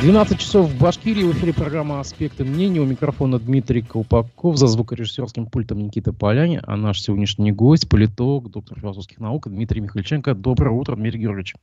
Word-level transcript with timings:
12 0.00 0.38
часов 0.38 0.70
в 0.70 0.80
Башкирии. 0.80 1.24
В 1.24 1.32
эфире 1.32 1.52
программа 1.52 2.00
«Аспекты 2.00 2.42
мнений». 2.42 2.80
У 2.80 2.86
микрофона 2.86 3.38
Дмитрий 3.38 3.82
Колпаков. 3.82 4.56
За 4.56 4.66
звукорежиссерским 4.66 5.44
пультом 5.44 5.84
Никита 5.84 6.14
Поляне. 6.14 6.62
А 6.66 6.78
наш 6.78 7.02
сегодняшний 7.02 7.52
гость, 7.52 7.86
политолог, 7.86 8.50
доктор 8.50 8.80
философских 8.80 9.20
наук 9.20 9.48
Дмитрий 9.48 9.82
Михальченко. 9.82 10.34
Доброе 10.34 10.70
утро, 10.70 10.96
Дмитрий 10.96 11.20
Георгиевич. 11.20 11.54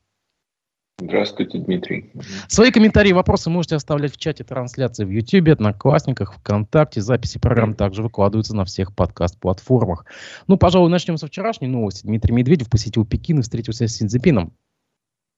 Здравствуйте, 1.01 1.57
Дмитрий. 1.57 2.11
Свои 2.47 2.69
комментарии 2.69 3.09
и 3.09 3.13
вопросы 3.13 3.49
можете 3.49 3.75
оставлять 3.75 4.13
в 4.13 4.17
чате 4.17 4.43
трансляции 4.43 5.03
в 5.03 5.09
YouTube, 5.09 5.49
Одноклассниках, 5.49 6.35
ВКонтакте. 6.35 7.01
Записи 7.01 7.39
программ 7.39 7.73
также 7.73 8.03
выкладываются 8.03 8.55
на 8.55 8.65
всех 8.65 8.95
подкаст-платформах. 8.95 10.05
Ну, 10.45 10.57
пожалуй, 10.57 10.91
начнем 10.91 11.17
со 11.17 11.25
вчерашней 11.25 11.69
новости. 11.69 12.05
Дмитрий 12.05 12.35
Медведев 12.35 12.69
посетил 12.69 13.03
Пекин 13.03 13.39
и 13.39 13.41
встретился 13.41 13.87
с 13.87 13.95
Синьцзепином. 13.95 14.53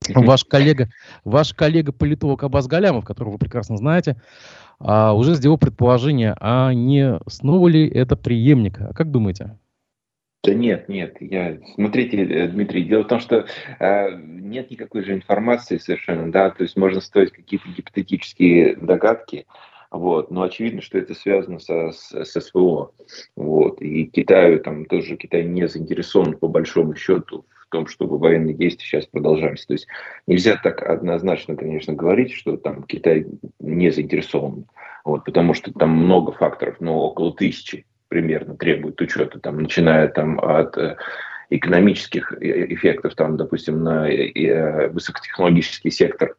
Ваш 0.08 0.46
коллега, 0.46 0.90
ваш 1.24 1.54
коллега-политолог 1.54 2.44
Абаз 2.44 2.68
Галямов, 2.68 3.06
которого 3.06 3.34
вы 3.34 3.38
прекрасно 3.38 3.78
знаете, 3.78 4.16
а, 4.80 5.14
уже 5.14 5.36
сделал 5.36 5.58
предположение, 5.58 6.36
а 6.40 6.74
не 6.74 7.20
снова 7.28 7.68
ли 7.68 7.88
это 7.88 8.16
преемник? 8.16 8.80
А 8.80 8.94
как 8.94 9.12
думаете? 9.12 9.58
Да 10.42 10.54
нет, 10.54 10.88
нет, 10.88 11.18
я, 11.20 11.58
смотрите, 11.76 12.24
э, 12.24 12.48
Дмитрий, 12.48 12.86
дело 12.86 13.04
в 13.04 13.08
том, 13.08 13.20
что 13.20 13.46
э, 13.80 14.16
нет 14.16 14.72
никакой 14.72 15.04
же 15.04 15.14
информации 15.14 15.78
совершенно, 15.78 16.32
да, 16.32 16.50
то 16.50 16.64
есть 16.64 16.78
можно 16.78 17.02
строить 17.02 17.32
какие-то 17.32 17.68
гипотетические 17.68 18.78
догадки, 18.78 19.48
вот, 19.92 20.32
но 20.32 20.44
очевидно, 20.44 20.82
что 20.82 20.98
это 20.98 21.14
связано 21.14 21.60
со, 21.60 21.92
с, 21.92 22.14
с 22.14 22.40
СВО, 22.40 22.94
вот, 23.36 23.82
и 23.82 24.06
Китаю 24.06 24.62
там 24.62 24.86
тоже, 24.86 25.18
Китай 25.18 25.44
не 25.44 25.68
заинтересован 25.68 26.38
по 26.38 26.48
большому 26.48 26.96
счету 26.96 27.46
том, 27.70 27.88
чтобы 27.88 28.18
военные 28.18 28.54
действия 28.54 28.86
сейчас 28.86 29.06
продолжались. 29.06 29.66
То 29.66 29.74
есть 29.74 29.88
нельзя 30.28 30.60
так 30.62 30.82
однозначно, 30.82 31.56
конечно, 31.56 31.94
говорить, 31.94 32.34
что 32.34 32.58
там 32.58 32.84
Китай 32.84 33.26
не 33.60 33.90
заинтересован, 33.92 34.66
вот, 35.06 35.26
потому 35.26 35.54
что 35.54 35.72
там 35.72 35.92
много 35.92 36.32
факторов, 36.32 36.78
но 36.80 37.00
около 37.00 37.34
тысячи 37.34 37.86
примерно 38.10 38.56
требует 38.56 39.00
учета, 39.00 39.40
там, 39.40 39.62
начиная 39.62 40.08
там, 40.08 40.40
от 40.40 40.78
э, 40.78 40.98
экономических 41.50 42.34
э, 42.34 42.74
эффектов, 42.74 43.16
там, 43.16 43.38
допустим, 43.38 43.84
на 43.84 44.10
э, 44.10 44.90
высокотехнологический 44.90 45.92
сектор 45.92 46.36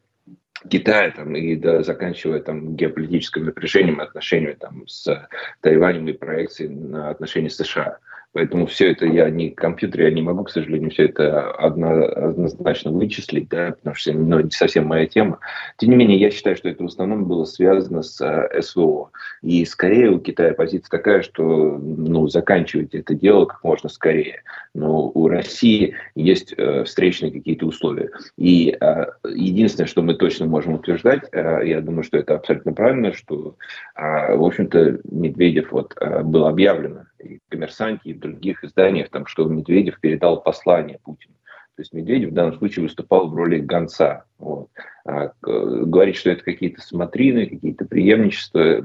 Китая 0.69 1.11
там, 1.11 1.35
и 1.35 1.55
да, 1.55 1.81
заканчивая 1.81 2.39
там, 2.39 2.75
геополитическим 2.75 3.45
напряжением 3.45 3.99
отношениями 3.99 4.57
там, 4.59 4.87
с 4.87 5.27
Тайванем 5.61 6.07
и 6.07 6.13
проекцией 6.13 6.69
на 6.69 7.09
отношения 7.09 7.49
с 7.49 7.55
США. 7.55 7.97
Поэтому 8.33 8.65
все 8.65 8.91
это 8.91 9.05
я 9.05 9.29
не 9.29 9.49
компьютер, 9.49 10.03
я 10.03 10.11
не 10.11 10.21
могу, 10.21 10.45
к 10.45 10.49
сожалению, 10.49 10.89
все 10.89 11.05
это 11.05 11.51
одно, 11.51 12.05
однозначно 12.05 12.91
вычислить, 12.91 13.49
да, 13.49 13.71
потому 13.71 13.95
что 13.95 14.13
ну, 14.13 14.39
не 14.39 14.51
совсем 14.51 14.87
моя 14.87 15.05
тема. 15.05 15.39
Тем 15.77 15.89
не 15.89 15.97
менее, 15.97 16.17
я 16.17 16.31
считаю, 16.31 16.55
что 16.55 16.69
это 16.69 16.83
в 16.83 16.87
основном 16.87 17.25
было 17.25 17.43
связано 17.43 18.03
с 18.03 18.21
э, 18.21 18.61
СВО. 18.61 19.11
И 19.41 19.65
скорее 19.65 20.11
у 20.11 20.19
Китая 20.19 20.53
позиция 20.53 20.89
такая, 20.89 21.23
что 21.23 21.43
ну, 21.77 22.27
заканчивайте 22.27 22.99
это 22.99 23.15
дело 23.15 23.45
как 23.45 23.63
можно 23.65 23.89
скорее. 23.89 24.43
Но 24.73 25.09
у 25.09 25.27
России 25.27 25.95
есть 26.15 26.53
э, 26.55 26.85
встречные 26.85 27.33
какие-то 27.33 27.65
условия. 27.65 28.11
И 28.37 28.77
э, 28.79 29.05
единственное, 29.25 29.87
что 29.87 30.01
мы 30.03 30.13
точно 30.13 30.45
можем 30.45 30.75
утверждать, 30.75 31.23
э, 31.33 31.61
я 31.65 31.81
думаю, 31.81 32.03
что 32.03 32.17
это 32.17 32.35
абсолютно 32.35 32.71
правильно, 32.71 33.13
что, 33.13 33.57
э, 33.97 34.35
в 34.35 34.43
общем-то, 34.43 34.99
Медведев 35.03 35.73
вот, 35.73 35.93
э, 35.99 36.23
был 36.23 36.45
объявлено 36.45 37.07
и 37.23 37.37
в 37.37 37.41
«Коммерсанте», 37.49 38.09
и 38.09 38.13
в 38.13 38.19
других 38.19 38.63
изданиях, 38.63 39.09
там, 39.09 39.25
что 39.25 39.45
Медведев 39.45 39.99
передал 39.99 40.41
послание 40.41 40.99
Путину. 41.03 41.35
То 41.75 41.81
есть 41.81 41.93
Медведев 41.93 42.31
в 42.31 42.33
данном 42.33 42.57
случае 42.57 42.83
выступал 42.83 43.29
в 43.29 43.35
роли 43.35 43.59
гонца. 43.59 44.25
Вот. 44.37 44.69
А, 45.05 45.31
говорить, 45.41 46.17
что 46.17 46.29
это 46.29 46.43
какие-то 46.43 46.81
смотрины, 46.81 47.47
какие-то 47.47 47.85
преемничества. 47.85 48.83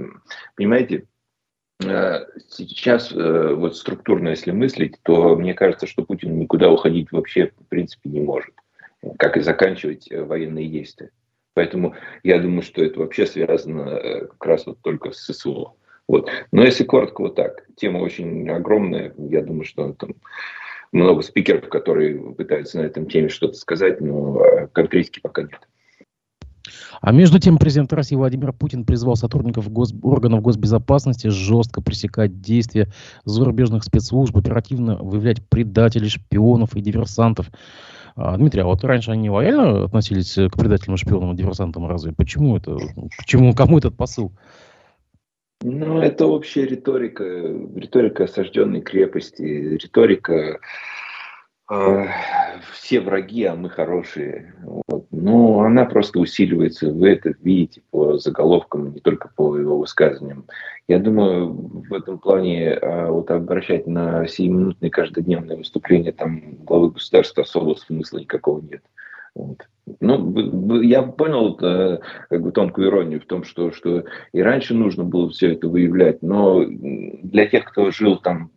Понимаете, 0.54 1.04
э, 1.84 2.20
сейчас 2.48 3.12
э, 3.12 3.54
вот 3.54 3.76
структурно, 3.76 4.28
если 4.28 4.52
мыслить, 4.52 4.96
то 5.02 5.36
мне 5.36 5.52
кажется, 5.52 5.86
что 5.86 6.04
Путин 6.04 6.38
никуда 6.38 6.70
уходить 6.70 7.12
вообще 7.12 7.52
в 7.58 7.68
принципе 7.68 8.08
не 8.08 8.20
может, 8.20 8.54
как 9.18 9.36
и 9.36 9.40
заканчивать 9.40 10.10
э, 10.10 10.22
военные 10.22 10.68
действия. 10.68 11.10
Поэтому 11.54 11.94
я 12.22 12.38
думаю, 12.38 12.62
что 12.62 12.84
это 12.84 13.00
вообще 13.00 13.26
связано 13.26 13.98
как 14.28 14.46
раз 14.46 14.66
вот 14.66 14.78
только 14.82 15.10
с 15.10 15.18
ССО. 15.24 15.72
Вот. 16.08 16.30
Но 16.52 16.62
если 16.62 16.84
коротко, 16.84 17.22
вот 17.22 17.34
так. 17.34 17.66
Тема 17.76 17.98
очень 17.98 18.48
огромная. 18.48 19.12
Я 19.18 19.42
думаю, 19.42 19.64
что 19.64 19.92
там 19.92 20.14
много 20.92 21.22
спикеров, 21.22 21.68
которые 21.68 22.34
пытаются 22.34 22.78
на 22.78 22.82
этом 22.82 23.08
теме 23.08 23.28
что-то 23.28 23.54
сказать, 23.54 24.00
но 24.00 24.38
а, 24.38 24.66
конкретики 24.68 25.20
пока 25.20 25.42
нет. 25.42 25.60
А 27.00 27.12
между 27.12 27.38
тем 27.38 27.58
президент 27.58 27.92
России 27.92 28.16
Владимир 28.16 28.52
Путин 28.52 28.84
призвал 28.84 29.16
сотрудников 29.16 29.70
гос... 29.70 29.94
органов 30.02 30.42
госбезопасности 30.42 31.28
жестко 31.28 31.80
пресекать 31.80 32.40
действия 32.40 32.88
зарубежных 33.24 33.84
спецслужб, 33.84 34.36
оперативно 34.36 34.96
выявлять 34.96 35.46
предателей, 35.48 36.08
шпионов 36.08 36.74
и 36.74 36.80
диверсантов. 36.80 37.50
А, 38.14 38.36
Дмитрий, 38.36 38.62
а 38.62 38.66
вот 38.66 38.82
раньше 38.84 39.10
они 39.10 39.28
лояльно 39.28 39.84
относились 39.84 40.34
к 40.34 40.56
предателям, 40.56 40.96
шпионам 40.96 41.34
и 41.34 41.36
диверсантам 41.36 41.86
разве? 41.86 42.12
Почему 42.12 42.56
это? 42.56 42.78
Почему, 43.18 43.54
кому 43.54 43.78
этот 43.78 43.96
посыл? 43.96 44.32
Ну, 45.62 46.00
это 46.00 46.26
общая 46.26 46.66
риторика, 46.66 47.24
риторика 47.24 48.24
осажденной 48.24 48.82
крепости, 48.82 49.42
риторика 49.42 50.60
э, 51.70 52.06
все 52.72 53.00
враги, 53.00 53.44
а 53.44 53.54
мы 53.54 53.70
хорошие. 53.70 54.54
Вот. 54.62 55.06
Но 55.10 55.60
она 55.60 55.86
просто 55.86 56.18
усиливается, 56.18 56.92
вы 56.92 57.10
это 57.10 57.34
видите 57.42 57.82
по 57.90 58.18
заголовкам, 58.18 58.92
не 58.92 59.00
только 59.00 59.30
по 59.34 59.56
его 59.56 59.78
высказываниям. 59.78 60.46
Я 60.88 60.98
думаю, 60.98 61.52
в 61.52 61.92
этом 61.92 62.18
плане 62.18 62.74
а, 62.74 63.10
вот 63.10 63.30
обращать 63.30 63.86
на 63.86 64.26
сиюминутные 64.26 64.90
каждодневные 64.90 65.56
выступления 65.56 66.12
там 66.12 66.56
главы 66.64 66.90
государства 66.90 67.42
особого 67.42 67.74
смысла 67.74 68.18
никакого 68.18 68.60
нет. 68.60 68.82
Вот. 69.36 69.58
Ну, 70.00 70.80
я 70.80 71.02
понял 71.02 71.58
э, 71.60 71.98
как 72.30 72.42
бы 72.42 72.52
тонкую 72.52 72.88
иронию 72.88 73.20
в 73.20 73.26
том, 73.26 73.44
что, 73.44 73.70
что 73.70 74.04
и 74.32 74.40
раньше 74.40 74.72
нужно 74.72 75.04
было 75.04 75.28
все 75.28 75.52
это 75.52 75.68
выявлять, 75.68 76.22
но 76.22 76.64
для 76.64 77.46
тех, 77.46 77.66
кто 77.66 77.90
жил 77.90 78.16
там 78.16 78.50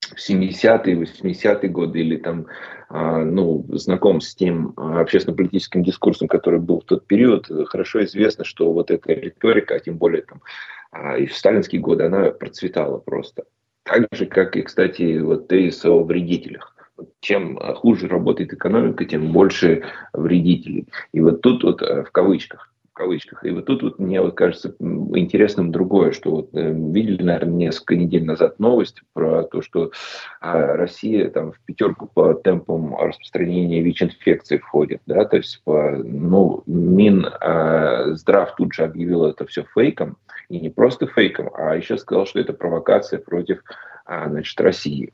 в 0.00 0.18
70-е, 0.18 0.96
80-е 0.96 1.70
годы 1.70 2.00
или 2.00 2.16
там, 2.16 2.46
а, 2.88 3.24
ну, 3.24 3.64
знаком 3.70 4.20
с 4.20 4.34
тем 4.34 4.74
а, 4.76 5.00
общественно-политическим 5.00 5.84
дискурсом, 5.84 6.26
который 6.26 6.60
был 6.60 6.80
в 6.80 6.84
тот 6.84 7.06
период, 7.06 7.46
хорошо 7.68 8.04
известно, 8.04 8.44
что 8.44 8.72
вот 8.72 8.90
эта 8.90 9.12
риторика, 9.12 9.76
а 9.76 9.80
тем 9.80 9.96
более 9.96 10.22
там 10.22 10.42
а, 10.90 11.16
и 11.16 11.26
в 11.26 11.36
сталинские 11.36 11.80
годы, 11.80 12.04
она 12.04 12.32
процветала 12.32 12.98
просто. 12.98 13.44
Так 13.84 14.08
же, 14.12 14.26
как 14.26 14.56
и, 14.56 14.62
кстати, 14.62 15.18
вот 15.18 15.48
тезис 15.48 15.84
о 15.84 16.02
вредителях 16.02 16.74
чем 17.20 17.58
э, 17.58 17.74
хуже 17.74 18.08
работает 18.08 18.52
экономика, 18.52 19.04
тем 19.04 19.32
больше 19.32 19.84
вредителей. 20.12 20.88
И 21.12 21.20
вот 21.20 21.40
тут 21.40 21.64
вот 21.64 21.82
э, 21.82 22.04
в 22.04 22.10
кавычках, 22.10 22.72
в 22.92 22.94
кавычках. 22.94 23.44
И 23.44 23.50
вот 23.50 23.64
тут 23.64 23.82
вот 23.82 23.98
мне 23.98 24.20
вот 24.20 24.34
кажется 24.34 24.74
интересным 24.80 25.72
другое, 25.72 26.12
что 26.12 26.30
вот 26.30 26.50
э, 26.52 26.72
видели, 26.72 27.22
наверное, 27.22 27.54
несколько 27.54 27.96
недель 27.96 28.24
назад 28.24 28.58
новость 28.58 29.02
про 29.14 29.44
то, 29.44 29.62
что 29.62 29.92
а, 30.40 30.76
Россия 30.76 31.30
там 31.30 31.52
в 31.52 31.60
пятерку 31.64 32.06
по 32.12 32.34
темпам 32.34 32.94
распространения 32.96 33.82
ВИЧ-инфекции 33.82 34.58
входит, 34.58 35.00
да, 35.06 35.24
то 35.24 35.38
есть 35.38 35.62
по, 35.64 35.90
ну, 35.90 36.62
Минздрав 36.66 38.54
тут 38.56 38.74
же 38.74 38.84
объявил 38.84 39.24
это 39.24 39.46
все 39.46 39.64
фейком, 39.74 40.18
и 40.50 40.60
не 40.60 40.68
просто 40.68 41.06
фейком, 41.06 41.50
а 41.54 41.74
еще 41.74 41.96
сказал, 41.96 42.26
что 42.26 42.40
это 42.40 42.52
провокация 42.52 43.18
против 43.18 43.62
а, 44.04 44.28
значит, 44.28 44.60
России. 44.60 45.12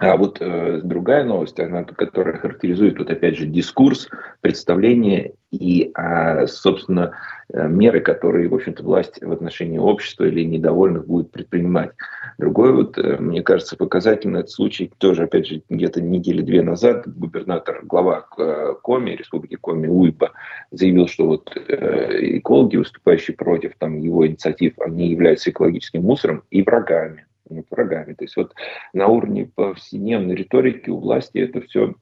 А 0.00 0.16
вот 0.16 0.38
э, 0.40 0.80
другая 0.82 1.24
новость, 1.24 1.58
она, 1.58 1.82
которая 1.82 2.38
характеризует 2.38 2.98
вот 2.98 3.10
опять 3.10 3.36
же 3.36 3.46
дискурс, 3.46 4.08
представление 4.40 5.34
и, 5.50 5.90
а, 5.94 6.46
собственно, 6.46 7.12
э, 7.52 7.66
меры, 7.66 8.00
которые, 8.00 8.48
в 8.48 8.54
общем-то, 8.54 8.84
власть 8.84 9.20
в 9.20 9.32
отношении 9.32 9.78
общества 9.78 10.24
или 10.24 10.44
недовольных 10.44 11.06
будет 11.06 11.32
предпринимать. 11.32 11.90
Другой 12.38 12.72
вот, 12.72 12.96
э, 12.98 13.16
мне 13.18 13.42
кажется, 13.42 13.76
показательный 13.76 14.40
этот 14.40 14.52
случай, 14.52 14.92
тоже, 14.98 15.24
опять 15.24 15.46
же, 15.46 15.62
где-то 15.68 16.00
недели 16.00 16.42
две 16.42 16.62
назад 16.62 17.08
губернатор, 17.08 17.80
глава 17.82 18.26
э, 18.38 18.74
Коми, 18.82 19.12
республики 19.12 19.56
Коми, 19.56 19.88
Уйба, 19.88 20.32
заявил, 20.70 21.08
что 21.08 21.26
вот 21.26 21.50
экологи, 21.56 22.76
выступающие 22.76 23.36
против 23.36 23.72
там, 23.78 23.98
его 23.98 24.26
инициатив, 24.26 24.74
они 24.78 25.08
являются 25.08 25.50
экологическим 25.50 26.02
мусором 26.02 26.44
и 26.50 26.62
врагами 26.62 27.27
врагами. 27.70 28.14
То 28.14 28.24
есть 28.24 28.36
вот 28.36 28.54
на 28.92 29.06
уровне 29.08 29.50
повседневной 29.54 30.34
риторики 30.34 30.90
у 30.90 30.98
власти 30.98 31.38
это 31.38 31.60
все 31.62 31.94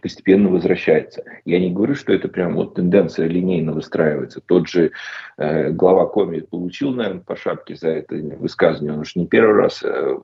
постепенно 0.00 0.48
возвращается. 0.48 1.24
Я 1.44 1.58
не 1.60 1.70
говорю, 1.70 1.94
что 1.94 2.12
это 2.12 2.28
прям 2.28 2.54
вот 2.54 2.74
тенденция 2.74 3.26
линейно 3.26 3.72
выстраивается. 3.72 4.40
Тот 4.40 4.68
же 4.68 4.92
э, 5.36 5.70
глава 5.70 6.06
Коми 6.06 6.40
получил, 6.40 6.92
наверное, 6.92 7.22
по 7.22 7.36
шапке 7.36 7.74
за 7.74 7.88
это 7.88 8.14
высказывание. 8.14 8.94
Он 8.94 9.00
уж 9.00 9.16
не 9.16 9.26
первый 9.26 9.56
раз 9.56 9.82
э, 9.82 10.18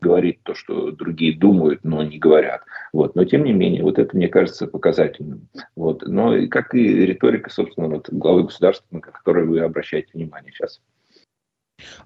говорить 0.00 0.42
то, 0.42 0.54
что 0.54 0.92
другие 0.92 1.36
думают, 1.36 1.80
но 1.84 2.02
не 2.02 2.18
говорят. 2.18 2.62
Вот. 2.92 3.14
Но 3.16 3.24
тем 3.24 3.44
не 3.44 3.52
менее, 3.52 3.82
вот 3.82 3.98
это 3.98 4.16
мне 4.16 4.28
кажется 4.28 4.66
показательным. 4.66 5.48
Вот. 5.76 6.02
Но 6.06 6.34
как 6.48 6.74
и 6.74 7.06
риторика, 7.06 7.50
собственно, 7.50 7.88
вот, 7.88 8.08
главы 8.10 8.44
государства, 8.44 8.86
на 8.90 9.00
которую 9.00 9.48
вы 9.48 9.60
обращаете 9.60 10.10
внимание 10.14 10.52
сейчас. 10.52 10.80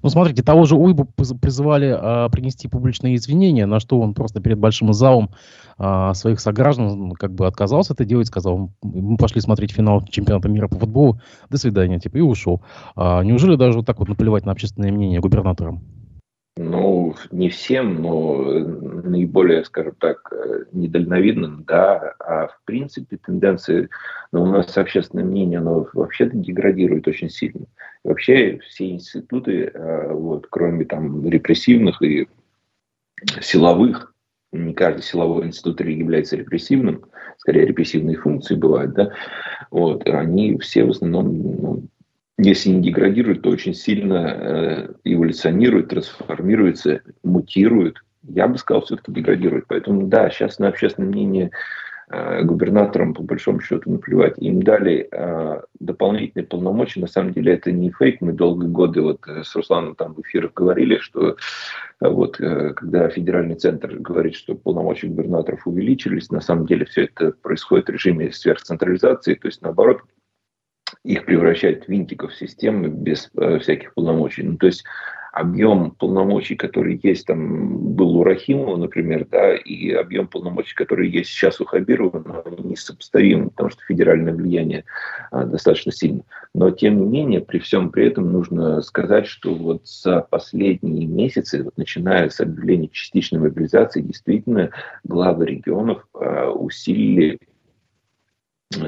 Ну, 0.02 0.08
смотрите, 0.08 0.42
того 0.42 0.64
же 0.64 0.76
Уйбу 0.76 1.04
призывали 1.04 1.96
а, 1.96 2.28
принести 2.28 2.68
публичные 2.68 3.16
извинения, 3.16 3.66
на 3.66 3.80
что 3.80 4.00
он 4.00 4.14
просто 4.14 4.40
перед 4.40 4.58
большим 4.58 4.92
залом 4.92 5.30
а, 5.78 6.14
своих 6.14 6.40
сограждан 6.40 7.12
как 7.12 7.32
бы 7.32 7.46
отказался 7.46 7.94
это 7.94 8.04
делать, 8.04 8.26
сказал, 8.26 8.70
мы 8.82 9.16
пошли 9.16 9.40
смотреть 9.40 9.72
финал 9.72 10.02
чемпионата 10.02 10.48
мира 10.48 10.68
по 10.68 10.78
футболу, 10.78 11.20
до 11.50 11.58
свидания, 11.58 11.98
типа, 11.98 12.18
и 12.18 12.20
ушел. 12.20 12.62
А, 12.96 13.22
неужели 13.22 13.56
даже 13.56 13.78
вот 13.78 13.86
так 13.86 13.98
вот 13.98 14.08
наплевать 14.08 14.44
на 14.44 14.52
общественное 14.52 14.92
мнение 14.92 15.20
губернаторам? 15.20 15.82
Ну, 16.58 17.14
не 17.30 17.48
всем, 17.48 18.02
но 18.02 18.42
наиболее, 18.42 19.64
скажем 19.64 19.94
так, 19.98 20.30
недальновидным, 20.72 21.64
да. 21.64 22.14
А 22.18 22.48
в 22.48 22.60
принципе 22.66 23.16
тенденции, 23.16 23.88
ну, 24.32 24.42
у 24.42 24.46
нас 24.46 24.76
общественное 24.76 25.24
мнение, 25.24 25.60
оно 25.60 25.88
вообще-то 25.94 26.36
деградирует 26.36 27.08
очень 27.08 27.30
сильно. 27.30 27.64
И 28.04 28.08
вообще 28.08 28.58
все 28.66 28.90
институты, 28.90 29.70
э, 29.72 30.12
вот, 30.12 30.46
кроме 30.50 30.84
там 30.84 31.26
репрессивных 31.26 32.02
и 32.02 32.28
силовых, 33.40 34.12
не 34.52 34.74
каждый 34.74 35.02
силовой 35.02 35.46
институт 35.46 35.80
является 35.80 36.36
репрессивным, 36.36 37.06
скорее 37.38 37.64
репрессивные 37.64 38.18
функции 38.18 38.56
бывают, 38.56 38.92
да, 38.92 39.12
вот, 39.70 40.06
они 40.06 40.58
все 40.58 40.84
в 40.84 40.90
основном 40.90 41.38
ну, 41.62 41.82
если 42.42 42.70
не 42.70 42.82
деградируют, 42.82 43.42
то 43.42 43.50
очень 43.50 43.74
сильно 43.74 44.36
э, 44.38 44.88
эволюционируют, 45.04 45.88
трансформируются, 45.88 47.02
мутируют. 47.22 48.02
Я 48.22 48.48
бы 48.48 48.58
сказал, 48.58 48.82
все-таки 48.82 49.12
деградируют. 49.12 49.66
Поэтому 49.68 50.06
да, 50.06 50.30
сейчас 50.30 50.58
на 50.58 50.68
общественное 50.68 51.08
мнение 51.08 51.50
э, 52.10 52.42
губернаторам 52.42 53.14
по 53.14 53.22
большому 53.22 53.60
счету 53.60 53.90
наплевать. 53.90 54.38
Им 54.38 54.62
дали 54.62 55.08
э, 55.10 55.60
дополнительные 55.80 56.46
полномочия. 56.46 57.00
На 57.00 57.06
самом 57.06 57.32
деле 57.32 57.54
это 57.54 57.72
не 57.72 57.90
фейк. 57.90 58.20
Мы 58.20 58.32
долгие 58.32 58.68
годы 58.68 59.02
вот 59.02 59.26
э, 59.26 59.42
с 59.44 59.54
Русланом 59.54 59.94
там 59.94 60.14
в 60.14 60.20
эфирах 60.20 60.54
говорили, 60.54 60.98
что 60.98 61.30
э, 61.30 62.08
вот 62.08 62.40
э, 62.40 62.72
когда 62.74 63.08
федеральный 63.08 63.56
центр 63.56 63.96
говорит, 63.96 64.36
что 64.36 64.54
полномочия 64.54 65.08
губернаторов 65.08 65.66
увеличились, 65.66 66.30
на 66.30 66.40
самом 66.40 66.66
деле 66.66 66.86
все 66.86 67.04
это 67.04 67.32
происходит 67.42 67.88
в 67.88 67.92
режиме 67.92 68.32
сверхцентрализации. 68.32 69.34
То 69.34 69.48
есть 69.48 69.62
наоборот, 69.62 70.02
их 71.04 71.24
превращать 71.24 71.84
в 71.84 71.88
винтиков 71.88 72.34
системы 72.34 72.88
без 72.88 73.30
э, 73.36 73.58
всяких 73.58 73.94
полномочий. 73.94 74.42
Ну, 74.42 74.56
то 74.56 74.66
есть 74.66 74.84
объем 75.32 75.92
полномочий, 75.92 76.56
который 76.56 77.00
есть 77.02 77.26
там 77.26 77.94
был 77.94 78.16
у 78.18 78.24
Рахимова, 78.24 78.76
например, 78.76 79.26
да, 79.30 79.56
и 79.56 79.90
объем 79.90 80.28
полномочий, 80.28 80.74
который 80.74 81.08
есть 81.08 81.30
сейчас 81.30 81.60
у 81.60 81.64
Хабирова, 81.64 82.44
они 82.44 82.76
потому 83.48 83.70
что 83.70 83.82
федеральное 83.88 84.34
влияние 84.34 84.84
а, 85.30 85.44
достаточно 85.44 85.90
сильно. 85.90 86.22
Но 86.54 86.70
тем 86.70 87.00
не 87.00 87.06
менее, 87.06 87.40
при 87.40 87.58
всем 87.58 87.90
при 87.90 88.08
этом 88.08 88.30
нужно 88.30 88.82
сказать, 88.82 89.26
что 89.26 89.54
вот 89.54 89.88
за 89.88 90.20
последние 90.20 91.06
месяцы, 91.06 91.64
вот, 91.64 91.78
начиная 91.78 92.28
с 92.28 92.38
объявления 92.40 92.88
частичной 92.88 93.40
мобилизации, 93.40 94.02
действительно 94.02 94.70
главы 95.02 95.46
регионов 95.46 96.06
а, 96.12 96.50
усилили 96.50 97.38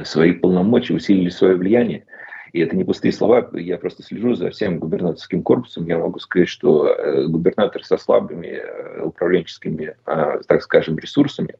свои 0.05 0.33
полномочия, 0.33 0.95
усилили 0.95 1.29
свое 1.29 1.57
влияние. 1.57 2.07
И 2.53 2.61
это 2.61 2.77
не 2.77 2.85
пустые 2.85 3.13
слова, 3.13 3.51
я 3.55 3.79
просто 3.79 4.05
слежу 4.05 4.35
за 4.35 4.51
всем 4.51 4.79
губернаторским 4.79 5.43
корпусом. 5.43 5.87
Я 5.87 5.99
могу 5.99 6.21
сказать, 6.21 6.49
что 6.49 6.87
э, 6.87 7.27
губернатор 7.27 7.85
со 7.85 7.99
слабыми 7.99 8.47
э, 8.47 9.03
управленческими, 9.03 9.97
а, 10.07 10.39
так 10.47 10.63
скажем, 10.63 10.97
ресурсами, 10.97 11.57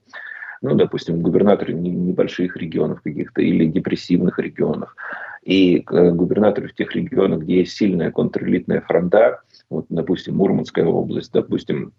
ну, 0.63 0.77
допустим, 0.77 1.21
губернаторы 1.21 1.73
небольших 1.73 2.57
регионов 2.57 3.03
каких-то 3.03 3.43
или 3.43 3.67
депрессивных 3.67 4.39
регионов, 4.39 4.95
и 5.43 5.79
э, 5.79 6.11
губернаторы 6.13 6.69
в 6.69 6.75
тех 6.75 6.95
регионах, 6.95 7.41
где 7.41 7.59
есть 7.59 7.77
сильная 7.77 8.13
контрэлитная 8.13 8.81
фронта, 8.81 9.41
вот, 9.69 9.87
допустим, 9.89 10.37
Мурманская 10.37 10.87
область, 10.87 11.33
допустим, 11.33 11.93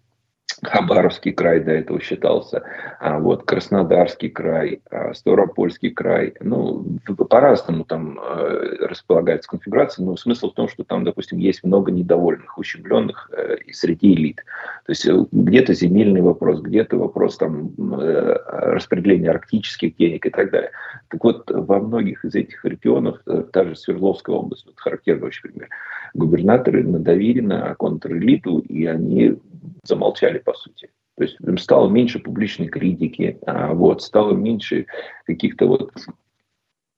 Хабаровский 0.62 1.32
край 1.32 1.60
до 1.60 1.72
этого 1.72 2.00
считался, 2.00 2.62
а 2.98 3.18
вот 3.18 3.44
Краснодарский 3.44 4.30
край, 4.30 4.80
а, 4.90 5.12
Ставропольский 5.12 5.90
край, 5.90 6.34
ну, 6.40 6.84
по-разному 7.28 7.84
там 7.84 8.18
э, 8.18 8.86
располагается 8.86 9.50
конфигурация, 9.50 10.04
но 10.04 10.16
смысл 10.16 10.50
в 10.50 10.54
том, 10.54 10.68
что 10.68 10.84
там, 10.84 11.04
допустим, 11.04 11.38
есть 11.38 11.62
много 11.62 11.92
недовольных, 11.92 12.56
ущемленных 12.56 13.30
э, 13.36 13.56
среди 13.72 14.14
элит. 14.14 14.44
То 14.86 14.92
есть 14.92 15.06
э, 15.06 15.24
где-то 15.30 15.74
земельный 15.74 16.22
вопрос, 16.22 16.60
где-то 16.60 16.96
вопрос 16.96 17.36
там 17.36 17.72
э, 18.00 18.36
распределения 18.46 19.30
арктических 19.30 19.96
денег 19.96 20.24
и 20.24 20.30
так 20.30 20.50
далее. 20.50 20.70
Так 21.08 21.22
вот, 21.22 21.50
во 21.50 21.80
многих 21.80 22.24
из 22.24 22.34
этих 22.34 22.64
регионов, 22.64 23.18
та 23.52 23.64
же 23.64 23.76
Свердловская 23.76 24.34
область, 24.34 24.64
вот 24.66 24.74
характерный 24.78 25.26
очень 25.26 25.42
пример, 25.42 25.68
губернаторы 26.14 26.82
надавили 26.82 27.40
на 27.40 27.74
контрэлиту, 27.74 28.60
и 28.60 28.86
они 28.86 29.36
замолчали 29.84 30.38
по 30.38 30.54
сути. 30.54 30.90
То 31.16 31.24
есть 31.24 31.36
стало 31.58 31.88
меньше 31.88 32.18
публичной 32.18 32.68
критики, 32.68 33.38
а, 33.46 33.72
вот, 33.72 34.02
стало 34.02 34.34
меньше 34.34 34.86
каких-то 35.24 35.66
вот 35.66 35.92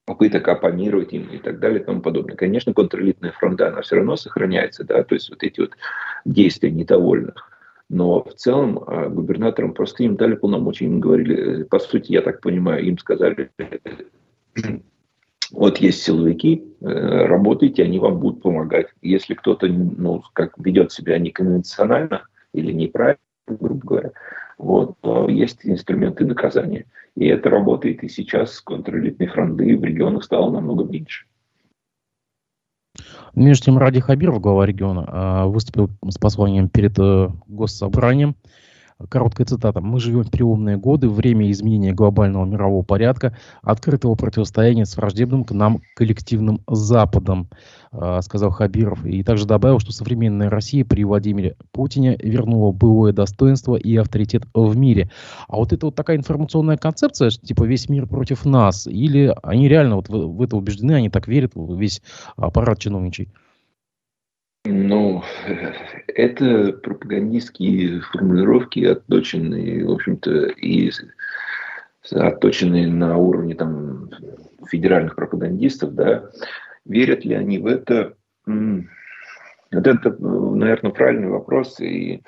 попыток 0.07 0.49
оппонировать 0.49 1.13
им 1.13 1.29
и 1.29 1.39
так 1.39 1.61
далее 1.61 1.81
и 1.81 1.85
тому 1.85 2.01
подобное. 2.01 2.35
Конечно, 2.35 2.73
контрэлитная 2.73 3.33
фронта, 3.33 3.69
она 3.69 3.83
все 3.83 3.97
равно 3.97 4.17
сохраняется, 4.17 4.83
да, 4.83 5.05
то 5.05 5.15
есть 5.15 5.31
вот 5.31 5.43
эти 5.43 5.61
вот 5.61 5.73
действия 6.25 6.71
недовольных. 6.71 7.35
Но 7.91 8.23
в 8.25 8.35
целом 8.35 8.83
а, 8.87 9.09
губернаторам 9.09 9.73
просто 9.73 10.03
им 10.03 10.17
дали 10.17 10.35
полномочия, 10.35 10.87
им 10.87 11.01
говорили, 11.01 11.63
по 11.65 11.79
сути, 11.79 12.13
я 12.13 12.23
так 12.23 12.41
понимаю, 12.41 12.85
им 12.85 12.99
сказали, 12.99 13.51
вот 15.53 15.79
есть 15.79 16.03
силовики, 16.03 16.65
э, 16.81 16.87
работайте, 17.27 17.85
они 17.85 17.99
вам 17.99 18.19
будут 18.19 18.43
помогать. 18.43 18.89
Если 19.01 19.35
кто-то 19.35 19.69
ну, 19.69 20.23
как 20.33 20.55
ведет 20.59 20.93
себя 20.93 21.19
неконвенционально, 21.19 22.25
или 22.55 22.73
неправильно, 22.73 23.19
грубо 23.47 23.87
говоря, 23.87 24.13
вот, 24.59 24.99
то 25.01 25.29
есть 25.29 25.61
инструменты 25.65 26.27
наказания. 26.27 26.87
И 27.15 27.27
это 27.27 27.51
работает 27.51 28.03
и 28.05 28.09
сейчас 28.09 28.61
контрэлитной 28.61 29.27
фронты 29.27 29.77
в 29.77 29.85
регионах 29.85 30.25
стало 30.25 30.51
намного 30.51 30.85
меньше. 30.85 31.27
Между 33.35 33.67
тем, 33.67 33.79
Ради 33.79 34.01
Хабиров, 34.01 34.41
глава 34.41 34.67
региона, 34.67 35.05
а, 35.07 35.47
выступил 35.47 35.91
с 36.09 36.19
посланием 36.19 36.69
перед 36.69 36.99
э, 36.99 37.29
госсобранием 37.47 38.35
Короткая 39.09 39.47
цитата. 39.47 39.81
«Мы 39.81 40.01
живем 40.01 40.25
в 40.25 40.31
переломные 40.31 40.77
годы, 40.77 41.09
время 41.09 41.49
изменения 41.53 41.93
глобального 41.93 42.45
мирового 42.45 42.83
порядка, 42.83 43.37
открытого 43.63 44.17
противостояния 44.17 44.87
с 44.87 44.97
враждебным 44.97 45.45
к 45.45 45.53
нам 45.53 45.81
коллективным 45.95 46.63
Западом», 46.67 47.49
э, 47.93 48.21
сказал 48.23 48.51
Хабиров. 48.51 49.07
И 49.07 49.23
также 49.23 49.47
добавил, 49.47 49.79
что 49.79 49.93
современная 49.93 50.51
Россия 50.51 50.85
при 50.85 51.05
Владимире 51.05 51.57
Путине 51.71 52.17
вернула 52.21 52.73
былое 52.73 53.13
достоинство 53.13 53.77
и 53.77 53.95
авторитет 53.95 54.43
в 54.53 54.77
мире. 54.77 55.11
А 55.47 55.59
вот 55.59 55.73
это 55.73 55.87
вот 55.87 55.95
такая 55.95 56.17
информационная 56.17 56.77
концепция, 56.77 57.31
что 57.31 57.47
типа 57.47 57.63
весь 57.63 57.89
мир 57.89 58.09
против 58.09 58.45
нас, 58.45 58.89
или 58.89 59.33
они 59.45 59.69
реально 59.69 59.95
вот 59.97 60.09
в 60.09 60.43
это 60.43 60.57
убеждены, 60.57 60.93
они 60.93 61.09
так 61.09 61.29
верят, 61.29 61.53
весь 61.55 62.03
аппарат 62.37 62.81
чиновничий? 62.81 63.29
Ну, 64.71 65.23
это 66.09 66.73
пропагандистские 66.73 68.01
формулировки, 68.01 68.85
отточенные, 68.85 69.87
в 69.87 69.91
общем-то, 69.91 70.47
и 70.47 70.91
отточенные 72.11 72.87
на 72.89 73.17
уровне 73.17 73.55
там, 73.55 74.11
федеральных 74.67 75.17
пропагандистов, 75.17 75.95
да, 75.95 76.31
верят 76.85 77.25
ли 77.25 77.35
они 77.35 77.59
в 77.59 77.67
это? 77.67 78.15
Вот 78.47 79.87
это, 79.87 80.17
наверное, 80.21 80.93
правильный 80.93 81.29
вопрос, 81.29 81.81
и 81.81 82.23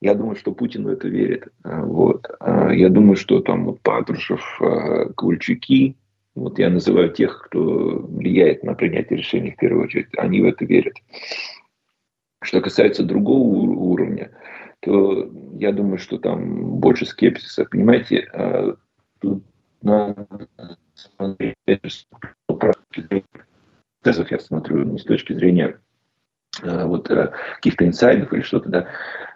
я 0.00 0.14
думаю, 0.14 0.34
что 0.34 0.52
Путин 0.52 0.84
в 0.84 0.88
это 0.88 1.06
верит. 1.08 1.48
Вот. 1.62 2.28
А 2.40 2.72
я 2.72 2.88
думаю, 2.88 3.16
что 3.16 3.40
там 3.40 3.66
вот 3.66 3.80
Патрушев, 3.82 4.58
а, 4.60 5.12
Ковальчуки, 5.16 5.96
вот 6.34 6.58
я 6.58 6.70
называю 6.70 7.10
тех, 7.10 7.42
кто 7.44 7.60
влияет 7.60 8.62
на 8.62 8.74
принятие 8.74 9.18
решений 9.18 9.50
в 9.52 9.56
первую 9.56 9.84
очередь, 9.84 10.08
они 10.16 10.40
в 10.40 10.46
это 10.46 10.64
верят. 10.64 10.94
Что 12.42 12.60
касается 12.60 13.04
другого 13.04 13.46
уровня, 13.48 14.32
то 14.80 15.30
я 15.58 15.72
думаю, 15.72 15.98
что 15.98 16.18
там 16.18 16.78
больше 16.80 17.06
скепсиса. 17.06 17.64
Понимаете, 17.66 18.28
а, 18.32 18.76
тут 19.20 19.44
надо 19.82 20.26
смотреть, 20.94 21.54
я 24.30 24.38
смотрю 24.38 24.84
не 24.84 24.98
с 24.98 25.04
точки 25.04 25.32
зрения 25.32 25.80
вот 26.62 27.10
э, 27.10 27.32
каких-то 27.56 27.86
инсайдов 27.86 28.32
или 28.32 28.42
что-то, 28.42 28.68
да, 28.68 28.86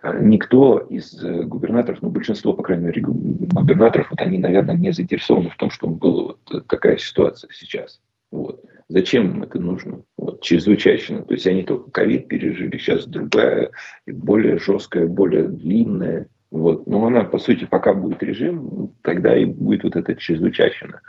а, 0.03 0.13
никто 0.19 0.79
из 0.79 1.23
э, 1.23 1.43
губернаторов, 1.45 2.03
ну, 2.03 2.11
большинство, 2.11 2.53
по 2.53 2.63
крайней 2.63 2.87
мере, 2.87 3.03
губернаторов, 3.03 4.11
вот 4.11 4.21
они, 4.21 4.39
наверное, 4.39 4.77
не 4.77 4.93
заинтересованы 4.93 5.49
в 5.51 5.57
том, 5.57 5.71
что 5.71 5.89
была 5.89 6.23
вот 6.25 6.67
такая 6.69 6.99
ситуация 6.99 7.51
сейчас. 7.53 8.01
Вот. 8.31 8.63
Зачем 8.89 9.31
им 9.31 9.43
это 9.43 9.59
нужно? 9.59 10.03
Вот. 10.17 10.43
чрезвычайно. 10.43 11.23
То 11.23 11.35
есть 11.35 11.47
они 11.47 11.63
только 11.63 11.91
ковид 11.91 12.29
пережили, 12.29 12.77
сейчас 12.79 13.07
другая, 13.07 13.71
более 14.07 14.59
жесткая, 14.59 15.07
более 15.07 15.49
длинная. 15.49 16.29
Вот. 16.51 16.87
Но 16.87 17.05
она, 17.07 17.25
по 17.25 17.39
сути, 17.39 17.65
пока 17.65 17.95
будет 17.95 18.23
режим, 18.23 18.93
тогда 19.03 19.37
и 19.37 19.45
будет 19.45 19.85
вот 19.85 19.97
это 19.97 20.15
чрезвычайно. 20.15 21.01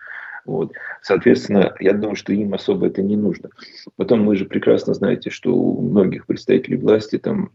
Вот. 0.47 0.71
Соответственно, 1.01 1.75
я 1.79 1.93
думаю, 1.93 2.15
что 2.15 2.33
им 2.33 2.53
особо 2.53 2.87
это 2.87 3.03
не 3.03 3.17
нужно. 3.17 3.49
Потом 3.97 4.25
вы 4.25 4.37
же 4.37 4.45
прекрасно 4.45 4.93
знаете, 4.93 5.29
что 5.29 5.53
у 5.53 5.81
многих 5.81 6.25
представителей 6.25 6.77
власти 6.77 7.17
там 7.17 7.51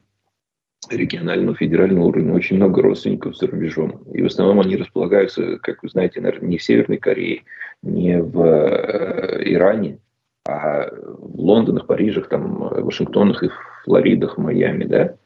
регионального, 0.90 1.56
федерального 1.56 2.06
уровня 2.06 2.34
очень 2.34 2.56
много 2.56 2.82
родственников 2.82 3.36
за 3.36 3.46
рубежом. 3.46 4.02
И 4.12 4.22
в 4.22 4.26
основном 4.26 4.60
они 4.60 4.76
располагаются, 4.76 5.58
как 5.58 5.82
вы 5.82 5.88
знаете, 5.88 6.20
наверное, 6.20 6.50
не 6.50 6.58
в 6.58 6.62
Северной 6.62 6.98
Корее, 6.98 7.44
не 7.82 8.22
в 8.22 8.40
э, 8.42 9.42
Иране, 9.46 9.98
а 10.46 10.88
в 10.92 11.40
Лондонах, 11.40 11.86
Парижах, 11.86 12.28
там, 12.28 12.58
Вашингтонах 12.58 13.42
и 13.42 13.50
Флоридах, 13.84 14.36
Майами, 14.36 14.84
да. 14.84 15.16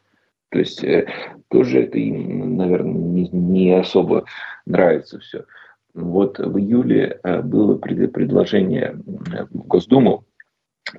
То 0.50 0.60
есть 0.60 0.84
э, 0.84 1.08
тоже 1.48 1.82
это 1.82 1.98
им, 1.98 2.56
наверное, 2.56 2.92
не, 2.92 3.28
не 3.28 3.72
особо 3.74 4.24
нравится 4.66 5.18
все. 5.18 5.44
Вот 5.96 6.38
в 6.38 6.58
июле 6.58 7.18
э, 7.22 7.40
было 7.40 7.76
предложение 7.76 9.00
в 9.04 9.66
Госдуму 9.66 10.24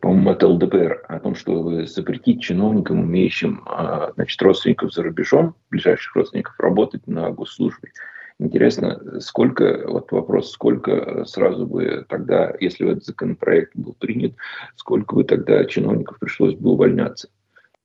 по-моему, 0.01 0.31
это 0.31 0.47
ЛДПР, 0.47 1.05
о 1.07 1.19
том, 1.19 1.33
что 1.33 1.85
запретить 1.85 2.41
чиновникам, 2.41 3.05
имеющим 3.05 3.63
а, 3.65 4.11
значит, 4.15 4.41
родственников 4.41 4.93
за 4.93 5.01
рубежом, 5.01 5.55
ближайших 5.69 6.13
родственников, 6.13 6.59
работать 6.59 7.07
на 7.07 7.31
госслужбе. 7.31 7.91
Интересно, 8.37 9.19
сколько, 9.21 9.85
вот 9.87 10.11
вопрос, 10.11 10.51
сколько 10.51 11.23
сразу 11.25 11.65
бы 11.65 12.05
тогда, 12.09 12.53
если 12.59 12.91
этот 12.91 13.05
законопроект 13.05 13.71
был 13.75 13.93
принят, 13.93 14.33
сколько 14.75 15.15
бы 15.15 15.23
тогда 15.23 15.63
чиновников 15.65 16.19
пришлось 16.19 16.53
бы 16.53 16.71
увольняться? 16.71 17.29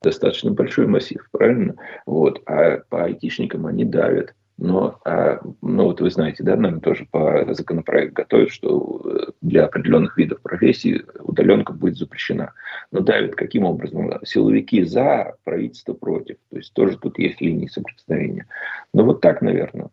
Достаточно 0.01 0.51
большой 0.51 0.87
массив, 0.87 1.25
правильно? 1.31 1.75
Вот. 2.05 2.41
А 2.45 2.81
по 2.89 3.05
айтишникам 3.05 3.65
они 3.65 3.85
давят. 3.85 4.35
Но, 4.57 4.99
а, 5.03 5.39
ну 5.61 5.85
вот 5.85 5.99
вы 5.99 6.11
знаете, 6.11 6.43
да, 6.43 6.55
нам 6.55 6.79
тоже 6.79 7.07
по 7.09 7.53
законопроекту 7.53 8.13
готовят, 8.13 8.51
что 8.51 9.01
э, 9.03 9.31
для 9.41 9.65
определенных 9.65 10.15
видов 10.17 10.41
профессий 10.41 11.01
удаленка 11.19 11.73
будет 11.73 11.97
запрещена. 11.97 12.53
Но 12.91 12.99
давят 12.99 13.35
каким 13.35 13.65
образом? 13.65 14.11
Силовики 14.23 14.83
за, 14.83 15.35
правительство 15.43 15.93
против. 15.93 16.37
То 16.51 16.57
есть 16.57 16.71
тоже 16.73 16.97
тут 16.97 17.17
есть 17.17 17.41
линии 17.41 17.65
соприкосновения. 17.65 18.45
Ну 18.93 19.05
вот 19.05 19.21
так, 19.21 19.41
наверное. 19.41 19.89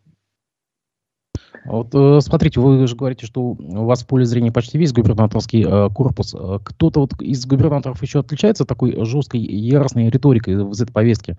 А 1.64 1.72
вот 1.72 1.94
э, 1.94 2.20
смотрите, 2.20 2.60
вы 2.60 2.86
же 2.86 2.96
говорите, 2.96 3.24
что 3.24 3.40
у 3.40 3.84
вас 3.86 4.02
в 4.02 4.06
поле 4.06 4.26
зрения 4.26 4.52
почти 4.52 4.76
весь 4.76 4.92
губернаторский 4.92 5.64
э, 5.64 5.88
корпус. 5.88 6.34
Кто-то 6.64 7.00
вот 7.00 7.12
из 7.20 7.46
губернаторов 7.46 8.02
еще 8.02 8.20
отличается 8.20 8.66
такой 8.66 9.04
жесткой, 9.06 9.40
яростной 9.40 10.10
риторикой 10.10 10.62
в 10.62 10.72
этой 10.72 10.92
повестке, 10.92 11.38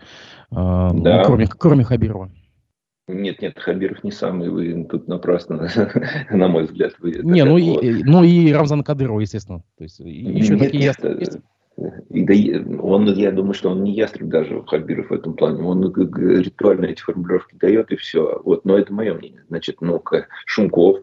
да. 0.50 0.92
ну, 0.92 1.24
кроме, 1.24 1.48
кроме 1.48 1.84
Хабирова? 1.84 2.32
Нет, 3.14 3.42
нет, 3.42 3.60
Хабиров 3.60 4.04
не 4.04 4.12
самый, 4.12 4.50
вы 4.50 4.86
тут 4.90 5.08
напрасно, 5.08 5.68
на 6.30 6.48
мой 6.48 6.64
взгляд. 6.64 6.94
Вы 7.00 7.22
не, 7.24 7.44
ну 7.44 7.58
и, 7.58 8.04
ну 8.04 8.24
и 8.24 8.52
Рамзан 8.52 8.84
Кадыров, 8.84 9.22
естественно. 9.22 9.64
То 9.78 9.84
есть 9.84 10.00
еще 10.00 10.56
нет, 10.56 10.60
такие 10.60 10.84
нет, 10.84 11.20
есть? 11.20 11.38
И 12.10 12.24
да, 12.24 12.82
он, 12.82 13.12
я 13.14 13.32
думаю, 13.32 13.54
что 13.54 13.70
он 13.70 13.84
не 13.84 13.94
ястреб 13.94 14.28
даже 14.28 14.62
Хабиров 14.64 15.10
в 15.10 15.14
этом 15.14 15.34
плане. 15.34 15.64
Он 15.64 15.84
ритуально 15.84 16.86
эти 16.86 17.02
формулировки 17.02 17.56
дает 17.56 17.92
и 17.92 17.96
все. 17.96 18.42
Вот, 18.44 18.66
но 18.66 18.78
это 18.78 18.94
мое 18.94 19.14
мнение. 19.14 19.44
Значит, 19.48 19.82
ну-ка, 19.82 20.28
Шумков, 20.46 21.00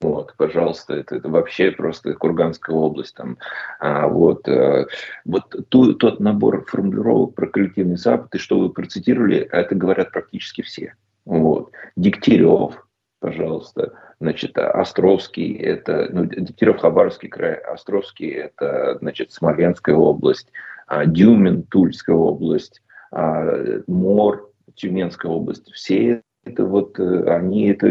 вот, 0.00 0.34
пожалуйста, 0.36 0.94
это, 0.94 1.16
это 1.16 1.28
вообще 1.28 1.70
просто 1.70 2.14
Курганская 2.14 2.74
область. 2.74 3.14
Там, 3.14 3.38
а, 3.80 4.08
вот 4.08 4.48
а, 4.48 4.86
вот 5.24 5.54
ту, 5.68 5.94
тот 5.94 6.20
набор 6.20 6.64
формулировок 6.64 7.34
про 7.34 7.46
коллективный 7.46 7.96
Запад, 7.96 8.34
и 8.34 8.38
что 8.38 8.58
вы 8.58 8.70
процитировали, 8.70 9.38
это 9.38 9.74
говорят 9.74 10.12
практически 10.12 10.62
все. 10.62 10.94
Вот. 11.24 11.72
Дегтярев, 11.96 12.86
пожалуйста. 13.20 13.94
Значит, 14.20 14.56
Островский, 14.56 15.54
это, 15.54 16.08
ну, 16.10 16.24
Дегтярев, 16.24 16.78
Хабаровский 16.78 17.28
край, 17.28 17.54
Островский, 17.54 18.30
это, 18.30 18.98
значит, 19.00 19.32
Смоленская 19.32 19.96
область, 19.96 20.48
а, 20.86 21.04
Дюмин, 21.06 21.64
Тульская 21.64 22.16
область, 22.16 22.82
а, 23.10 23.82
Мор, 23.86 24.50
Тюменская 24.74 25.30
область. 25.30 25.70
Все 25.72 26.22
это 26.44 26.64
вот 26.64 26.98
э, 26.98 27.24
они, 27.26 27.68
это 27.68 27.88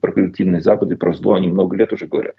про 0.00 0.12
коллективный 0.12 0.60
Запад 0.60 0.90
и 0.92 0.96
про 0.96 1.14
зло, 1.14 1.34
они 1.34 1.48
много 1.48 1.76
лет 1.76 1.92
уже 1.92 2.06
говорят. 2.06 2.34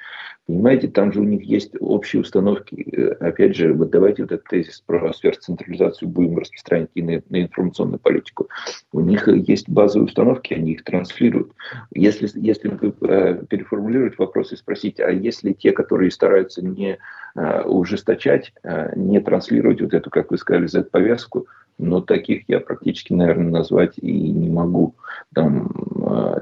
Понимаете, 0.47 0.87
там 0.89 1.11
же 1.11 1.21
у 1.21 1.23
них 1.23 1.43
есть 1.43 1.71
общие 1.79 2.21
установки. 2.21 2.75
Э, 2.95 3.13
опять 3.13 3.55
же, 3.55 3.73
вот 3.73 3.89
давайте 3.89 4.21
вот 4.21 4.31
этот 4.31 4.47
тезис 4.47 4.83
про 4.85 5.11
сверхцентрализацию 5.11 6.07
будем 6.07 6.37
распространять 6.37 6.89
и 6.93 7.01
на, 7.01 7.21
на 7.29 7.41
информационную 7.41 7.99
политику. 7.99 8.47
У 8.91 8.99
них 8.99 9.27
есть 9.27 9.67
базовые 9.67 10.05
установки, 10.05 10.53
они 10.53 10.73
их 10.73 10.83
транслируют. 10.83 11.51
Если, 11.91 12.29
если 12.35 12.71
э, 12.71 13.45
переформулировать 13.49 14.19
вопрос 14.19 14.51
и 14.51 14.55
спросить, 14.55 14.99
а 14.99 15.09
если 15.09 15.53
те, 15.53 15.71
которые 15.71 16.11
стараются 16.11 16.63
не 16.63 16.99
э, 17.35 17.61
ужесточать, 17.63 18.53
не 18.95 19.19
транслировать 19.19 19.81
вот 19.81 19.93
эту, 19.93 20.09
как 20.09 20.29
вы 20.29 20.37
сказали, 20.37 20.67
Z-повестку, 20.67 21.47
но 21.77 22.01
таких 22.01 22.43
я 22.47 22.59
практически, 22.59 23.13
наверное, 23.13 23.49
назвать 23.49 23.97
и 23.97 24.31
не 24.31 24.49
могу. 24.49 24.95
Там, 25.33 25.69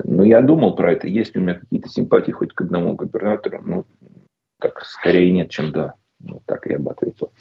но 0.04 0.24
я 0.24 0.42
думал 0.42 0.76
про 0.76 0.92
это. 0.92 1.08
Есть 1.08 1.36
у 1.36 1.40
меня 1.40 1.56
какие-то 1.56 1.90
симпатии 1.90 2.32
хоть 2.32 2.54
к 2.54 2.62
одному 2.62 2.94
губернатору? 2.94 3.62
Ну, 3.66 3.86
так 4.60 4.82
скорее 4.86 5.32
нет, 5.32 5.50
чем 5.50 5.72
да. 5.72 5.94
Вот 6.20 6.44
так 6.46 6.66
я 6.68 6.80
бы 6.80 6.92
ответил. 6.92 7.32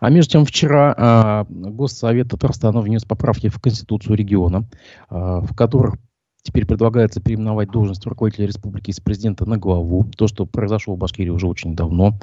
А 0.00 0.10
между 0.10 0.32
тем, 0.32 0.44
вчера 0.44 1.46
э, 1.48 1.52
Госсовет 1.52 2.30
Татарстана 2.30 2.80
внес 2.80 3.04
поправки 3.04 3.48
в 3.48 3.60
Конституцию 3.60 4.16
региона, 4.16 4.64
э, 5.10 5.14
в 5.14 5.54
которых 5.56 5.96
теперь 6.42 6.66
предлагается 6.66 7.20
переименовать 7.20 7.70
должность 7.70 8.06
руководителя 8.06 8.46
республики 8.46 8.90
из 8.90 9.00
президента 9.00 9.44
на 9.44 9.58
главу. 9.58 10.04
То, 10.16 10.28
что 10.28 10.46
произошло 10.46 10.94
в 10.94 10.98
Башкирии 10.98 11.30
уже 11.30 11.46
очень 11.46 11.74
давно. 11.74 12.14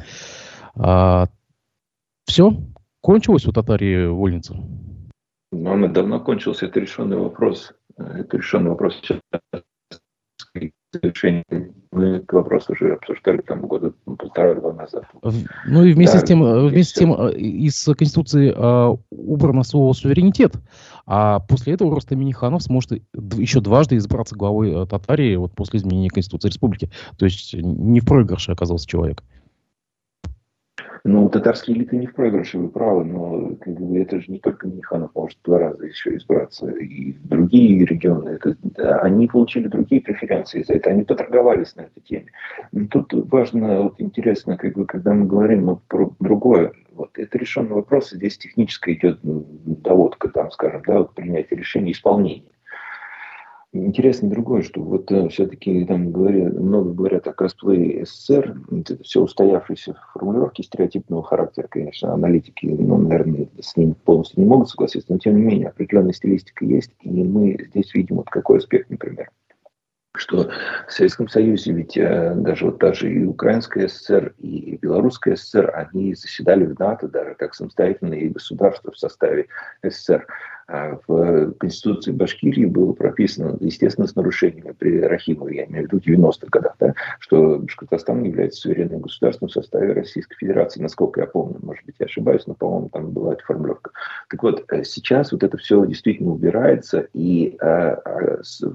А, 0.76 1.28
все, 2.26 2.56
Кончилась 3.06 3.46
у 3.46 3.52
татарии 3.52 4.08
вольница? 4.08 4.56
Ну, 5.52 5.72
она 5.72 5.88
давно 5.88 6.20
кончилась, 6.20 6.64
это 6.64 6.80
решенный 6.80 7.18
вопрос. 7.18 7.72
Это 8.00 8.38
решенный 8.38 8.72
вопрос 8.72 9.00
сейчас 9.00 9.20
решение. 11.02 11.44
Мы 11.92 12.18
этот 12.18 12.34
вопрос 12.34 12.70
уже 12.70 12.94
обсуждали 12.94 13.42
там 13.42 13.62
года 13.62 13.94
полтора-два 14.06 14.74
назад. 14.74 15.06
Ну 15.66 15.84
и 15.84 15.94
вместе 15.94 16.18
да, 16.18 16.22
с 16.22 16.28
тем, 16.28 16.44
э, 16.44 16.68
вместе 16.68 16.96
с 16.96 17.00
тем 17.00 17.14
э, 17.14 17.34
из 17.34 17.84
Конституции 17.98 18.54
э, 18.56 18.98
убрано 19.12 19.64
слово 19.64 19.94
суверенитет, 19.94 20.56
а 21.06 21.40
после 21.40 21.74
этого 21.74 21.96
Рустам 21.96 22.20
Миниханов 22.20 22.64
сможет 22.64 23.02
еще 23.38 23.62
дважды 23.62 23.98
избраться 23.98 24.36
главой 24.36 24.86
Татарии 24.88 25.36
вот 25.36 25.54
после 25.54 25.80
изменения 25.80 26.10
Конституции 26.10 26.50
Республики. 26.50 26.90
То 27.18 27.26
есть 27.26 27.54
не 27.54 28.02
в 28.02 28.06
проигрыше 28.06 28.52
оказался 28.52 28.88
человек. 28.88 29.24
Ну, 31.08 31.30
татарские 31.30 31.78
элиты 31.78 31.98
не 31.98 32.08
в 32.08 32.16
проигрыше, 32.16 32.58
вы 32.58 32.68
правы, 32.68 33.06
но 33.06 33.56
как 33.58 33.80
бы, 33.80 34.00
это 34.00 34.20
же 34.20 34.32
не 34.32 34.40
только 34.40 34.68
Миниханов 34.68 35.12
может 35.14 35.38
два 35.44 35.60
раза 35.60 35.86
еще 35.86 36.16
избраться, 36.16 36.68
и 36.72 37.14
другие 37.26 37.86
регионы, 37.86 38.30
это, 38.30 38.58
да, 38.64 38.98
они 39.02 39.28
получили 39.28 39.68
другие 39.68 40.02
преференции 40.02 40.64
за 40.64 40.74
это, 40.74 40.90
они 40.90 41.04
поторговались 41.04 41.76
на 41.76 41.82
этой 41.82 42.02
теме. 42.02 42.32
Но 42.72 42.88
тут 42.88 43.14
важно, 43.32 43.84
вот 43.84 44.02
интересно, 44.02 44.58
как 44.58 44.74
бы, 44.74 44.88
когда 44.88 45.14
мы 45.14 45.28
говорим 45.28 45.66
вот, 45.68 45.84
про 45.84 46.12
другое, 46.20 46.74
вот 46.96 47.12
это 47.20 47.38
решенный 47.38 47.74
вопрос, 47.76 48.10
здесь 48.10 48.40
техническая 48.40 48.96
идет 48.96 49.20
доводка, 49.22 50.30
там, 50.30 50.50
скажем, 50.50 50.82
да, 50.88 50.98
вот 50.98 51.14
принятие 51.14 51.60
решения, 51.60 51.92
исполнения. 51.92 52.50
Интересно 53.76 54.30
другое, 54.30 54.62
что 54.62 54.82
вот 54.82 55.12
э, 55.12 55.28
все-таки 55.28 55.84
там 55.84 56.14
говорят, 56.14 56.54
много 56.54 56.94
говорят 56.94 57.28
о 57.28 57.34
косплее 57.34 58.06
СССР, 58.06 58.56
это 58.72 59.04
все 59.04 59.22
устоявшиеся 59.22 59.98
формулировки 60.14 60.62
стереотипного 60.62 61.22
характера, 61.22 61.68
конечно, 61.70 62.14
аналитики, 62.14 62.68
ну, 62.68 62.98
наверное, 62.98 63.50
с 63.60 63.76
ним 63.76 63.96
полностью 63.96 64.40
не 64.40 64.48
могут 64.48 64.70
согласиться, 64.70 65.12
но 65.12 65.20
тем 65.20 65.36
не 65.36 65.44
менее 65.44 65.68
определенная 65.68 66.14
стилистика 66.14 66.64
есть, 66.64 66.92
и 67.02 67.10
мы 67.10 67.58
здесь 67.70 67.94
видим 67.94 68.16
вот 68.16 68.30
какой 68.30 68.60
аспект, 68.60 68.90
например 68.90 69.30
что 70.18 70.50
в 70.88 70.92
Советском 70.94 71.28
Союзе 71.28 71.74
ведь 71.74 71.98
э, 71.98 72.34
даже 72.36 72.66
вот 72.66 72.78
даже 72.78 73.12
и 73.12 73.26
Украинская 73.26 73.88
ССР, 73.88 74.34
и 74.38 74.78
Белорусская 74.82 75.36
ССР, 75.36 75.72
они 75.76 76.16
заседали 76.16 76.66
в 76.66 76.80
НАТО 76.80 77.08
даже 77.08 77.36
как 77.36 77.54
самостоятельные 77.54 78.30
государства 78.30 78.92
в 78.92 78.98
составе 78.98 79.48
СССР. 79.84 80.26
А 80.68 80.98
в 81.08 81.52
Конституции 81.60 82.12
Башкирии 82.12 82.66
было 82.66 82.94
прописано, 82.94 83.56
естественно, 83.60 84.08
с 84.08 84.16
нарушениями 84.16 84.72
при 84.72 85.00
Рахимове, 85.00 85.58
я 85.58 85.66
имею 85.66 85.88
в 85.88 85.94
виду 85.94 86.20
90-х 86.20 86.48
годах, 86.50 86.76
да, 86.80 86.94
что 87.20 87.60
Башкортостан 87.60 88.24
является 88.24 88.62
суверенным 88.62 89.02
государством 89.02 89.50
в 89.50 89.52
составе 89.52 89.94
Российской 89.94 90.36
Федерации, 90.38 90.82
насколько 90.82 91.22
я 91.22 91.28
помню, 91.28 91.60
может 91.62 91.86
быть, 91.86 91.96
я 92.00 92.08
ошибаюсь, 92.08 92.48
но, 92.48 92.56
по-моему, 92.56 92.90
там 92.90 93.12
была 93.12 93.34
эта 93.34 93.44
формулировка. 93.44 93.92
Так 94.30 94.42
вот, 94.42 94.66
э, 94.72 94.84
сейчас 94.84 95.32
вот 95.32 95.44
это 95.44 95.56
все 95.58 95.86
действительно 95.86 96.32
убирается, 96.32 97.08
и 97.14 97.56
а, 97.62 98.02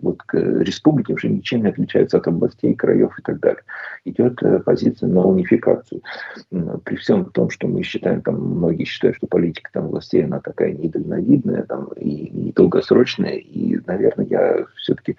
вот 0.00 0.20
республики 0.32 1.12
уже 1.12 1.28
ничем 1.28 1.62
не 1.62 1.70
отличаются 1.70 2.18
от 2.18 2.28
областей, 2.28 2.74
краев 2.74 3.18
и 3.18 3.22
так 3.22 3.40
далее. 3.40 3.62
Идет 4.04 4.40
а, 4.44 4.60
позиция 4.60 5.08
на 5.08 5.22
унификацию. 5.24 6.02
при 6.84 6.96
всем 6.96 7.24
том, 7.26 7.50
что 7.50 7.66
мы 7.66 7.82
считаем, 7.82 8.22
там, 8.22 8.36
многие 8.36 8.84
считают, 8.84 9.16
что 9.16 9.26
политика 9.26 9.70
там 9.72 9.88
властей, 9.88 10.24
она 10.24 10.40
такая 10.40 10.72
недальновидная 10.72 11.64
там, 11.64 11.79
и 11.96 12.30
недолгосрочная, 12.30 13.36
и, 13.36 13.78
наверное, 13.86 14.26
я 14.26 14.66
все-таки 14.76 15.16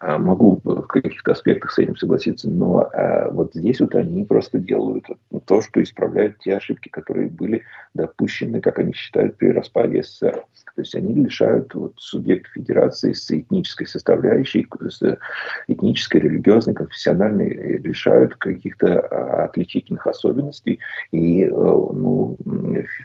а, 0.00 0.16
могу 0.16 0.60
в 0.64 0.82
каких-то 0.86 1.32
аспектах 1.32 1.72
с 1.72 1.78
этим 1.78 1.94
согласиться, 1.94 2.48
но 2.48 2.88
а, 2.92 3.28
вот 3.30 3.52
здесь 3.52 3.80
вот 3.80 3.94
они 3.94 4.24
просто 4.24 4.58
делают 4.58 5.04
то, 5.44 5.60
что 5.60 5.82
исправляют 5.82 6.38
те 6.38 6.56
ошибки, 6.56 6.88
которые 6.88 7.28
были 7.28 7.64
допущены, 7.92 8.62
как 8.62 8.78
они 8.78 8.94
считают, 8.94 9.36
при 9.36 9.48
распаде 9.48 10.02
СССР. 10.02 10.42
То 10.74 10.80
есть 10.80 10.94
они 10.94 11.12
лишают 11.12 11.74
вот, 11.74 11.92
субъекта 11.98 12.48
федерации 12.54 13.12
с 13.12 13.30
этнической 13.30 13.86
составляющей, 13.86 14.66
с 14.88 15.18
этнической, 15.68 16.22
религиозной, 16.22 16.74
конфессиональной, 16.74 17.78
лишают 17.78 18.36
каких-то 18.36 19.00
а, 19.00 19.44
отличительных 19.44 20.06
особенностей. 20.06 20.78
И 21.12 21.44
э, 21.44 21.50
ну, 21.50 22.38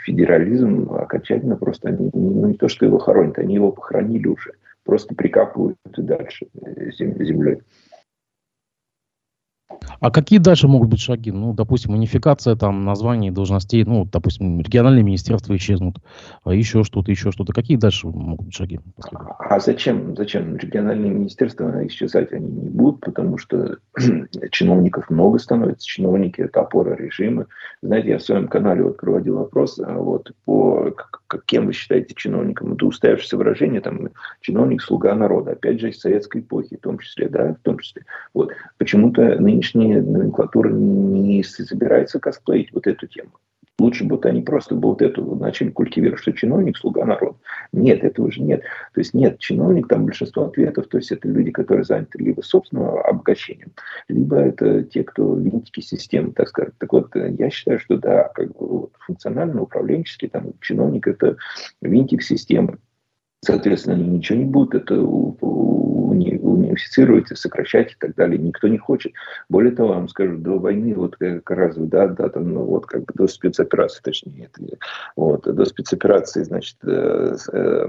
федерализм 0.05 0.89
окончательно 0.93 1.57
просто, 1.57 1.89
ну, 1.91 2.47
не 2.47 2.53
то, 2.53 2.69
что 2.69 2.85
его 2.85 2.94
хоронят, 2.99 3.37
они 3.39 3.55
его 3.55 3.71
похоронили 3.71 4.27
уже 4.27 4.53
просто 4.85 5.15
прикапывают 5.15 5.77
и 5.97 6.01
дальше 6.01 6.47
э, 6.61 6.91
землей. 6.91 7.61
А 9.99 10.11
какие 10.11 10.39
дальше 10.39 10.67
могут 10.67 10.89
быть 10.89 10.99
шаги? 10.99 11.31
Ну, 11.31 11.53
допустим, 11.53 11.93
унификация 11.93 12.55
там 12.55 12.85
названий 12.85 13.31
должностей, 13.31 13.83
ну, 13.83 14.05
допустим, 14.05 14.59
региональные 14.59 15.03
министерства 15.03 15.55
исчезнут, 15.55 15.97
а 16.43 16.53
еще 16.53 16.83
что-то, 16.83 17.11
еще 17.11 17.31
что-то. 17.31 17.51
Какие 17.53 17.77
дальше 17.77 18.07
могут 18.07 18.47
быть 18.47 18.55
шаги? 18.55 18.79
А 19.39 19.59
зачем? 19.59 20.15
Зачем? 20.15 20.55
Региональные 20.57 21.11
министерства 21.11 21.85
исчезать 21.87 22.31
они 22.31 22.47
не 22.47 22.69
будут, 22.69 23.01
потому 23.01 23.37
что 23.37 23.77
чиновников 24.51 25.09
много 25.09 25.39
становится, 25.39 25.85
чиновники 25.85 26.41
это 26.41 26.61
опора 26.61 26.95
режима. 26.95 27.47
Знаете, 27.81 28.09
я 28.09 28.17
в 28.19 28.23
своем 28.23 28.47
канале 28.47 28.83
вот 28.83 28.97
проводил 28.97 29.37
вопрос, 29.37 29.79
а 29.79 29.97
вот 29.97 30.31
по 30.45 30.93
кем 31.45 31.65
вы 31.67 31.73
считаете 31.73 32.13
чиновником? 32.15 32.73
Это 32.73 32.85
устоявшееся 32.85 33.37
выражение, 33.37 33.81
там, 33.81 34.09
чиновник, 34.41 34.81
слуга 34.81 35.15
народа, 35.15 35.51
опять 35.51 35.79
же, 35.79 35.89
из 35.89 35.99
советской 35.99 36.41
эпохи, 36.41 36.77
в 36.77 36.81
том 36.81 36.99
числе, 36.99 37.29
да, 37.29 37.53
в 37.53 37.59
том 37.63 37.79
числе. 37.79 38.05
Вот. 38.33 38.51
Почему-то 38.77 39.39
нынешняя 39.39 40.01
номенклатура 40.01 40.69
не 40.69 41.43
собирается 41.43 42.19
косплеить 42.19 42.71
вот 42.71 42.87
эту 42.87 43.07
тему. 43.07 43.31
Лучше 43.77 44.05
бы 44.05 44.15
вот 44.15 44.25
они 44.25 44.41
просто 44.41 44.73
бы 44.73 44.89
вот 44.89 45.01
эту 45.01 45.35
начали 45.35 45.69
культивировать, 45.69 46.21
что 46.21 46.31
чиновник– 46.31 46.77
слуга 46.79 47.05
народа. 47.05 47.37
Нет, 47.73 48.03
этого 48.03 48.31
же 48.31 48.41
нет. 48.41 48.61
То 48.93 49.01
есть 49.01 49.13
нет, 49.13 49.37
чиновник, 49.39 49.89
там 49.89 50.05
большинство 50.05 50.45
ответов, 50.45 50.87
то 50.87 50.97
есть 50.97 51.11
это 51.11 51.27
люди, 51.27 51.51
которые 51.51 51.83
заняты 51.83 52.19
либо 52.19 52.41
собственным 52.41 52.97
обогащением, 52.99 53.73
либо 54.07 54.37
это 54.37 54.83
те, 54.83 55.03
кто 55.03 55.35
винтики 55.35 55.81
системы, 55.81 56.31
так 56.31 56.47
сказать. 56.47 56.73
Так 56.77 56.93
вот, 56.93 57.13
я 57.15 57.49
считаю, 57.49 57.79
что 57.79 57.97
да, 57.97 58.29
как 58.33 58.47
бы 58.57 58.67
вот, 58.67 58.91
функционально, 58.99 59.61
управленческий, 59.61 60.29
там, 60.29 60.53
чиновник– 60.61 61.07
это 61.09 61.35
винтик 61.81 62.23
системы. 62.23 62.77
Соответственно, 63.41 63.95
они 63.95 64.07
ничего 64.07 64.39
не 64.39 64.45
будут 64.45 64.73
это 64.75 64.99
унифицировать, 66.75 67.27
сокращать 67.37 67.91
и 67.91 67.95
так 67.99 68.15
далее. 68.15 68.37
Никто 68.39 68.67
не 68.67 68.77
хочет. 68.77 69.13
Более 69.49 69.71
того, 69.71 69.89
вам 69.89 70.07
скажу, 70.09 70.37
до 70.37 70.57
войны, 70.57 70.93
вот 70.95 71.15
как 71.17 71.51
раз, 71.51 71.75
да, 71.77 72.07
да, 72.07 72.29
там, 72.29 72.53
ну, 72.53 72.63
вот 72.63 72.85
как 72.85 73.01
бы 73.05 73.13
до 73.13 73.27
спецоперации, 73.27 74.01
точнее, 74.01 74.49
это, 74.53 74.77
вот, 75.15 75.43
до 75.43 75.65
спецоперации, 75.65 76.43
значит, 76.43 76.77
э, 76.83 77.35
э, 77.53 77.87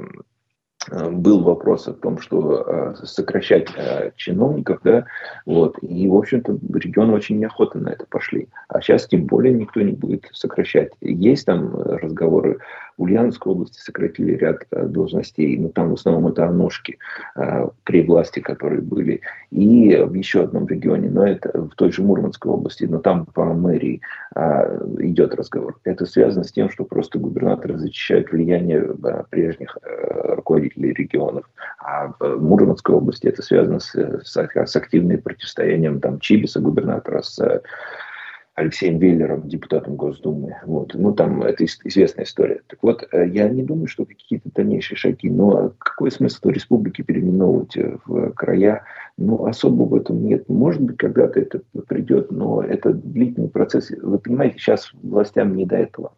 был 1.10 1.42
вопрос 1.42 1.88
о 1.88 1.94
том, 1.94 2.18
что 2.18 2.64
э, 2.66 2.94
сокращать 3.04 3.68
э, 3.76 4.12
чиновников, 4.16 4.80
да, 4.84 5.06
вот, 5.44 5.78
и, 5.82 6.06
в 6.08 6.14
общем-то, 6.14 6.58
регионы 6.74 7.12
очень 7.12 7.38
неохотно 7.38 7.80
на 7.80 7.88
это 7.90 8.06
пошли. 8.08 8.48
А 8.68 8.80
сейчас 8.80 9.06
тем 9.06 9.24
более 9.26 9.54
никто 9.54 9.80
не 9.80 9.92
будет 9.92 10.28
сокращать. 10.32 10.92
Есть 11.00 11.46
там 11.46 11.74
разговоры 11.74 12.58
в 12.96 13.02
Ульяновской 13.02 13.52
области 13.52 13.78
сократили 13.78 14.32
ряд 14.32 14.66
э, 14.70 14.86
должностей, 14.86 15.58
но 15.58 15.68
там 15.68 15.90
в 15.90 15.94
основном 15.94 16.28
это 16.28 16.50
ножки 16.50 16.98
э, 17.36 17.68
при 17.84 18.02
власти, 18.02 18.40
которые 18.40 18.80
были. 18.80 19.20
И 19.50 19.96
в 19.96 20.14
еще 20.14 20.44
одном 20.44 20.66
регионе, 20.66 21.10
но 21.10 21.26
это 21.26 21.50
в 21.52 21.74
той 21.74 21.92
же 21.92 22.02
Мурманской 22.02 22.50
области, 22.50 22.84
но 22.84 22.98
там 22.98 23.26
по 23.26 23.44
мэрии 23.44 24.00
э, 24.34 24.86
идет 25.00 25.34
разговор. 25.34 25.78
Это 25.84 26.06
связано 26.06 26.44
с 26.44 26.52
тем, 26.52 26.70
что 26.70 26.84
просто 26.84 27.18
губернаторы 27.18 27.78
защищают 27.78 28.30
влияние 28.30 28.94
прежних 29.30 29.76
руководителей 29.82 30.92
регионов. 30.92 31.44
А 31.78 32.12
в 32.18 32.42
Мурманской 32.42 32.94
области 32.94 33.26
это 33.26 33.42
связано 33.42 33.78
с, 33.78 33.94
с, 33.94 34.36
с 34.36 34.76
активным 34.76 35.20
противостоянием 35.20 36.00
там, 36.00 36.18
Чибиса, 36.20 36.60
губернатора, 36.60 37.22
с 37.22 37.62
Алексеем 38.56 38.98
Веллером, 38.98 39.48
депутатом 39.48 39.96
Госдумы. 39.96 40.56
Вот. 40.64 40.94
Ну, 40.94 41.12
там 41.12 41.42
это 41.42 41.64
известная 41.64 42.24
история. 42.24 42.62
Так 42.66 42.78
вот, 42.82 43.06
э, 43.12 43.28
я 43.28 43.50
не 43.50 43.62
думаю, 43.62 43.86
что 43.86 44.06
какие-то 44.06 44.50
дальнейшие 44.54 44.96
шаги, 44.96 45.28
но 45.28 45.74
какой 45.78 46.10
смысл 46.10 46.48
республики 46.48 47.02
переименовывать 47.02 47.76
э, 47.76 47.98
в 48.06 48.30
края? 48.32 48.82
Ну, 49.18 49.44
особо 49.44 49.82
в 49.82 49.94
этом 49.94 50.24
нет. 50.24 50.48
Может 50.48 50.80
быть, 50.80 50.96
когда-то 50.96 51.38
это 51.38 51.60
придет, 51.86 52.32
но 52.32 52.62
это 52.62 52.94
длительный 52.94 53.50
процесс. 53.50 53.90
Вы 53.90 54.18
понимаете, 54.18 54.58
сейчас 54.58 54.90
властям 55.02 55.54
не 55.54 55.66
до 55.66 55.76
этого 55.76 56.12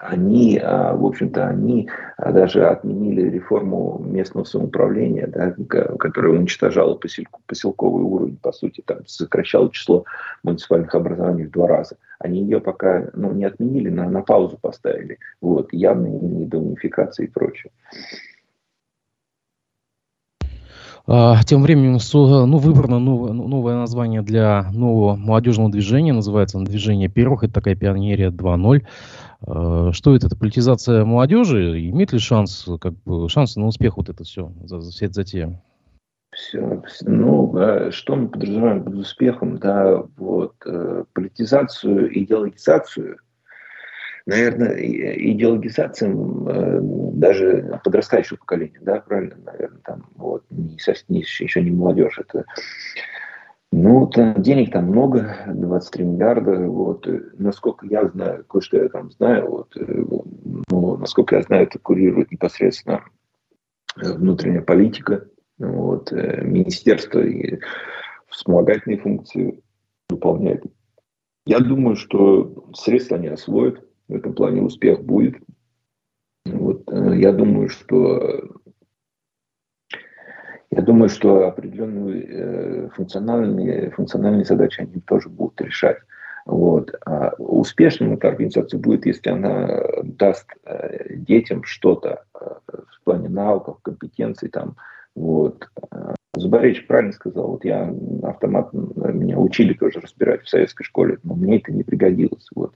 они, 0.00 0.60
а, 0.62 0.94
в 0.94 1.04
общем-то, 1.04 1.46
они 1.48 1.88
а, 2.16 2.32
даже 2.32 2.66
отменили 2.66 3.28
реформу 3.28 4.00
местного 4.04 4.44
самоуправления, 4.44 5.26
да, 5.26 5.54
которая 5.98 6.32
уничтожала 6.32 6.94
посельку, 6.94 7.40
поселковый 7.46 8.04
уровень, 8.04 8.36
по 8.36 8.52
сути, 8.52 8.82
там 8.86 9.06
сокращала 9.06 9.70
число 9.72 10.04
муниципальных 10.42 10.94
образований 10.94 11.46
в 11.46 11.50
два 11.50 11.66
раза. 11.66 11.96
Они 12.20 12.42
ее 12.42 12.60
пока 12.60 13.10
ну, 13.14 13.32
не 13.32 13.44
отменили, 13.44 13.90
на, 13.90 14.08
на 14.08 14.22
паузу 14.22 14.58
поставили. 14.60 15.18
Вот, 15.40 15.72
явно 15.72 16.06
не 16.06 16.46
до 16.46 16.58
унификации 16.58 17.24
и 17.24 17.28
прочее. 17.28 17.72
А, 21.10 21.42
тем 21.42 21.62
временем 21.62 21.98
ну, 22.12 22.58
выбрано 22.58 22.98
новое, 22.98 23.32
новое 23.32 23.76
название 23.76 24.20
для 24.20 24.70
нового 24.72 25.16
молодежного 25.16 25.70
движения. 25.70 26.12
Называется 26.12 26.58
движение 26.60 27.08
первых. 27.08 27.44
Это 27.44 27.54
такая 27.54 27.74
пионерия 27.74 28.28
2.0. 28.28 28.86
А, 29.46 29.92
что 29.92 30.14
это? 30.14 30.26
Это 30.26 30.36
политизация 30.36 31.06
молодежи? 31.06 31.88
Имеет 31.88 32.12
ли 32.12 32.18
шанс, 32.18 32.68
как 32.78 32.92
бы, 33.04 33.26
шансы 33.30 33.58
на 33.58 33.66
успех 33.66 33.96
вот 33.96 34.10
это 34.10 34.22
все, 34.24 34.52
за, 34.64 34.82
за, 34.82 34.90
вся 34.90 35.06
эта 35.06 35.14
затея? 35.14 35.62
Все, 36.30 36.82
ну, 37.06 37.90
что 37.90 38.14
мы 38.14 38.28
подразумеваем 38.28 38.84
под 38.84 38.94
успехом, 38.96 39.56
да, 39.56 40.02
вот, 40.18 40.52
э, 40.66 41.04
политизацию, 41.14 42.16
идеологизацию– 42.22 43.16
наверное, 44.28 44.76
идеологизация 44.76 46.10
э, 46.10 46.80
даже 47.14 47.80
подрастающего 47.82 48.36
поколения, 48.36 48.78
да, 48.82 49.00
правильно, 49.00 49.36
наверное, 49.42 49.80
там, 49.82 50.04
вот, 50.16 50.44
не, 50.50 50.76
не, 51.08 51.20
еще 51.20 51.62
не 51.62 51.70
молодежь, 51.70 52.18
это, 52.18 52.44
ну, 53.72 54.06
там, 54.06 54.34
денег 54.42 54.70
там 54.72 54.84
много, 54.84 55.34
23 55.46 56.04
миллиарда, 56.04 56.58
вот, 56.66 57.08
насколько 57.38 57.86
я 57.86 58.06
знаю, 58.08 58.44
кое-что 58.44 58.76
я 58.76 58.90
там 58.90 59.10
знаю, 59.12 59.50
вот, 59.50 59.74
э, 59.78 60.04
ну, 60.68 60.96
насколько 60.98 61.36
я 61.36 61.42
знаю, 61.42 61.62
это 61.62 61.78
курирует 61.78 62.30
непосредственно 62.30 63.04
внутренняя 63.96 64.62
политика, 64.62 65.26
вот, 65.58 66.12
э, 66.12 66.42
министерство 66.44 67.20
и 67.20 67.60
вспомогательные 68.28 68.98
функции 68.98 69.62
выполняет. 70.10 70.64
Я 71.46 71.60
думаю, 71.60 71.96
что 71.96 72.68
средства 72.74 73.16
они 73.16 73.28
освоят, 73.28 73.87
в 74.08 74.14
этом 74.14 74.34
плане 74.34 74.62
успех 74.62 75.02
будет. 75.02 75.36
Вот, 76.46 76.82
э, 76.90 77.18
я 77.18 77.32
думаю, 77.32 77.68
что 77.68 78.60
я 80.70 80.82
думаю, 80.82 81.08
что 81.08 81.46
определенные 81.48 82.24
э, 82.28 82.88
функциональные, 82.94 83.90
функциональные 83.90 84.44
задачи 84.44 84.80
они 84.80 85.00
тоже 85.00 85.28
будут 85.28 85.60
решать. 85.60 85.98
Вот. 86.44 86.94
А 87.04 87.32
успешным 87.38 88.14
эта 88.14 88.28
организация 88.28 88.78
будет, 88.78 89.06
если 89.06 89.30
она 89.30 89.80
даст 90.02 90.46
э, 90.64 91.14
детям 91.16 91.64
что-то 91.64 92.24
в 92.34 93.04
плане 93.04 93.28
навыков, 93.28 93.78
компетенций, 93.82 94.48
там, 94.50 94.76
вот, 95.14 95.68
Зубаревич 96.38 96.86
правильно 96.86 97.12
сказал, 97.12 97.48
вот 97.48 97.64
я 97.64 97.94
автомат, 98.22 98.72
меня 98.72 99.38
учили 99.38 99.72
тоже 99.74 100.00
разбирать 100.00 100.44
в 100.44 100.48
советской 100.48 100.84
школе, 100.84 101.18
но 101.22 101.34
мне 101.34 101.58
это 101.58 101.72
не 101.72 101.82
пригодилось. 101.82 102.48
Вот. 102.54 102.74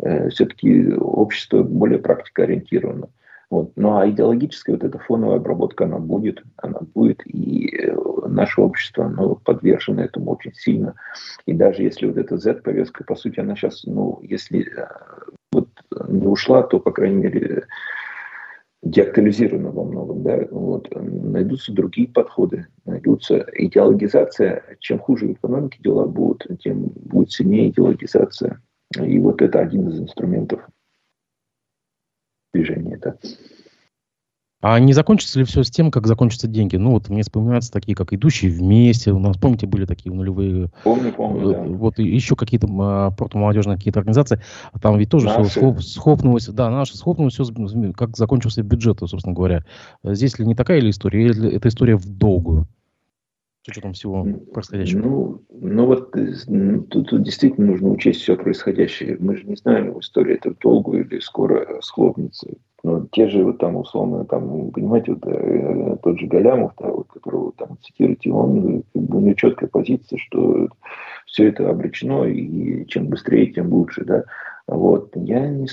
Э, 0.00 0.28
все-таки 0.30 0.92
общество 0.94 1.62
более 1.62 1.98
практикоориентировано. 1.98 3.08
Вот. 3.50 3.72
Ну 3.76 3.96
а 3.96 4.08
идеологическая 4.08 4.72
вот 4.72 4.84
эта 4.84 4.98
фоновая 4.98 5.36
обработка, 5.36 5.84
она 5.84 5.98
будет, 5.98 6.42
она 6.56 6.80
будет, 6.94 7.22
и 7.26 7.76
э, 7.76 7.94
наше 8.26 8.60
общество, 8.60 9.04
оно 9.06 9.36
подвержено 9.36 10.02
этому 10.02 10.32
очень 10.32 10.54
сильно. 10.54 10.94
И 11.46 11.52
даже 11.52 11.82
если 11.82 12.06
вот 12.06 12.16
эта 12.16 12.36
Z-повестка, 12.36 13.04
по 13.04 13.14
сути, 13.14 13.40
она 13.40 13.54
сейчас, 13.54 13.84
ну, 13.84 14.18
если 14.22 14.66
э, 14.76 14.88
вот 15.52 15.68
не 16.08 16.26
ушла, 16.26 16.62
то, 16.62 16.80
по 16.80 16.90
крайней 16.90 17.22
мере, 17.22 17.66
деактуализировано 18.84 19.70
во 19.70 19.84
многом, 19.84 20.22
да, 20.22 20.46
вот, 20.50 20.88
найдутся 20.94 21.72
другие 21.72 22.08
подходы, 22.08 22.66
найдутся 22.84 23.46
идеологизация. 23.54 24.62
Чем 24.80 24.98
хуже 24.98 25.28
в 25.28 25.32
экономике 25.32 25.78
дела 25.82 26.06
будут, 26.06 26.46
тем 26.60 26.92
будет 26.94 27.32
сильнее 27.32 27.70
идеологизация. 27.70 28.60
И 29.00 29.18
вот 29.18 29.42
это 29.42 29.60
один 29.60 29.88
из 29.88 30.00
инструментов 30.00 30.60
движения. 32.52 32.98
Да. 32.98 33.16
А 34.66 34.80
не 34.80 34.94
закончится 34.94 35.38
ли 35.38 35.44
все 35.44 35.62
с 35.62 35.70
тем, 35.70 35.90
как 35.90 36.06
закончатся 36.06 36.48
деньги? 36.48 36.76
Ну, 36.76 36.92
вот 36.92 37.10
мне 37.10 37.20
вспоминаются 37.20 37.70
такие, 37.70 37.94
как 37.94 38.14
«Идущие 38.14 38.50
вместе». 38.50 39.12
У 39.12 39.18
нас, 39.18 39.36
помните, 39.36 39.66
были 39.66 39.84
такие 39.84 40.10
нулевые... 40.10 40.70
Помню, 40.84 41.12
помню, 41.12 41.52
да. 41.52 41.62
Вот 41.64 41.98
еще 41.98 42.34
какие-то 42.34 42.66
а, 42.80 43.10
протомолодежные 43.10 43.76
какие-то 43.76 43.98
организации. 43.98 44.40
Там 44.80 44.96
ведь 44.96 45.10
тоже 45.10 45.26
наши. 45.26 45.50
все 45.50 45.60
схоп, 45.60 45.82
схопнулось. 45.82 46.46
Да, 46.46 46.70
наши 46.70 46.96
схопнулось 46.96 47.34
все, 47.34 47.44
как 47.94 48.16
закончился 48.16 48.62
бюджет, 48.62 49.00
собственно 49.00 49.34
говоря. 49.34 49.64
Здесь 50.02 50.38
ли 50.38 50.46
не 50.46 50.54
такая 50.54 50.80
ли 50.80 50.88
история? 50.88 51.26
Или 51.26 51.54
это 51.54 51.68
история 51.68 51.96
в 51.96 52.08
долгую? 52.08 52.66
с 53.64 53.68
учетом 53.68 53.92
всего 53.92 54.26
происходящего? 54.54 54.98
Ну, 55.00 55.42
ну 55.50 55.86
вот 55.86 56.16
э, 56.16 56.32
тут, 56.88 57.10
тут 57.10 57.22
действительно 57.22 57.66
нужно 57.66 57.90
учесть 57.90 58.22
все 58.22 58.34
происходящее. 58.34 59.18
Мы 59.20 59.36
же 59.36 59.44
не 59.44 59.56
знаем, 59.56 59.98
история 60.00 60.36
это 60.36 60.54
долго 60.58 60.98
или 60.98 61.18
скоро 61.18 61.80
схлопнется. 61.82 62.48
Но 62.84 63.06
те 63.12 63.28
же 63.28 63.42
вот 63.42 63.58
там 63.58 63.76
условно, 63.76 64.26
там, 64.26 64.70
понимаете, 64.70 65.12
вот, 65.14 65.26
э, 65.26 65.96
тот 66.02 66.20
же 66.20 66.26
Галямов, 66.26 66.72
да, 66.78 66.88
вот, 66.88 67.08
которого 67.08 67.50
там 67.56 67.78
цитируете, 67.82 68.30
он, 68.30 68.84
как 68.92 69.02
бы, 69.02 69.16
у 69.16 69.20
него 69.22 69.34
четкая 69.34 69.70
позиция, 69.70 70.18
что 70.18 70.68
все 71.24 71.48
это 71.48 71.70
обречено, 71.70 72.26
и 72.26 72.84
чем 72.86 73.06
быстрее, 73.06 73.46
тем 73.46 73.72
лучше, 73.72 74.04
да. 74.04 74.24
Вот. 74.66 75.12
Я 75.14 75.48
не, 75.48 75.66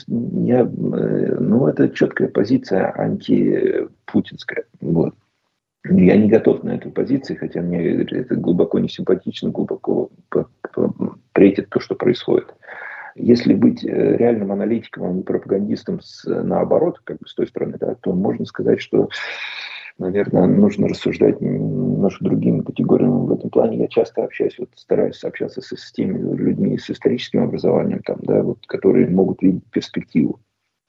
я, 0.47 0.61
э, 0.61 0.65
ну, 0.65 1.67
это 1.67 1.89
четкая 1.89 2.29
позиция 2.29 2.93
антипутинская. 2.97 4.63
Вот. 4.79 5.13
Я 5.83 6.15
не 6.15 6.29
готов 6.29 6.63
на 6.63 6.75
эту 6.75 6.91
позицию, 6.91 7.39
хотя 7.39 7.59
мне 7.59 8.03
это 8.03 8.35
глубоко 8.35 8.79
не 8.79 8.87
симпатично, 8.87 9.49
глубоко 9.49 10.09
претит 11.33 11.69
то, 11.69 11.81
что 11.81 11.95
происходит. 11.95 12.53
Если 13.15 13.53
быть 13.53 13.83
э, 13.83 14.17
реальным 14.17 14.51
аналитиком, 14.51 15.03
а 15.05 15.11
не 15.11 15.23
пропагандистом 15.23 15.99
с, 16.01 16.23
наоборот, 16.25 16.99
как 17.03 17.17
бы 17.17 17.27
с 17.27 17.33
той 17.33 17.47
стороны, 17.47 17.77
да, 17.79 17.95
то 17.95 18.13
можно 18.13 18.45
сказать, 18.45 18.81
что, 18.81 19.09
наверное, 19.97 20.47
нужно 20.47 20.87
рассуждать 20.87 21.41
немножко 21.41 22.23
другими 22.23 22.61
категориями 22.61 23.27
в 23.27 23.31
этом 23.33 23.49
плане. 23.49 23.79
Я 23.79 23.87
часто 23.87 24.23
общаюсь, 24.23 24.57
вот 24.57 24.69
стараюсь 24.75 25.23
общаться 25.23 25.61
с, 25.61 25.75
с 25.75 25.91
теми 25.91 26.17
людьми 26.35 26.77
с 26.77 26.89
историческим 26.89 27.43
образованием, 27.43 28.01
там, 28.03 28.17
да, 28.21 28.41
вот, 28.41 28.65
которые 28.67 29.09
могут 29.09 29.41
видеть 29.41 29.65
перспективу. 29.71 30.39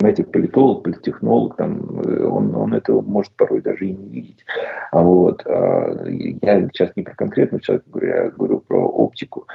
Знаете, 0.03 0.25
политолог, 0.25 0.83
политтехнолог, 0.83 1.55
там, 1.55 2.01
э, 2.01 2.25
он, 2.25 2.57
он 2.57 2.75
этого 2.75 3.03
может 3.03 3.33
порой 3.35 3.63
даже 3.63 3.87
и 3.87 3.93
не 3.93 4.09
видеть. 4.09 4.45
А 4.91 5.01
вот, 5.01 5.47
а, 5.47 6.05
я 6.09 6.61
сейчас 6.73 6.91
не 6.97 7.05
про 7.05 7.15
конкретного 7.15 7.63
человека 7.63 7.89
говорю, 7.89 8.09
я 8.09 8.31
говорю 8.31 8.61
про 8.63 8.85
оптику. 8.85 9.47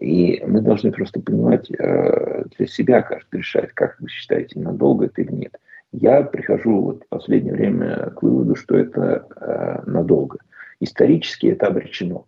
И 0.00 0.42
мы 0.46 0.62
должны 0.62 0.90
просто 0.90 1.20
понимать 1.20 1.70
э, 1.70 2.44
для 2.56 2.66
себя, 2.66 3.02
каждый 3.02 3.40
решать, 3.40 3.72
как 3.72 4.00
вы 4.00 4.08
считаете, 4.08 4.58
надолго 4.58 5.04
это 5.04 5.20
или 5.20 5.32
нет. 5.32 5.60
Я 5.92 6.22
прихожу 6.22 6.80
вот 6.80 7.04
в 7.04 7.08
последнее 7.08 7.52
время 7.52 8.08
к 8.16 8.22
выводу, 8.22 8.56
что 8.56 8.78
это 8.78 9.26
э, 9.36 9.82
надолго. 9.84 10.38
Исторически 10.80 11.48
это 11.48 11.66
обречено. 11.66 12.24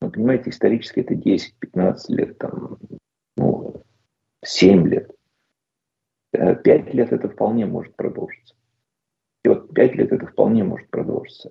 Но 0.00 0.10
понимаете, 0.10 0.50
исторически 0.50 1.00
это 1.00 1.14
10-15 1.14 1.96
лет, 2.10 2.38
там, 2.38 2.78
ну, 3.36 3.82
7 4.44 4.86
лет. 4.86 5.10
Э, 6.32 6.54
пять 6.54 6.92
лет 6.94 7.12
это 7.12 7.28
вполне 7.28 7.66
может 7.66 7.94
продолжиться. 7.96 8.54
И 9.44 9.48
вот 9.48 9.72
пять 9.72 9.94
лет 9.94 10.12
это 10.12 10.26
вполне 10.26 10.64
может 10.64 10.88
продолжиться. 10.90 11.50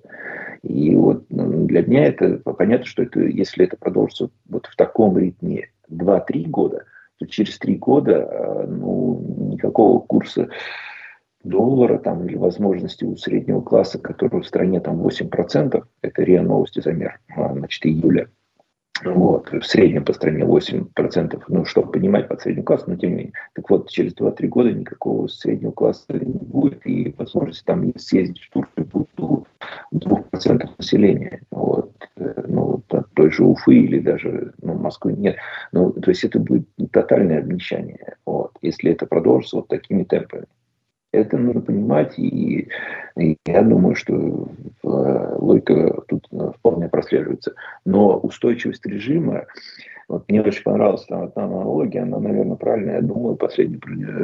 И 0.61 0.95
вот 0.95 1.25
ну, 1.29 1.65
для 1.65 1.81
меня 1.81 2.05
это 2.05 2.37
понятно, 2.37 2.85
что 2.85 3.03
это, 3.03 3.21
если 3.21 3.65
это 3.65 3.77
продолжится 3.77 4.29
вот 4.47 4.67
в 4.67 4.75
таком 4.75 5.17
ритме 5.17 5.69
2-3 5.89 6.49
года, 6.49 6.85
то 7.17 7.25
через 7.25 7.57
3 7.57 7.77
года 7.77 8.11
э, 8.13 8.67
ну, 8.67 9.49
никакого 9.51 9.99
курса 9.99 10.49
доллара 11.43 11.97
там, 11.97 12.25
или 12.25 12.35
возможности 12.35 13.05
у 13.05 13.15
среднего 13.15 13.61
класса, 13.61 13.97
который 13.97 14.41
в 14.41 14.47
стране 14.47 14.79
там 14.79 15.01
8%, 15.01 15.83
это 16.01 16.23
РИА 16.23 16.41
Новости 16.41 16.81
замер, 16.81 17.19
значит, 17.35 17.85
июля, 17.85 18.29
вот, 19.03 19.51
в 19.51 19.63
среднем 19.63 20.03
по 20.03 20.13
стране 20.13 20.43
8%, 20.43 21.43
ну, 21.47 21.65
чтобы 21.65 21.91
понимать 21.91 22.27
под 22.27 22.41
средним 22.41 22.63
классом, 22.63 22.93
но 22.93 22.95
тем 22.97 23.11
не 23.11 23.15
менее. 23.15 23.33
Так 23.53 23.69
вот, 23.69 23.89
через 23.89 24.13
2-3 24.15 24.47
года 24.47 24.71
никакого 24.71 25.27
среднего 25.27 25.71
класса 25.71 26.05
не 26.09 26.39
будет, 26.39 26.85
и 26.85 27.13
возможности 27.17 27.63
там 27.65 27.97
съездить 27.97 28.41
в 28.41 28.49
Турцию 28.51 28.85
будет 28.85 29.09
у 29.17 29.45
2% 29.93 30.69
населения. 30.77 31.41
Вот. 31.51 31.91
Э, 32.17 32.43
ну, 32.47 32.83
от 32.89 33.13
той 33.13 33.31
же 33.31 33.43
Уфы 33.43 33.75
или 33.75 33.99
даже 33.99 34.53
ну, 34.61 34.75
Москвы 34.75 35.13
нет. 35.13 35.37
Ну, 35.71 35.91
то 35.91 36.09
есть 36.09 36.23
это 36.23 36.39
будет 36.39 36.67
тотальное 36.91 37.39
обнищание, 37.39 38.15
вот, 38.25 38.51
если 38.61 38.91
это 38.91 39.05
продолжится 39.05 39.57
вот 39.57 39.67
такими 39.67 40.03
темпами. 40.03 40.45
Это 41.11 41.37
нужно 41.37 41.61
понимать, 41.61 42.19
и, 42.19 42.69
я 43.45 43.63
думаю, 43.63 43.95
что 43.95 44.13
э, 44.13 45.35
логика 45.39 46.01
тут 46.07 46.27
э, 46.31 46.51
вполне 46.55 46.87
прослеживается. 46.87 47.55
Но 47.83 48.19
устойчивость 48.19 48.85
режима, 48.85 49.47
вот 50.07 50.29
мне 50.29 50.43
очень 50.43 50.63
понравилась 50.63 51.05
там 51.05 51.23
одна 51.23 51.45
аналогия, 51.45 52.01
она, 52.01 52.19
наверное, 52.19 52.57
правильная, 52.57 52.95
я 52.95 53.01
думаю, 53.01 53.37
последнее 53.37 53.79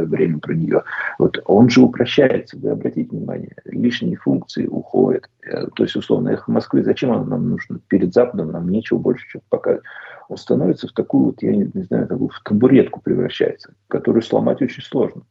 время 0.06 0.38
про 0.38 0.54
нее. 0.54 0.84
Вот 1.18 1.42
он 1.46 1.70
же 1.72 1.82
упрощается, 1.82 2.58
вы 2.58 2.70
обратите 2.70 3.10
внимание, 3.10 3.56
лишние 3.66 4.18
функции 4.18 4.68
уходят. 4.68 5.28
Э, 5.44 5.66
то 5.76 5.84
есть, 5.84 5.96
условно, 5.96 6.30
эхо 6.30 6.52
Москвы, 6.52 6.84
зачем 6.84 7.12
оно 7.12 7.24
нам 7.24 7.50
нужно? 7.50 7.80
Перед 7.88 8.14
Западом 8.14 8.52
нам 8.52 8.70
нечего 8.70 9.00
больше 9.00 9.28
чем 9.28 9.42
показывать. 9.50 9.84
Он 10.30 10.38
становится 10.38 10.88
в 10.88 10.92
такую 10.92 11.26
вот, 11.26 11.42
я 11.42 11.52
не, 11.52 11.72
не 11.74 11.82
знаю, 11.82 12.08
такую 12.08 12.30
в 12.30 12.40
табуретку 12.44 13.02
превращается, 13.02 13.74
которую 13.88 14.22
сломать 14.22 14.62
очень 14.62 14.84
сложно. 14.84 15.24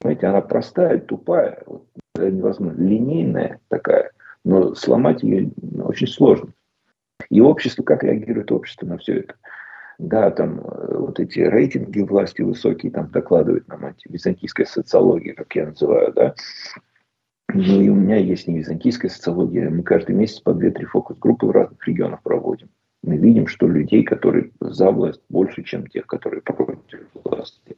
Понимаете, 0.00 0.26
она 0.28 0.40
простая, 0.40 0.98
тупая, 0.98 1.62
вот, 1.66 1.86
невозможно, 2.16 2.80
линейная 2.80 3.60
такая, 3.68 4.12
но 4.44 4.74
сломать 4.74 5.22
ее 5.22 5.50
очень 5.82 6.06
сложно. 6.06 6.52
И 7.28 7.40
общество, 7.40 7.82
как 7.82 8.02
реагирует 8.02 8.50
общество 8.50 8.86
на 8.86 8.96
все 8.96 9.20
это? 9.20 9.34
Да, 9.98 10.30
там 10.30 10.60
э, 10.60 10.96
вот 10.96 11.20
эти 11.20 11.40
рейтинги 11.40 12.00
власти 12.00 12.40
высокие, 12.40 12.90
там 12.90 13.10
докладывает 13.10 13.68
нам 13.68 13.84
антивизантийская 13.84 14.64
социология, 14.64 15.34
как 15.34 15.54
я 15.54 15.66
называю, 15.66 16.14
да. 16.14 16.34
Ну 17.52 17.82
и 17.82 17.88
у 17.90 17.94
меня 17.94 18.16
есть 18.16 18.48
не 18.48 18.58
византийская 18.58 19.10
социология. 19.10 19.68
Мы 19.68 19.82
каждый 19.82 20.14
месяц 20.14 20.40
по 20.40 20.50
2-3 20.50 20.84
фокус-группы 20.86 21.46
в 21.46 21.50
разных 21.50 21.86
регионах 21.86 22.22
проводим. 22.22 22.70
Мы 23.02 23.18
видим, 23.18 23.46
что 23.46 23.66
людей, 23.66 24.02
которые 24.02 24.52
за 24.60 24.90
власть, 24.90 25.20
больше, 25.28 25.62
чем 25.64 25.86
тех, 25.86 26.06
которые 26.06 26.40
против 26.40 27.00
власти. 27.22 27.76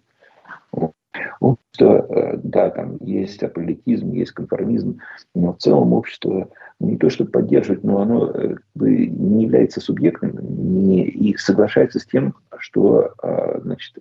Общество, 1.40 2.06
э, 2.08 2.36
да, 2.42 2.70
там 2.70 2.96
есть 3.00 3.42
аполитизм, 3.42 4.12
есть 4.12 4.32
конформизм, 4.32 5.00
но 5.34 5.52
в 5.52 5.58
целом 5.58 5.92
общество 5.92 6.48
не 6.80 6.96
то, 6.96 7.10
что 7.10 7.24
поддерживает, 7.24 7.84
но 7.84 8.00
оно 8.00 8.30
э, 8.30 8.56
не 8.74 9.44
является 9.44 9.80
субъектным 9.80 10.38
не, 10.40 11.04
и 11.04 11.36
соглашается 11.36 11.98
с 11.98 12.06
тем, 12.06 12.34
что 12.58 13.12
а, 13.22 13.60
значит, 13.60 13.98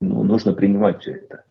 ну, 0.00 0.22
нужно 0.22 0.52
принимать 0.52 1.00
все 1.00 1.12
это. 1.12 1.44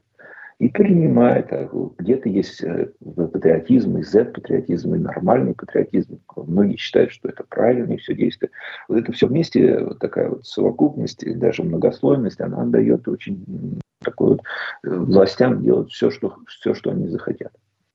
И 0.60 0.68
принимает. 0.68 1.54
А 1.54 1.70
где-то 1.98 2.28
есть 2.28 2.62
э, 2.62 2.92
патриотизм, 3.16 3.98
и 3.98 4.04
Z-патриотизм, 4.04 4.94
и 4.94 5.00
нормальный 5.00 5.54
патриотизм. 5.54 6.20
Многие 6.36 6.76
считают, 6.76 7.12
что 7.12 7.30
это 7.30 7.46
правильно, 7.48 7.94
и 7.94 7.98
все 7.98 8.14
действие. 8.14 8.52
Вот 8.90 8.98
это 8.98 9.14
все 9.14 9.28
вместе, 9.28 9.80
вот 9.80 10.00
такая 10.00 10.30
вот 10.30 10.46
совокупность, 10.46 11.24
даже 11.40 11.64
многослойность, 11.64 12.42
она 12.42 12.66
дает 12.66 13.08
очень 13.08 13.80
такой 14.00 14.30
вот 14.30 14.42
э, 14.84 14.90
властям 14.90 15.62
делать 15.62 15.92
все, 15.92 16.10
что, 16.10 16.38
все, 16.48 16.74
что 16.74 16.92
они 16.92 17.08
захотят. 17.08 17.52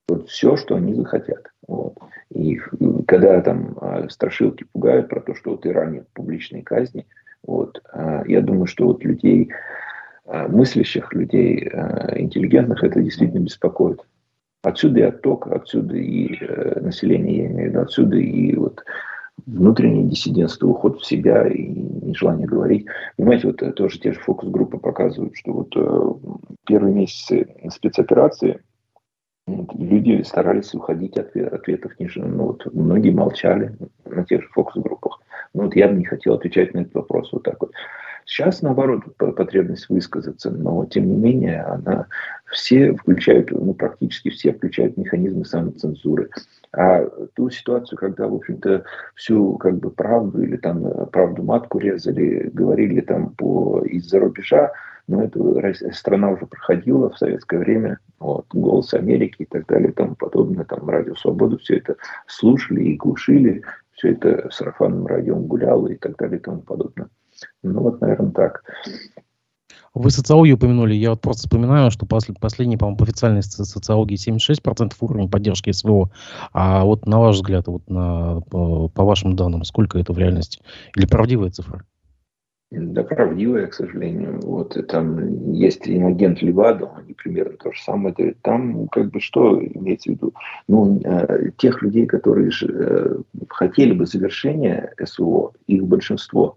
Вот 0.09 0.29
все, 0.29 0.57
что 0.57 0.77
они 0.77 0.95
захотят. 0.95 1.47
Вот. 1.67 1.97
И 2.31 2.61
когда 3.07 3.40
там 3.40 3.77
а, 3.81 4.09
страшилки 4.11 4.67
пугают 4.71 5.09
про 5.09 5.21
то, 5.21 5.35
что 5.35 5.53
вот 5.53 5.67
Иран 5.67 5.93
нет 5.93 6.09
публичной 6.12 6.62
казни, 6.62 7.07
вот, 7.43 7.81
а, 7.93 8.23
я 8.27 8.43
думаю, 8.43 8.67
что 8.67 8.87
вот 8.87 9.03
людей, 9.03 9.51
а, 10.27 10.47
мыслящих 10.49 11.12
людей, 11.14 11.71
интеллигентных, 12.17 12.85
это 12.85 13.01
действительно 13.01 13.45
беспокоит. 13.45 14.01
Отсюда 14.62 15.01
и 15.01 15.03
отток, 15.03 15.47
отсюда 15.49 15.97
и 15.97 16.38
э, 16.40 16.81
население, 16.81 17.37
я 17.37 17.47
имею 17.49 17.69
в 17.69 17.73
виду, 17.73 17.81
отсюда 17.83 18.17
и 18.17 18.57
вот 18.57 18.83
внутреннее 19.47 20.05
диссидентство, 20.05 20.66
уход 20.68 21.01
в 21.01 21.07
себя 21.07 21.47
и 21.47 21.66
нежелание 21.66 22.47
говорить. 22.47 22.87
Понимаете, 23.16 23.49
вот 23.49 23.62
э, 23.62 23.73
тоже 23.73 23.99
те 23.99 24.12
же 24.12 24.20
фокус-группы 24.20 24.79
показывают, 24.79 25.37
что 25.37 25.53
вот 25.53 25.77
э, 25.77 26.38
первые 26.66 26.94
месяцы 26.94 27.47
спецоперации 27.70 28.61
люди 29.47 30.23
старались 30.23 30.73
уходить 30.75 31.18
от 31.18 31.37
ответов 31.37 31.99
ниже. 31.99 32.23
Ну, 32.23 32.47
вот 32.47 32.73
многие 32.73 33.11
молчали 33.11 33.77
на 34.05 34.25
тех 34.25 34.42
же 34.42 34.49
фокус-группах. 34.49 35.20
Ну, 35.53 35.64
вот 35.64 35.77
я 35.77 35.88
бы 35.88 35.94
не 35.94 36.05
хотел 36.05 36.35
отвечать 36.35 36.73
на 36.75 36.81
этот 36.81 36.94
вопрос 36.94 37.31
вот 37.33 37.42
так 37.42 37.61
вот. 37.61 37.73
Сейчас, 38.27 38.62
наоборот, 38.62 39.03
потребность 39.18 39.90
высказаться, 39.90 40.51
но, 40.51 40.87
тем 40.87 41.07
не 41.09 41.16
менее, 41.16 41.61
она 41.61 42.07
все 42.51 42.94
включают, 42.94 43.51
ну, 43.51 43.75
практически 43.75 44.31
все 44.31 44.55
включают 44.55 44.97
механизмы 44.97 45.44
самоцензуры. 45.44 46.31
А 46.77 47.05
ту 47.35 47.51
ситуацию, 47.51 47.99
когда, 47.99 48.27
в 48.27 48.35
общем-то, 48.35 48.85
всю 49.15 49.57
как 49.59 49.79
бы 49.79 49.91
правду 49.91 50.43
или 50.43 50.57
там 50.57 51.07
правду 51.13 51.43
матку 51.43 51.79
резали, 51.79 52.51
говорили 52.53 53.01
там 53.01 53.31
по 53.31 53.83
из-за 53.85 54.19
рубежа, 54.19 54.73
Но 55.07 55.23
эта 55.23 55.93
страна 55.93 56.31
уже 56.31 56.47
проходила 56.47 57.11
в 57.11 57.19
советское 57.19 57.59
время, 57.59 57.99
вот, 58.19 58.47
«Голос 58.53 58.95
Америки» 58.95 59.43
и 59.43 59.45
так 59.45 59.67
далее 59.67 59.91
и 59.91 59.93
тому 59.93 60.15
подобное, 60.15 60.65
там 60.65 60.89
«Радио 60.89 61.15
Свободу», 61.15 61.59
все 61.59 61.77
это 61.77 61.97
слушали 62.27 62.83
и 62.85 62.97
глушили, 62.97 63.63
все 63.93 64.13
это 64.13 64.49
сарафанным 64.51 65.07
радио 65.07 65.37
гуляло 65.37 65.89
и 65.89 65.97
так 65.97 66.17
далее 66.17 66.39
и 66.39 66.43
тому 66.43 66.63
подобное. 66.63 67.09
Ну 67.63 67.81
вот, 67.81 68.01
наверное, 68.01 68.31
так. 68.31 68.63
Вы 69.95 70.11
социологию 70.11 70.57
упомянули. 70.57 70.95
Я 70.95 71.11
вот 71.11 71.21
просто 71.21 71.43
вспоминаю, 71.43 71.93
что 71.93 72.05
после, 72.05 72.35
последний, 72.35 72.77
по-моему, 72.77 72.99
по 72.99 73.05
официальной 73.05 73.45
социологии 73.45 74.17
76% 74.17 74.93
уровень 75.01 75.31
поддержки 75.31 75.71
СВО. 75.71 76.11
А 76.53 76.85
вот 76.85 77.07
на 77.07 77.21
ваш 77.21 77.37
взгляд, 77.37 77.69
вот 77.69 77.89
на, 77.89 78.41
по, 78.51 78.89
по 78.89 79.05
вашим 79.05 79.37
данным, 79.37 79.63
сколько 79.63 79.99
это 79.99 80.13
в 80.13 80.19
реальности? 80.19 80.61
Или 80.97 81.07
правдивая 81.07 81.51
цифра? 81.51 81.85
Да, 82.73 83.05
правдивая, 83.05 83.69
к 83.69 83.75
сожалению. 83.75 84.41
Вот 84.43 84.77
там 84.89 85.53
есть 85.53 85.87
агент 85.87 86.43
Левадо, 86.43 86.91
они 86.97 87.13
примерно 87.13 87.57
то 87.57 87.71
же 87.71 87.81
самое. 87.81 88.35
Там 88.43 88.89
как 88.89 89.11
бы 89.11 89.21
что 89.21 89.63
имеется 89.63 90.11
в 90.11 90.15
виду? 90.15 90.35
Ну, 90.67 91.01
э, 91.05 91.51
тех 91.57 91.83
людей, 91.83 92.07
которые 92.07 92.51
э, 92.51 93.17
хотели 93.49 93.93
бы 93.93 94.07
завершения 94.07 94.93
СВО, 95.05 95.53
их 95.69 95.85
большинство. 95.87 96.57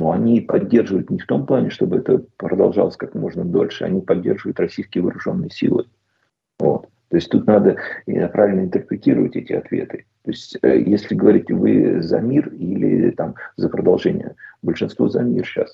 Но 0.00 0.12
они 0.12 0.40
поддерживают 0.40 1.10
не 1.10 1.18
в 1.18 1.26
том 1.26 1.46
плане, 1.46 1.70
чтобы 1.70 1.98
это 1.98 2.24
продолжалось 2.36 2.96
как 2.96 3.14
можно 3.14 3.44
дольше, 3.44 3.84
они 3.84 4.00
поддерживают 4.00 4.58
российские 4.60 5.04
вооруженные 5.04 5.50
силы. 5.50 5.86
Вот. 6.58 6.88
То 7.08 7.16
есть 7.16 7.30
тут 7.30 7.46
надо 7.46 7.76
правильно 8.32 8.62
интерпретировать 8.62 9.36
эти 9.36 9.52
ответы. 9.52 10.06
То 10.24 10.30
есть 10.30 10.58
э, 10.62 10.80
если 10.80 11.14
говорите 11.14 11.54
вы 11.54 12.02
за 12.02 12.18
мир 12.20 12.48
или 12.48 13.10
там 13.10 13.36
за 13.56 13.68
продолжение, 13.68 14.34
большинство 14.62 15.08
за 15.08 15.22
мир 15.22 15.46
сейчас. 15.46 15.72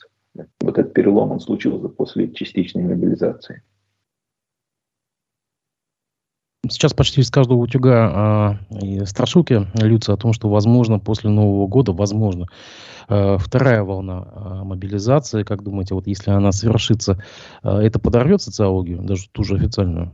Вот 0.61 0.79
этот 0.79 0.93
перелом, 0.93 1.33
он 1.33 1.41
случился 1.41 1.89
после 1.89 2.31
частичной 2.31 2.83
мобилизации. 2.85 3.63
Сейчас 6.71 6.95
почти 6.95 7.21
из 7.21 7.31
каждого 7.31 7.59
утюга 7.59 8.11
а, 8.13 8.57
и 8.81 9.05
страшилки 9.05 9.67
льются 9.75 10.13
о 10.13 10.17
том, 10.17 10.33
что, 10.33 10.49
возможно, 10.49 11.01
после 11.01 11.29
Нового 11.29 11.67
года, 11.67 11.93
возможно, 11.93 12.47
а, 13.09 13.39
вторая 13.39 13.83
волна 13.83 14.25
а, 14.33 14.65
мобилизации. 14.65 15.43
Как 15.43 15.65
думаете, 15.65 15.97
вот 15.97 16.07
если 16.07 16.31
она 16.31 16.53
совершится, 16.53 17.21
а, 17.65 17.83
это 17.83 17.99
подорвет 17.99 18.41
социологию, 18.41 19.03
даже 19.03 19.29
ту 19.33 19.43
же 19.43 19.57
официальную? 19.57 20.13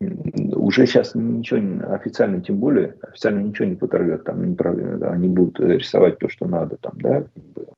Уже 0.00 0.86
сейчас 0.86 1.14
ничего 1.14 1.92
официально, 1.92 2.40
тем 2.40 2.56
более, 2.56 2.94
официально 3.02 3.40
ничего 3.40 3.68
не 3.68 3.74
подорвет, 3.74 4.24
там 4.24 4.48
неправильно, 4.48 4.96
да, 4.96 5.10
они 5.10 5.28
будут 5.28 5.60
рисовать 5.60 6.18
то, 6.18 6.28
что 6.30 6.46
надо, 6.46 6.76
там, 6.76 6.92
да, 7.00 7.24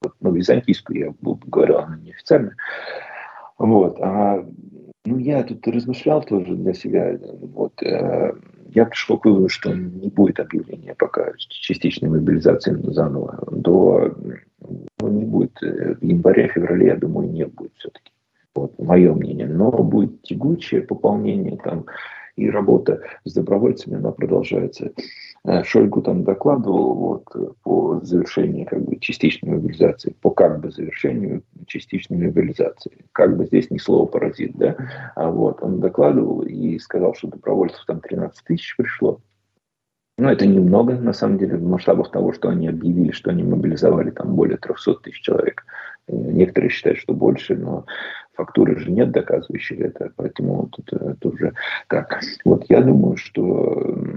вот, 0.03 0.13
ну, 0.21 0.33
византийскую 0.33 0.99
я 0.99 1.15
говорю, 1.47 1.79
она 1.79 1.97
неофициальная. 1.97 2.55
Вот, 3.59 3.99
а 4.01 4.45
ну, 5.07 5.19
я 5.19 5.43
тут 5.43 5.67
размышлял 5.67 6.23
тоже 6.23 6.55
для 6.55 6.75
себя. 6.75 7.19
Вот, 7.41 7.83
э, 7.83 8.33
я 8.75 8.85
пришел 8.85 9.19
к 9.19 9.25
выводу, 9.25 9.49
что 9.49 9.73
не 9.73 10.09
будет 10.09 10.41
объявления 10.41 10.95
пока 10.95 11.33
частичной 11.37 12.11
мобилизации 12.11 12.79
заново. 12.93 13.43
До, 13.51 14.15
ну, 15.01 15.09
не 15.09 15.25
будет 15.25 15.63
э, 15.63 15.95
в 15.95 16.03
январе-феврале, 16.03 16.87
я 16.87 16.97
думаю, 16.97 17.31
не 17.31 17.47
будет 17.47 17.73
все-таки. 17.77 18.13
Вот, 18.55 18.79
мое 18.79 19.15
мнение. 19.15 19.47
Но 19.47 19.71
будет 19.71 20.23
тягучее 20.23 20.83
пополнение 20.83 21.57
там 21.57 21.87
и 22.37 22.51
работа 22.51 23.01
с 23.25 23.33
добровольцами, 23.33 23.97
она 23.97 24.13
продолжается. 24.13 24.93
Э, 25.45 25.65
Шойгу 25.65 26.03
там 26.03 26.23
докладывал 26.23 26.95
вот, 26.95 27.57
по 27.63 28.01
завершении 28.03 28.65
как 28.65 28.83
бы, 28.83 28.97
частичной 28.97 29.53
мобилизации, 29.53 30.15
по 30.21 30.31
как 30.31 30.61
бы 30.61 30.71
завершению 30.71 31.43
частичной 31.67 32.19
мобилизации. 32.19 33.07
Как 33.13 33.37
бы 33.37 33.47
здесь 33.47 33.71
ни 33.71 33.79
слово 33.79 34.07
паразит, 34.07 34.57
да? 34.57 34.77
А 35.17 35.31
вот 35.31 35.63
он 35.63 35.81
докладывал 35.81 36.43
и 36.43 36.79
сказал, 36.79 37.15
что 37.15 37.29
добровольцев 37.29 37.85
там 37.87 38.01
13 38.01 38.45
тысяч 38.45 38.77
пришло. 38.77 39.21
Ну, 40.19 40.29
это 40.29 40.47
немного, 40.47 40.97
на 40.97 41.15
самом 41.15 41.39
деле, 41.39 41.57
в 41.57 41.63
масштабах 41.63 42.11
того, 42.11 42.35
что 42.35 42.51
они 42.51 42.69
объявили, 42.69 43.11
что 43.11 43.31
они 43.31 43.43
мобилизовали 43.43 44.11
там 44.11 44.35
более 44.35 44.59
300 44.59 44.97
тысяч 44.97 45.23
человек. 45.23 45.65
Некоторые 46.09 46.69
считают, 46.69 46.99
что 46.99 47.15
больше, 47.15 47.57
но 47.57 47.87
фактуры 48.35 48.79
же 48.79 48.91
нет, 48.91 49.11
доказывающих 49.11 49.81
это, 49.81 50.13
поэтому 50.17 50.63
вот 50.63 50.79
это, 50.79 51.11
это 51.11 51.29
уже 51.29 51.53
так. 51.89 52.21
Вот 52.45 52.65
я 52.69 52.81
думаю, 52.81 53.17
что 53.17 54.17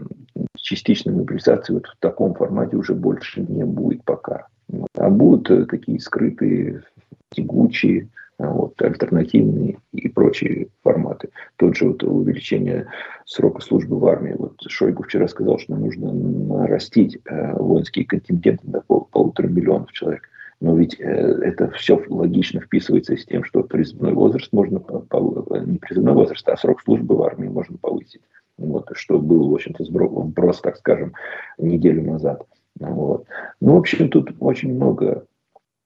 частичной 0.55 1.13
мобилизации 1.13 1.73
вот 1.73 1.87
в 1.87 1.97
таком 1.99 2.33
формате 2.33 2.77
уже 2.77 2.93
больше 2.93 3.41
не 3.41 3.65
будет 3.65 4.03
пока. 4.03 4.47
А 4.95 5.09
будут 5.09 5.51
э, 5.51 5.65
такие 5.65 5.99
скрытые, 5.99 6.83
тягучие, 7.31 8.09
а 8.39 8.49
вот, 8.49 8.81
альтернативные 8.81 9.77
и 9.91 10.09
прочие 10.09 10.67
форматы. 10.83 11.29
Тот 11.57 11.75
же 11.75 11.89
вот 11.89 12.03
увеличение 12.03 12.87
срока 13.25 13.61
службы 13.61 13.99
в 13.99 14.05
армии. 14.07 14.35
Вот 14.37 14.55
Шойгу 14.67 15.03
вчера 15.03 15.27
сказал, 15.27 15.59
что 15.59 15.75
нужно 15.75 16.11
нарастить 16.11 17.19
э, 17.25 17.53
воинские 17.53 18.05
контингенты 18.05 18.65
до 18.67 18.81
пол, 18.81 19.07
полутора 19.11 19.47
миллионов 19.47 19.91
человек. 19.91 20.29
Но 20.63 20.77
ведь 20.77 20.97
э, 20.97 21.03
это 21.03 21.69
все 21.71 22.01
логично 22.07 22.61
вписывается 22.61 23.17
с 23.17 23.25
тем, 23.25 23.43
что 23.43 23.63
призывной 23.63 24.13
возраст 24.13 24.53
можно, 24.53 24.77
не 24.77 25.77
призывной 25.77 26.13
возраст, 26.13 26.47
а 26.47 26.55
срок 26.55 26.81
службы 26.81 27.17
в 27.17 27.23
армии 27.23 27.49
можно 27.49 27.77
повысить. 27.77 28.21
Вот, 28.57 28.89
что 28.93 29.19
было, 29.19 29.49
в 29.49 29.55
общем-то, 29.55 29.83
сброс, 29.83 30.61
так 30.61 30.77
скажем, 30.77 31.15
неделю 31.57 32.03
назад. 32.03 32.47
Вот. 32.79 33.25
Ну, 33.59 33.75
в 33.75 33.77
общем, 33.77 34.09
тут 34.09 34.31
очень 34.39 34.73
много 34.73 35.25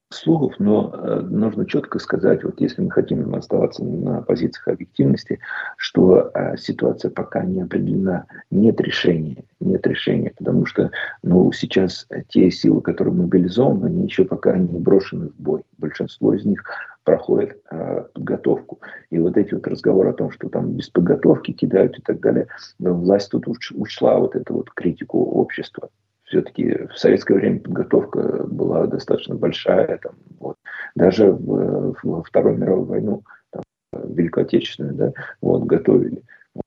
слухов, 0.10 0.54
но 0.60 0.92
э, 0.94 1.20
нужно 1.22 1.66
четко 1.66 2.00
сказать, 2.00 2.44
вот 2.44 2.60
если 2.62 2.82
мы 2.82 2.92
хотим 2.92 3.34
оставаться 3.36 3.84
на 3.84 4.22
позициях 4.22 4.68
объективности, 4.70 5.40
что 5.78 6.32
э, 6.34 6.56
ситуация 6.58 7.12
пока 7.12 7.44
не 7.44 7.62
определена, 7.62 8.26
нет 8.50 8.80
решения, 8.80 9.44
нет 9.60 9.86
решения, 9.86 10.34
потому 10.38 10.66
что 10.66 10.92
ну, 11.24 11.52
сейчас 11.52 12.08
те 12.30 12.50
силы, 12.52 12.82
которые 12.82 13.14
мобилизованы, 13.14 13.88
они 13.88 14.06
еще 14.06 14.24
пока 14.24 14.58
не 14.58 14.80
брошены 14.80 15.30
в 15.30 15.42
бой. 15.42 15.64
Большинство 15.78 16.34
из 16.34 16.46
них 16.46 16.64
проходит 17.04 17.62
э, 17.72 18.04
подготовку. 18.14 18.80
И 19.10 19.20
вот 19.20 19.38
эти 19.38 19.54
вот 19.54 19.68
разговоры 19.68 20.10
о 20.10 20.14
том, 20.14 20.32
что 20.32 20.50
там 20.50 20.72
без 20.74 20.90
подготовки 20.90 21.52
кидают 21.52 21.98
и 22.00 22.02
так 22.02 22.20
далее, 22.20 22.48
власть 22.80 23.32
тут 23.32 23.48
уч, 23.48 23.72
учла 23.72 24.20
вот 24.20 24.36
эту 24.36 24.56
вот 24.56 24.72
критику 24.72 25.20
общества 25.20 25.90
все-таки 26.28 26.88
в 26.94 26.98
советское 26.98 27.36
время 27.36 27.60
подготовка 27.60 28.44
была 28.46 28.86
достаточно 28.86 29.36
большая. 29.36 29.98
Там, 29.98 30.14
вот. 30.40 30.56
Даже 30.96 31.32
в, 31.32 31.96
в 32.04 32.24
Вторую 32.24 32.58
мировую 32.58 32.86
войну, 32.86 33.24
там, 33.52 33.64
Великую 33.94 34.46
Отечественную, 34.46 34.94
да, 34.94 35.14
вот, 35.42 35.64
готовили 35.64 36.24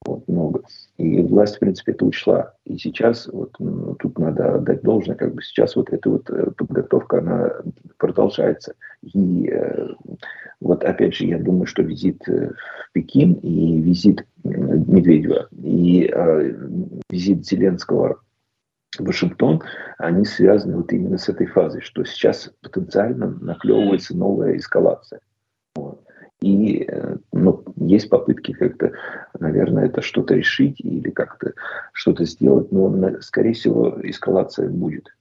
вот, 0.07 0.27
много. 0.29 0.63
И 0.97 1.21
власть, 1.23 1.57
в 1.57 1.59
принципе, 1.61 1.93
это 1.93 2.07
учла. 2.07 2.55
И 2.65 2.79
сейчас, 2.79 3.27
вот, 3.27 3.55
ну, 3.59 3.95
тут 3.97 4.19
надо 4.19 4.55
отдать 4.55 4.83
должное, 4.83 5.17
как 5.17 5.35
бы 5.35 5.43
сейчас 5.43 5.77
вот 5.77 5.93
эта 5.93 6.09
вот 6.09 6.31
э, 6.31 6.51
подготовка, 6.57 7.19
она 7.19 7.53
продолжается. 7.99 8.75
И 9.03 9.49
э, 9.51 9.89
вот 10.61 10.85
опять 10.85 11.15
же, 11.15 11.27
я 11.27 11.39
думаю, 11.39 11.67
что 11.67 11.83
визит 11.83 12.27
э, 12.29 12.51
в 12.89 12.93
Пекин 12.93 13.35
и 13.35 13.81
визит 13.81 14.27
Медведева, 14.45 15.49
и 15.63 16.11
э, 16.13 16.55
визит 17.11 17.47
Зеленского 17.47 18.21
Вашингтон, 19.03 19.63
они 19.99 20.25
связаны 20.25 20.77
вот 20.77 20.93
именно 20.93 21.19
с 21.19 21.29
этой 21.29 21.47
фазой, 21.47 21.81
что 21.81 22.05
сейчас 22.05 22.53
потенциально 22.63 23.29
наклевывается 23.41 24.17
новая 24.17 24.57
эскалация. 24.57 25.21
Вот. 25.75 26.05
И 26.41 26.87
э, 26.89 27.17
ну, 27.33 27.65
есть 27.77 28.09
попытки 28.09 28.53
как-то, 28.53 28.93
наверное, 29.39 29.87
это 29.87 30.01
что-то 30.01 30.35
решить 30.35 30.81
или 30.81 31.11
как-то 31.11 31.53
что-то 31.93 32.25
сделать, 32.25 32.73
но, 32.73 33.21
скорее 33.21 33.53
всего, 33.53 33.99
эскалация 34.03 34.71
будет, 34.71 35.15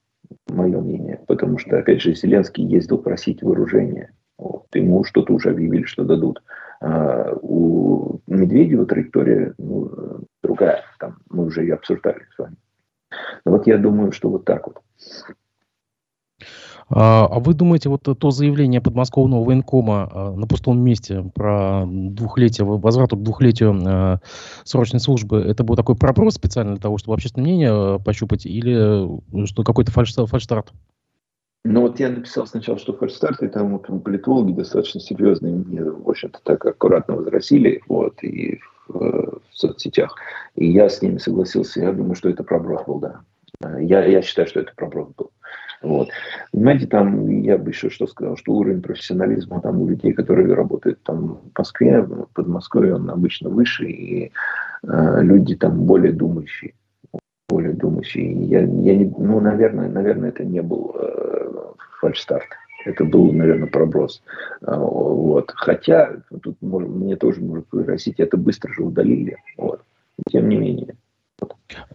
мое 0.48 0.80
мнение. 0.80 1.20
Потому 1.28 1.58
что, 1.58 1.78
опять 1.78 2.02
же, 2.02 2.16
Зеленский 2.16 2.66
ездил 2.66 3.00
просить 3.00 3.44
вооружения. 3.44 4.14
Вот. 4.38 4.68
Ему 4.74 5.04
что-то 5.04 5.34
уже 5.34 5.50
объявили, 5.50 5.84
что 5.84 6.06
дадут. 6.06 6.42
А 6.82 7.34
у 7.42 8.22
Медведева 8.28 8.86
траектория 8.86 9.54
ну, 9.58 10.24
другая. 10.42 10.84
Там 11.00 11.18
мы 11.30 11.46
уже 11.46 11.64
ее 11.64 11.74
обсуждали 11.74 12.22
с 12.34 12.40
вами. 12.40 12.56
Вот 13.46 13.68
я 13.68 13.78
думаю, 13.78 14.12
что 14.12 14.30
вот 14.30 14.46
так 14.46 14.68
вот. 14.68 14.82
А, 16.92 17.28
а 17.28 17.40
вы 17.40 17.54
думаете, 17.54 17.90
вот 17.90 18.02
то 18.02 18.32
заявление 18.32 18.82
подмосковного 18.82 19.44
военкома 19.44 20.10
а, 20.12 20.32
на 20.32 20.48
пустом 20.48 20.80
месте 20.80 21.24
про 21.36 21.86
двухлетие, 21.88 22.66
возврату 22.66 23.16
к 23.16 23.22
двухлетию 23.22 23.80
а, 23.86 24.20
срочной 24.64 25.00
службы, 25.00 25.40
это 25.40 25.64
был 25.64 25.76
такой 25.76 25.96
проброс 25.96 26.36
специально 26.36 26.74
для 26.74 26.82
того, 26.82 26.98
чтобы 26.98 27.14
общественное 27.14 27.46
мнение 27.46 28.00
пощупать, 28.00 28.46
или 28.46 29.08
что 29.46 29.64
какой-то 29.64 29.92
фальш, 29.92 30.14
фальштарт? 30.16 30.74
Ну 31.66 31.82
вот 31.82 32.00
я 32.00 32.10
написал 32.10 32.48
сначала, 32.48 32.80
что 32.80 32.94
фальштарт, 32.94 33.44
и 33.44 33.50
там 33.50 33.78
вот 33.78 34.04
политологи 34.04 34.54
достаточно 34.54 35.00
серьезные 35.00 35.54
мне, 35.54 35.84
в 35.84 36.10
общем-то, 36.10 36.40
так 36.44 36.66
аккуратно 36.66 37.18
возразили, 37.18 37.84
вот, 37.88 38.24
и 38.24 38.60
в, 38.90 39.42
соцсетях. 39.54 40.16
И 40.56 40.70
я 40.70 40.90
с 40.90 41.02
ними 41.02 41.18
согласился, 41.18 41.82
я 41.82 41.92
думаю, 41.92 42.16
что 42.16 42.30
это 42.30 42.44
проброс 42.44 42.84
был, 42.86 43.00
да. 43.00 43.22
Я, 43.80 44.06
я 44.06 44.22
считаю, 44.22 44.48
что 44.48 44.62
это 44.62 44.72
проброс 44.76 45.10
был. 45.18 45.32
Вот. 45.82 46.10
Понимаете, 46.52 46.88
там 46.88 47.42
я 47.42 47.58
бы 47.58 47.72
еще 47.72 47.90
что 47.90 48.08
сказал, 48.08 48.36
что 48.36 48.54
уровень 48.54 48.82
профессионализма 48.82 49.62
там 49.62 49.82
у 49.82 49.88
людей, 49.88 50.14
которые 50.14 50.54
работают 50.54 51.02
там 51.04 51.40
в 51.54 51.58
Москве, 51.58 52.06
под 52.34 52.48
Москвой, 52.48 52.92
он 52.92 53.10
обычно 53.10 53.50
выше, 53.50 53.86
и 53.86 54.32
э, 54.84 55.22
люди 55.22 55.56
там 55.56 55.86
более 55.86 56.12
думающие 56.12 56.74
более 57.50 57.74
думающие. 57.74 58.32
Я, 58.46 58.60
я 58.62 58.96
не, 58.96 59.14
ну, 59.18 59.42
наверное, 59.42 59.90
наверное, 59.90 60.30
это 60.30 60.46
не 60.46 60.62
был 60.62 60.96
э, 60.96 61.52
фальшстарт. 62.00 62.48
Это 62.86 63.04
был, 63.04 63.34
наверное, 63.34 63.68
проброс. 63.68 64.24
А, 64.62 64.78
вот. 64.80 65.52
Хотя, 65.56 66.14
тут 66.42 66.56
может, 66.70 66.90
мне 66.90 67.16
тоже 67.16 67.42
может 67.42 67.66
выразить, 67.72 68.20
это 68.20 68.38
быстро 68.38 68.74
же 68.74 68.84
удалили. 68.84 69.38
Вот. 69.58 69.82
Тем 70.30 70.50
не 70.50 70.58
менее. 70.58 70.96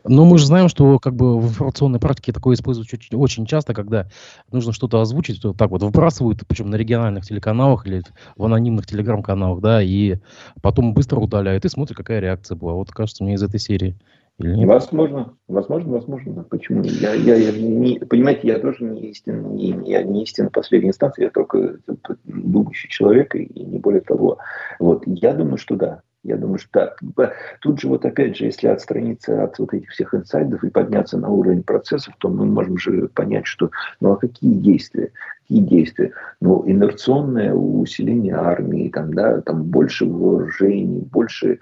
Но 0.04 0.24
мы 0.24 0.38
же 0.38 0.46
знаем, 0.46 0.68
что 0.68 0.98
как 0.98 1.14
бы 1.14 1.38
в 1.38 1.48
информационной 1.48 1.98
практике 1.98 2.32
такое 2.32 2.54
используют 2.54 2.92
очень, 2.92 3.16
очень 3.16 3.46
часто, 3.46 3.74
когда 3.74 4.08
нужно 4.50 4.72
что-то 4.72 5.00
озвучить, 5.00 5.40
то 5.40 5.52
так 5.52 5.70
вот 5.70 5.82
выбрасывают, 5.82 6.42
причем 6.46 6.70
на 6.70 6.76
региональных 6.76 7.26
телеканалах 7.26 7.86
или 7.86 8.02
в 8.36 8.44
анонимных 8.44 8.86
телеграм-каналах, 8.86 9.60
да, 9.60 9.82
и 9.82 10.16
потом 10.62 10.94
быстро 10.94 11.18
удаляют 11.18 11.64
и 11.64 11.68
смотрят, 11.68 11.96
какая 11.96 12.20
реакция 12.20 12.56
была. 12.56 12.74
Вот 12.74 12.90
кажется 12.90 13.24
мне 13.24 13.34
из 13.34 13.42
этой 13.42 13.60
серии. 13.60 13.96
Или 14.38 14.56
нет? 14.56 14.68
Возможно, 14.68 15.36
возможно, 15.46 15.92
возможно. 15.92 16.44
Почему? 16.44 16.82
Я, 16.82 17.14
я, 17.14 17.36
я 17.36 17.52
не, 17.52 18.00
понимаете, 18.00 18.48
я 18.48 18.58
тоже 18.58 18.84
не 18.84 19.10
истин, 19.10 19.54
не, 19.54 19.68
я 19.88 20.02
не 20.02 20.24
истин 20.24 20.50
последней 20.50 20.88
инстанции, 20.88 21.24
я 21.24 21.30
только 21.30 21.78
думающий 22.24 22.88
человек 22.88 23.34
и, 23.36 23.44
и 23.44 23.64
не 23.64 23.78
более 23.78 24.00
того. 24.00 24.38
Вот, 24.80 25.04
я 25.06 25.34
думаю, 25.34 25.58
что 25.58 25.76
да. 25.76 26.02
Я 26.24 26.38
думаю, 26.38 26.58
что 26.58 26.96
да. 27.02 27.32
Тут 27.60 27.80
же 27.80 27.88
вот 27.88 28.06
опять 28.06 28.36
же, 28.36 28.46
если 28.46 28.66
отстраниться 28.66 29.44
от 29.44 29.58
вот 29.58 29.74
этих 29.74 29.90
всех 29.90 30.14
инсайдов 30.14 30.64
и 30.64 30.70
подняться 30.70 31.18
на 31.18 31.28
уровень 31.28 31.62
процессов, 31.62 32.14
то 32.18 32.30
мы 32.30 32.46
можем 32.46 32.78
же 32.78 33.08
понять, 33.08 33.46
что 33.46 33.70
ну 34.00 34.12
а 34.12 34.16
какие 34.16 34.54
действия? 34.54 35.12
Какие 35.42 35.60
действия? 35.60 36.12
Ну, 36.40 36.64
инерционное 36.66 37.52
усиление 37.52 38.36
армии, 38.36 38.88
там, 38.88 39.12
да, 39.12 39.42
там 39.42 39.64
больше 39.64 40.06
вооружений, 40.06 41.02
больше 41.02 41.58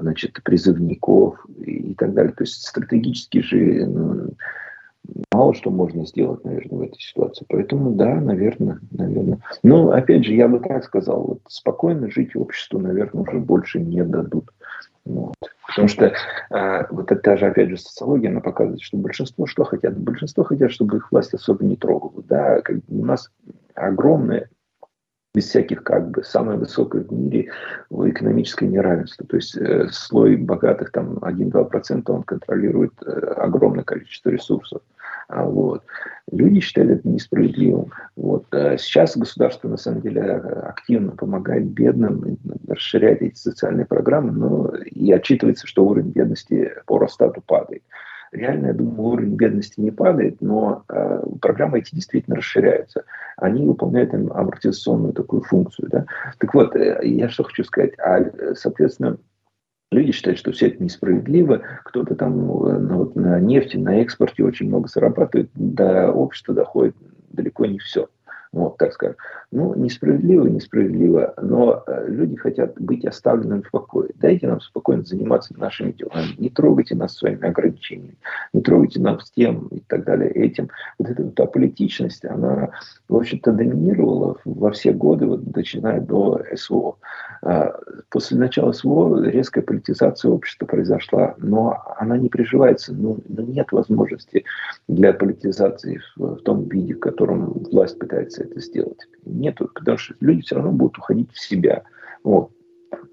значит, 0.00 0.40
призывников 0.42 1.44
и 1.58 1.94
так 1.94 2.14
далее. 2.14 2.32
То 2.32 2.44
есть 2.44 2.66
стратегически 2.66 3.40
же 3.40 3.86
ну, 3.86 4.30
мало 5.32 5.54
что 5.54 5.70
можно 5.70 6.06
сделать, 6.06 6.44
наверное, 6.44 6.78
в 6.78 6.82
этой 6.82 7.00
ситуации. 7.00 7.44
Поэтому 7.48 7.92
да, 7.92 8.14
наверное, 8.20 8.78
наверное. 8.90 9.38
Но 9.62 9.90
опять 9.90 10.24
же, 10.24 10.34
я 10.34 10.48
бы 10.48 10.60
так 10.60 10.84
сказал, 10.84 11.22
вот 11.22 11.40
спокойно 11.48 12.10
жить 12.10 12.36
обществу, 12.36 12.78
наверное, 12.78 13.22
уже 13.22 13.38
больше 13.38 13.80
не 13.80 14.02
дадут. 14.04 14.50
Вот. 15.04 15.34
Потому 15.66 15.88
что 15.88 16.06
э, 16.50 16.86
вот 16.90 17.12
это 17.12 17.36
же, 17.36 17.46
опять 17.46 17.68
же, 17.68 17.76
социология, 17.76 18.30
она 18.30 18.40
показывает, 18.40 18.80
что 18.80 18.96
большинство 18.96 19.46
что 19.46 19.64
хотят? 19.64 19.98
Большинство 19.98 20.44
хотят, 20.44 20.70
чтобы 20.70 20.96
их 20.96 21.12
власть 21.12 21.34
особо 21.34 21.64
не 21.64 21.76
трогала. 21.76 22.22
Да, 22.26 22.60
как 22.62 22.76
у 22.88 23.04
нас 23.04 23.30
огромное 23.74 24.48
без 25.34 25.48
всяких 25.48 25.82
как 25.82 26.10
бы, 26.10 26.22
самое 26.22 26.58
высокое 26.58 27.02
в 27.02 27.12
мире 27.12 27.50
экономическое 27.90 28.68
неравенство. 28.68 29.26
То 29.26 29.36
есть 29.36 29.56
э, 29.56 29.88
слой 29.90 30.36
богатых, 30.36 30.92
там 30.92 31.18
1-2%, 31.18 32.02
он 32.06 32.22
контролирует 32.22 32.92
э, 33.04 33.10
огромное 33.36 33.84
количество 33.84 34.30
ресурсов. 34.30 34.80
А, 35.28 35.44
вот. 35.44 35.82
Люди 36.30 36.60
считают 36.60 36.90
это 36.92 37.08
несправедливым. 37.08 37.90
Вот. 38.16 38.46
А 38.52 38.76
сейчас 38.78 39.16
государство 39.16 39.68
на 39.68 39.76
самом 39.76 40.02
деле 40.02 40.22
активно 40.22 41.12
помогает 41.12 41.66
бедным, 41.66 42.38
расширяет 42.68 43.22
эти 43.22 43.36
социальные 43.36 43.86
программы, 43.86 44.32
но 44.32 44.72
и 44.84 45.10
отчитывается, 45.12 45.66
что 45.66 45.84
уровень 45.84 46.10
бедности 46.10 46.72
по 46.86 46.98
Росстату 46.98 47.42
падает. 47.44 47.82
Реально, 48.32 48.68
я 48.68 48.72
думаю, 48.72 49.00
уровень 49.00 49.36
бедности 49.36 49.80
не 49.80 49.92
падает, 49.92 50.40
но 50.40 50.84
э, 50.88 51.22
программы 51.40 51.78
эти 51.78 51.94
действительно 51.94 52.36
расширяются. 52.36 53.04
Они 53.36 53.64
выполняют 53.64 54.14
им 54.14 54.32
амортизационную 54.32 55.12
такую 55.12 55.42
функцию. 55.42 55.88
Да? 55.90 56.06
Так 56.38 56.54
вот, 56.54 56.74
э, 56.76 57.00
я 57.02 57.28
что 57.28 57.44
хочу 57.44 57.64
сказать. 57.64 57.92
А, 57.98 58.54
соответственно, 58.54 59.18
Люди 59.92 60.10
считают, 60.10 60.40
что 60.40 60.50
все 60.50 60.68
это 60.68 60.82
несправедливо. 60.82 61.62
Кто-то 61.84 62.16
там 62.16 62.50
э, 62.66 62.94
вот, 62.94 63.14
на 63.14 63.38
нефти, 63.38 63.76
на 63.76 64.00
экспорте 64.00 64.42
очень 64.42 64.66
много 64.66 64.88
зарабатывает. 64.88 65.50
До 65.54 66.10
общества 66.10 66.52
доходит 66.52 66.96
далеко 67.30 67.66
не 67.66 67.78
все 67.78 68.08
вот, 68.54 68.76
так 68.78 68.92
скажем. 68.92 69.16
Ну, 69.50 69.74
несправедливо, 69.74 70.46
несправедливо, 70.46 71.34
но 71.40 71.82
э, 71.86 72.06
люди 72.08 72.36
хотят 72.36 72.80
быть 72.80 73.04
оставленными 73.04 73.62
в 73.62 73.70
покое. 73.70 74.10
Дайте 74.14 74.46
нам 74.46 74.60
спокойно 74.60 75.02
заниматься 75.02 75.58
нашими 75.58 75.92
делами, 75.92 76.34
не 76.38 76.50
трогайте 76.50 76.94
нас 76.94 77.16
своими 77.16 77.46
ограничениями, 77.46 78.16
не 78.52 78.62
трогайте 78.62 79.00
нас 79.00 79.30
тем 79.30 79.66
и 79.68 79.80
так 79.80 80.04
далее, 80.04 80.30
этим. 80.30 80.70
Вот 80.98 81.10
эта 81.10 81.22
вот 81.22 81.38
аполитичность, 81.40 82.24
она, 82.24 82.70
в 83.08 83.16
общем-то, 83.16 83.52
доминировала 83.52 84.36
во 84.44 84.70
все 84.70 84.92
годы, 84.92 85.26
вот, 85.26 85.54
начиная 85.54 86.00
до 86.00 86.40
СВО. 86.54 86.96
А, 87.42 87.74
после 88.10 88.38
начала 88.38 88.72
СВО 88.72 89.22
резкая 89.24 89.64
политизация 89.64 90.30
общества 90.30 90.66
произошла, 90.66 91.34
но 91.38 91.82
она 91.98 92.16
не 92.16 92.28
приживается, 92.28 92.92
ну, 92.94 93.18
ну 93.28 93.42
нет 93.42 93.72
возможности 93.72 94.44
для 94.88 95.12
политизации 95.12 96.00
в 96.16 96.36
том 96.38 96.68
виде, 96.68 96.94
в 96.94 97.00
котором 97.00 97.52
власть 97.70 97.98
пытается 97.98 98.43
это 98.44 98.60
сделать. 98.60 98.98
Нету, 99.24 99.70
потому 99.74 99.98
что 99.98 100.14
люди 100.20 100.42
все 100.42 100.56
равно 100.56 100.72
будут 100.72 100.98
уходить 100.98 101.32
в 101.32 101.40
себя. 101.40 101.84
Вот. 102.22 102.50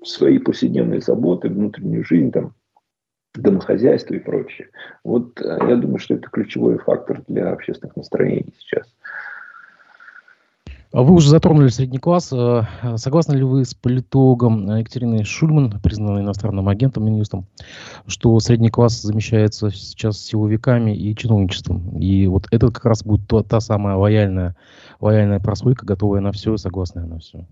Свои 0.03 0.37
повседневные 0.37 1.01
заботы, 1.01 1.49
внутреннюю 1.49 2.05
жизнь, 2.05 2.31
там, 2.31 2.53
домохозяйство 3.33 4.13
и 4.13 4.19
прочее. 4.19 4.69
Вот 5.03 5.39
э, 5.41 5.57
я 5.67 5.75
думаю, 5.75 5.99
что 5.99 6.15
это 6.15 6.29
ключевой 6.29 6.77
фактор 6.77 7.23
для 7.27 7.51
общественных 7.51 7.95
настроений 7.95 8.53
сейчас. 8.59 8.93
А 10.93 11.03
вы 11.03 11.13
уже 11.13 11.29
затронули 11.29 11.69
средний 11.69 11.99
класс. 11.99 12.33
Э, 12.33 12.63
согласны 12.97 13.35
ли 13.35 13.43
вы 13.43 13.63
с 13.63 13.73
политологом 13.73 14.75
Екатериной 14.75 15.23
Шульман, 15.23 15.79
признанной 15.79 16.21
иностранным 16.21 16.67
агентом 16.67 17.05
Минюстом, 17.05 17.45
что 18.07 18.37
средний 18.41 18.69
класс 18.69 19.01
замещается 19.01 19.69
сейчас 19.71 20.19
силовиками 20.19 20.93
и 20.93 21.15
чиновничеством? 21.15 21.97
И 21.97 22.27
вот 22.27 22.47
это 22.51 22.67
как 22.71 22.83
раз 22.83 23.03
будет 23.03 23.25
та, 23.25 23.41
та 23.41 23.61
самая 23.61 23.95
лояльная, 23.95 24.57
лояльная 24.99 25.39
прослойка, 25.39 25.85
готовая 25.85 26.19
на 26.19 26.33
все, 26.33 26.57
согласная 26.57 27.05
на 27.05 27.19
все. 27.19 27.47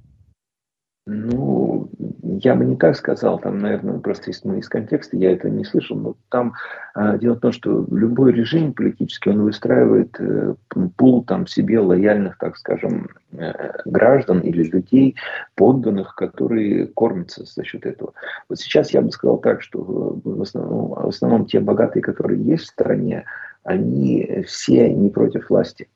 Ну, 1.11 1.89
я 2.21 2.53
бы 2.53 2.65
не 2.65 2.75
так 2.75 2.95
сказал, 2.95 3.39
там, 3.39 3.57
наверное, 3.57 3.97
просто 3.97 4.29
из, 4.29 4.43
ну, 4.43 4.57
из 4.57 4.69
контекста 4.69 5.17
я 5.17 5.31
это 5.31 5.49
не 5.49 5.65
слышал, 5.65 5.97
но 5.97 6.15
там 6.29 6.53
а, 6.93 7.17
дело 7.17 7.33
в 7.33 7.39
том, 7.39 7.51
что 7.51 7.87
любой 7.89 8.31
режим 8.31 8.73
политический, 8.73 9.31
он 9.31 9.41
выстраивает 9.41 10.15
э, 10.19 10.53
пул 10.97 11.23
там 11.23 11.47
себе 11.47 11.79
лояльных, 11.79 12.37
так 12.37 12.57
скажем, 12.57 13.09
э, 13.31 13.71
граждан 13.85 14.41
или 14.41 14.63
людей, 14.65 15.15
подданных, 15.55 16.13
которые 16.13 16.85
кормятся 16.85 17.43
за 17.43 17.63
счет 17.63 17.87
этого. 17.87 18.13
Вот 18.47 18.59
сейчас 18.59 18.91
я 18.91 19.01
бы 19.01 19.09
сказал 19.09 19.39
так, 19.39 19.63
что 19.63 20.19
в 20.23 20.41
основном, 20.43 20.89
в 20.89 21.07
основном 21.07 21.47
те 21.47 21.59
богатые, 21.59 22.03
которые 22.03 22.39
есть 22.43 22.65
в 22.65 22.67
стране, 22.67 23.25
они 23.63 24.43
все 24.45 24.93
не 24.93 25.09
против 25.09 25.49
власти. 25.49 25.89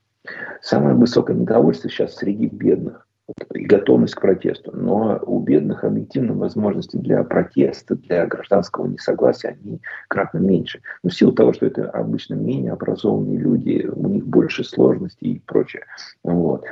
Самое 0.62 0.95
высокое 0.95 1.36
недовольство 1.36 1.88
сейчас 1.88 2.15
среди 2.15 2.47
бедных 2.47 3.06
и 3.54 3.65
готовность 3.65 4.15
к 4.15 4.22
протесту. 4.22 4.72
Но 4.74 5.19
у 5.26 5.39
бедных 5.39 5.84
объективно 5.84 6.34
возможности 6.34 6.98
для 6.98 7.24
протеста, 7.24 7.96
для 7.96 8.26
гражданского 8.26 8.88
несогласия, 8.88 9.58
они 9.63 9.82
кратно 10.08 10.39
меньше. 10.39 10.82
Но 11.04 11.10
в 11.10 11.13
силу 11.13 11.32
того, 11.32 11.54
что 11.54 11.65
это 11.65 11.89
обычно 11.89 12.36
менее 12.36 12.74
образованные 12.74 13.38
люди, 13.38 13.89
у 13.93 14.08
них 14.08 14.26
больше 14.26 14.63
сложностей 14.63 15.34
и 15.34 15.39
прочее. 15.39 15.84
Вот. 16.24 16.65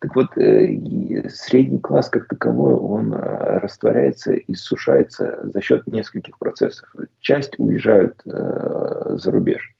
Так 0.00 0.14
вот, 0.14 0.36
э, 0.36 1.28
средний 1.30 1.78
класс 1.78 2.08
как 2.08 2.28
таковой, 2.28 2.74
он 2.74 3.14
э, 3.14 3.58
растворяется 3.58 4.32
и 4.34 4.54
сушается 4.54 5.40
за 5.42 5.60
счет 5.60 5.86
нескольких 5.86 6.38
процессов. 6.38 6.94
Часть 7.20 7.58
уезжают 7.58 8.20
э, 8.26 9.16
за 9.16 9.30
рубеж. 9.30 9.75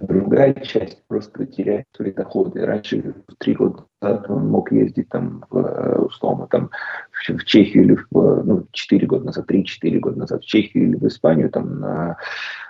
Другая 0.00 0.54
часть 0.54 1.02
просто 1.08 1.44
теряет 1.46 1.86
свои 1.94 2.12
доходы. 2.12 2.64
Раньше, 2.64 3.14
три 3.38 3.54
года 3.54 3.84
назад, 4.00 4.30
он 4.30 4.48
мог 4.48 4.70
ездить 4.70 5.08
там, 5.08 5.44
в, 5.50 6.04
условно, 6.04 6.46
там, 6.46 6.70
в 7.10 7.44
Чехию 7.44 7.84
или 7.84 7.98
в, 8.10 8.42
ну, 8.44 8.66
4 8.70 9.06
года 9.06 9.26
назад, 9.26 9.50
3-4 9.50 9.98
года 9.98 10.18
назад, 10.20 10.42
в 10.42 10.46
Чехию 10.46 10.88
или 10.88 10.96
в 10.96 11.06
Испанию 11.06 11.50
там, 11.50 11.80
на, 11.80 12.16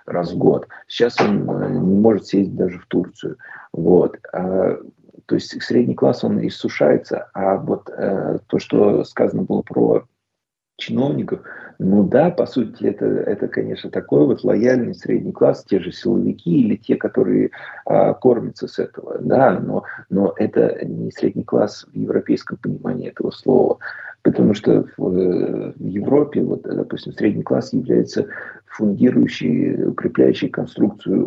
раз 0.07 0.33
в 0.33 0.39
год. 0.39 0.69
Сейчас 0.87 1.21
он 1.21 1.51
э, 1.51 1.71
не 1.71 2.01
может 2.01 2.27
съездить 2.27 2.57
даже 2.57 2.79
в 2.79 2.87
Турцию. 2.87 3.37
Вот. 3.73 4.17
А, 4.33 4.79
то 5.27 5.35
есть 5.35 5.63
средний 5.63 5.95
класс, 5.95 6.25
он 6.25 6.47
иссушается, 6.47 7.29
а 7.35 7.57
вот 7.57 7.91
э, 7.91 8.39
то, 8.47 8.59
что 8.59 9.05
сказано 9.05 9.43
было 9.43 9.61
про 9.61 10.05
чиновников, 10.79 11.41
ну 11.79 12.05
да, 12.05 12.31
по 12.31 12.47
сути, 12.47 12.85
это, 12.85 13.05
это, 13.05 13.49
конечно, 13.49 13.91
такой 13.91 14.27
вот 14.27 14.43
лояльный 14.43 14.95
средний 14.95 15.33
класс, 15.33 15.65
те 15.65 15.81
же 15.81 15.93
силовики 15.93 16.63
или 16.63 16.77
те, 16.77 16.97
которые 16.97 17.51
а, 17.85 18.15
кормятся 18.15 18.67
с 18.69 18.79
этого, 18.79 19.19
да, 19.19 19.59
но, 19.61 19.85
но 20.09 20.33
это 20.37 20.85
не 20.85 21.11
средний 21.11 21.45
класс 21.45 21.85
в 21.93 21.97
европейском 21.97 22.59
понимании 22.59 23.09
этого 23.09 23.31
слова, 23.31 23.79
потому 24.23 24.55
что 24.55 24.87
в, 24.97 25.73
в 25.77 25.85
Европе, 25.85 26.43
вот, 26.43 26.63
допустим, 26.63 27.13
средний 27.13 27.43
класс 27.43 27.73
является 27.73 28.27
фундирующей, 28.67 29.85
укрепляющей 29.85 30.49
конструкцию 30.49 31.27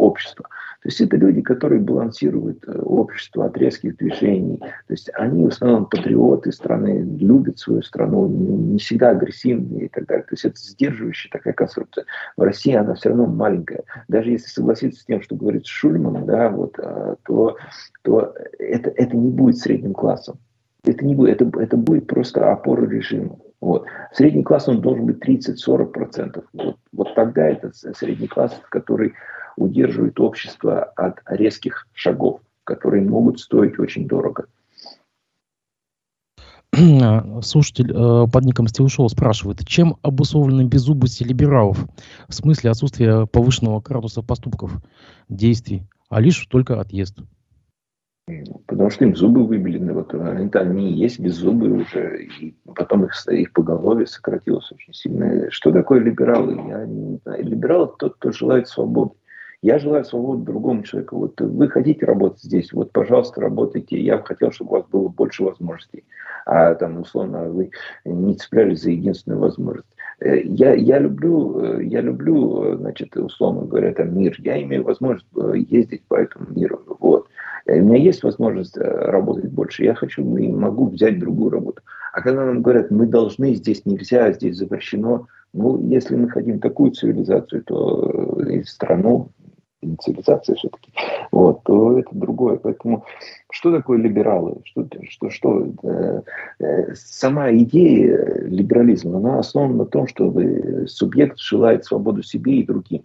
общества. 0.00 0.46
То 0.82 0.88
есть 0.88 1.00
это 1.02 1.16
люди, 1.16 1.42
которые 1.42 1.80
балансируют 1.80 2.64
э, 2.66 2.78
общество 2.80 3.44
от 3.46 3.56
резких 3.58 3.98
движений. 3.98 4.56
То 4.58 4.94
есть 4.94 5.10
они 5.12 5.44
в 5.44 5.48
основном 5.48 5.86
патриоты 5.86 6.52
страны, 6.52 7.06
любят 7.18 7.58
свою 7.58 7.82
страну, 7.82 8.26
не 8.28 8.78
всегда 8.78 9.10
агрессивные 9.10 9.86
и 9.86 9.88
так 9.88 10.06
далее. 10.06 10.24
То 10.24 10.32
есть 10.32 10.44
это 10.46 10.58
сдерживающая 10.58 11.30
такая 11.30 11.52
конструкция. 11.52 12.06
В 12.38 12.42
России 12.42 12.74
она 12.74 12.94
все 12.94 13.10
равно 13.10 13.26
маленькая. 13.26 13.84
Даже 14.08 14.30
если 14.30 14.48
согласиться 14.48 15.02
с 15.02 15.04
тем, 15.04 15.20
что 15.20 15.36
говорит 15.36 15.66
Шульман, 15.66 16.24
да, 16.24 16.48
вот, 16.48 16.78
э, 16.78 17.16
то, 17.24 17.56
то 18.02 18.34
это, 18.58 18.88
это 18.90 19.16
не 19.16 19.30
будет 19.30 19.58
средним 19.58 19.92
классом. 19.92 20.38
Это 20.84 21.04
не 21.04 21.14
будет, 21.14 21.40
это, 21.40 21.60
это 21.60 21.76
будет 21.76 22.06
просто 22.06 22.50
опора 22.50 22.86
режима. 22.86 23.38
Вот. 23.60 23.86
Средний 24.12 24.42
класс 24.42 24.68
он 24.68 24.80
должен 24.80 25.06
быть 25.06 25.18
30-40%. 25.22 26.44
Вот, 26.54 26.76
вот 26.92 27.14
тогда 27.14 27.48
это 27.48 27.70
средний 27.72 28.28
класс, 28.28 28.58
который 28.70 29.14
удерживает 29.56 30.18
общество 30.18 30.84
от 30.96 31.20
резких 31.26 31.86
шагов, 31.92 32.40
которые 32.64 33.02
могут 33.02 33.40
стоить 33.40 33.78
очень 33.78 34.08
дорого. 34.08 34.46
Слушатель 37.42 37.92
э, 37.92 38.26
под 38.32 38.44
ником 38.44 38.68
Стилшоу 38.68 39.08
спрашивает, 39.08 39.66
чем 39.66 39.96
обусловлена 40.02 40.64
беззубость 40.64 41.20
либералов 41.20 41.84
в 42.28 42.34
смысле 42.34 42.70
отсутствия 42.70 43.26
повышенного 43.26 43.80
градуса 43.80 44.22
поступков, 44.22 44.80
действий, 45.28 45.82
а 46.08 46.20
лишь 46.20 46.46
только 46.46 46.80
отъезд? 46.80 47.18
Потому 48.66 48.90
что 48.90 49.04
им 49.04 49.14
зубы 49.16 49.44
выбелены. 49.44 49.92
Вот 49.92 50.14
они, 50.14 50.50
они 50.52 50.92
есть 50.92 51.20
без 51.20 51.34
зубы 51.34 51.70
уже. 51.70 52.24
И 52.24 52.54
потом 52.74 53.04
их, 53.04 53.12
их 53.28 53.52
поголовье 53.52 54.06
сократилось 54.06 54.70
очень 54.72 54.94
сильно. 54.94 55.50
Что 55.50 55.72
такое 55.72 56.00
либералы? 56.00 56.54
Я 56.68 56.86
не 56.86 57.18
знаю. 57.22 57.44
Либерал 57.44 57.94
тот, 57.98 58.16
кто 58.16 58.32
желает 58.32 58.68
свободы. 58.68 59.12
Я 59.62 59.78
желаю 59.78 60.04
свободы 60.04 60.44
другому 60.44 60.82
человеку. 60.84 61.18
Вот 61.18 61.40
вы 61.40 61.68
хотите 61.68 62.06
работать 62.06 62.42
здесь, 62.42 62.72
вот, 62.72 62.92
пожалуйста, 62.92 63.42
работайте. 63.42 64.00
Я 64.00 64.16
бы 64.16 64.24
хотел, 64.24 64.52
чтобы 64.52 64.70
у 64.70 64.74
вас 64.76 64.86
было 64.90 65.08
больше 65.08 65.44
возможностей. 65.44 66.04
А 66.46 66.74
там, 66.74 67.00
условно, 67.00 67.50
вы 67.50 67.70
не 68.06 68.34
цеплялись 68.36 68.80
за 68.80 68.90
единственную 68.90 69.40
возможность. 69.40 69.86
Э, 70.20 70.40
я, 70.42 70.74
я 70.74 70.98
люблю, 70.98 71.60
э, 71.60 71.84
я 71.84 72.00
люблю, 72.00 72.76
значит, 72.76 73.16
условно 73.16 73.66
говоря, 73.66 73.92
там 73.92 74.16
мир. 74.18 74.34
Я 74.38 74.62
имею 74.62 74.84
возможность 74.84 75.26
э, 75.36 75.52
ездить 75.56 76.04
по 76.04 76.14
этому 76.14 76.46
миру. 76.50 76.80
Вот. 76.98 77.28
У 77.66 77.72
меня 77.72 77.98
есть 77.98 78.22
возможность 78.22 78.76
работать 78.76 79.50
больше. 79.50 79.84
Я 79.84 79.94
хочу 79.94 80.22
и 80.36 80.48
могу 80.48 80.88
взять 80.88 81.18
другую 81.18 81.50
работу. 81.50 81.82
А 82.12 82.22
когда 82.22 82.44
нам 82.44 82.62
говорят, 82.62 82.90
мы 82.90 83.06
должны, 83.06 83.54
здесь 83.54 83.86
нельзя, 83.86 84.32
здесь 84.32 84.56
запрещено, 84.56 85.26
ну, 85.52 85.80
если 85.88 86.16
мы 86.16 86.28
хотим 86.28 86.60
такую 86.60 86.92
цивилизацию, 86.92 87.62
то 87.64 88.40
и 88.48 88.62
страну, 88.64 89.30
цивилизация 90.00 90.54
все-таки, 90.56 90.92
вот, 91.32 91.62
то 91.64 91.98
это 91.98 92.10
другое. 92.12 92.56
Поэтому 92.56 93.04
что 93.50 93.74
такое 93.74 93.98
либералы? 93.98 94.56
Что, 94.64 94.86
что, 95.08 95.30
что, 95.30 95.66
э, 95.82 96.22
э, 96.60 96.94
сама 96.94 97.52
идея 97.52 98.44
либерализма, 98.44 99.18
она 99.18 99.38
основана 99.38 99.78
на 99.78 99.86
том, 99.86 100.06
что 100.06 100.32
субъект 100.86 101.38
желает 101.38 101.84
свободу 101.84 102.22
себе 102.22 102.60
и 102.60 102.66
другим. 102.66 103.02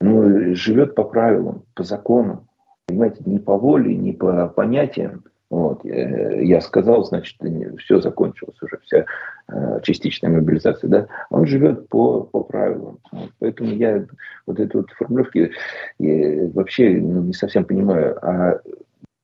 Ну, 0.00 0.54
живет 0.54 0.94
по 0.94 1.04
правилам, 1.04 1.62
по 1.74 1.84
законам, 1.84 2.48
понимаете, 2.92 3.22
не 3.26 3.38
по 3.38 3.56
воле, 3.56 3.96
не 3.96 4.12
по 4.12 4.48
понятиям, 4.48 5.24
вот. 5.52 5.84
Э, 5.84 6.42
я 6.42 6.62
сказал, 6.62 7.04
значит, 7.04 7.36
все 7.78 8.00
закончилось 8.00 8.56
уже, 8.62 8.78
вся 8.84 9.04
э, 9.52 9.80
частичная 9.82 10.30
мобилизация. 10.30 10.88
Да? 10.88 11.06
Он 11.28 11.44
живет 11.44 11.90
по, 11.90 12.22
по 12.22 12.42
правилам. 12.42 13.00
Вот. 13.12 13.30
Поэтому 13.38 13.70
я 13.70 14.06
вот 14.46 14.58
эти 14.58 14.74
вот 14.74 14.90
формулировки 14.92 15.52
я 15.98 16.48
вообще 16.54 16.98
ну, 17.02 17.20
не 17.20 17.34
совсем 17.34 17.66
понимаю. 17.66 18.18
А 18.22 18.60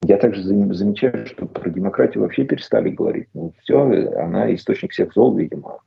я 0.03 0.19
также 0.19 0.43
замечаю, 0.43 1.25
что 1.25 1.47
про 1.47 1.71
демократию 1.71 2.23
вообще 2.23 2.45
перестали 2.45 2.91
говорить. 2.91 3.29
Ну, 3.33 3.55
все, 3.63 4.13
она 4.19 4.55
источник 4.55 4.93
всех 4.93 5.15
зол, 5.15 5.35
видимо. 5.35 5.79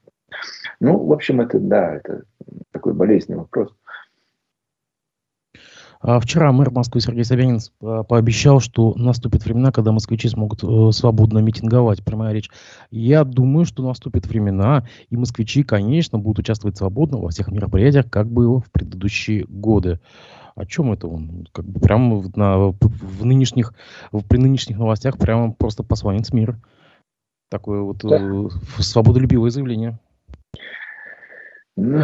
Ну, 0.79 0.97
в 0.97 1.13
общем, 1.13 1.39
это, 1.39 1.59
да, 1.59 1.97
это 1.97 2.23
такой 2.71 2.93
болезненный 2.93 3.41
вопрос. 3.41 3.69
А 6.01 6.19
вчера 6.19 6.51
мэр 6.51 6.71
Москвы 6.71 6.99
Сергей 6.99 7.23
Собянин 7.23 7.59
а, 7.81 8.03
пообещал, 8.03 8.59
что 8.59 8.93
наступят 8.95 9.45
времена, 9.45 9.71
когда 9.71 9.91
москвичи 9.91 10.27
смогут 10.27 10.63
э, 10.63 10.91
свободно 10.91 11.39
митинговать. 11.39 12.03
Прямая 12.03 12.33
речь. 12.33 12.49
Я 12.89 13.23
думаю, 13.23 13.65
что 13.65 13.83
наступят 13.87 14.25
времена, 14.25 14.87
и 15.09 15.17
москвичи, 15.17 15.63
конечно, 15.63 16.17
будут 16.17 16.39
участвовать 16.39 16.77
свободно 16.77 17.19
во 17.19 17.29
всех 17.29 17.51
мероприятиях, 17.51 18.09
как 18.09 18.31
было 18.31 18.61
в 18.61 18.71
предыдущие 18.71 19.45
годы. 19.47 19.99
О 20.55 20.65
чем 20.65 20.91
это 20.91 21.07
он? 21.07 21.47
Как 21.51 21.65
бы 21.65 21.79
прямо 21.79 22.23
на, 22.35 22.57
в 22.57 23.25
нынешних, 23.25 23.73
в, 24.11 24.23
при 24.23 24.37
нынешних 24.37 24.79
новостях 24.79 25.17
прямо 25.17 25.53
просто 25.53 25.83
посланец 25.83 26.33
мира. 26.33 26.59
Такое 27.49 27.81
вот 27.81 27.99
да. 28.03 28.17
э, 28.19 28.49
свободолюбивое 28.79 29.51
заявление. 29.51 29.99
Ну, 31.77 32.01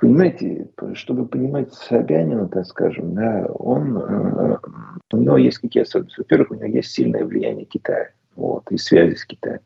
понимаете, 0.00 0.68
чтобы 0.92 1.26
понимать 1.26 1.72
Собянина, 1.72 2.48
так 2.48 2.66
скажем, 2.66 3.14
да, 3.14 3.46
он, 3.46 3.96
э, 3.96 4.58
у 5.12 5.16
него 5.16 5.38
есть 5.38 5.58
какие 5.58 5.84
особенности. 5.84 6.20
Во-первых, 6.20 6.50
у 6.50 6.54
него 6.54 6.66
есть 6.66 6.90
сильное 6.90 7.24
влияние 7.24 7.64
Китая 7.64 8.10
вот, 8.34 8.70
и 8.70 8.76
связи 8.76 9.14
с 9.14 9.24
Китаем. 9.24 9.60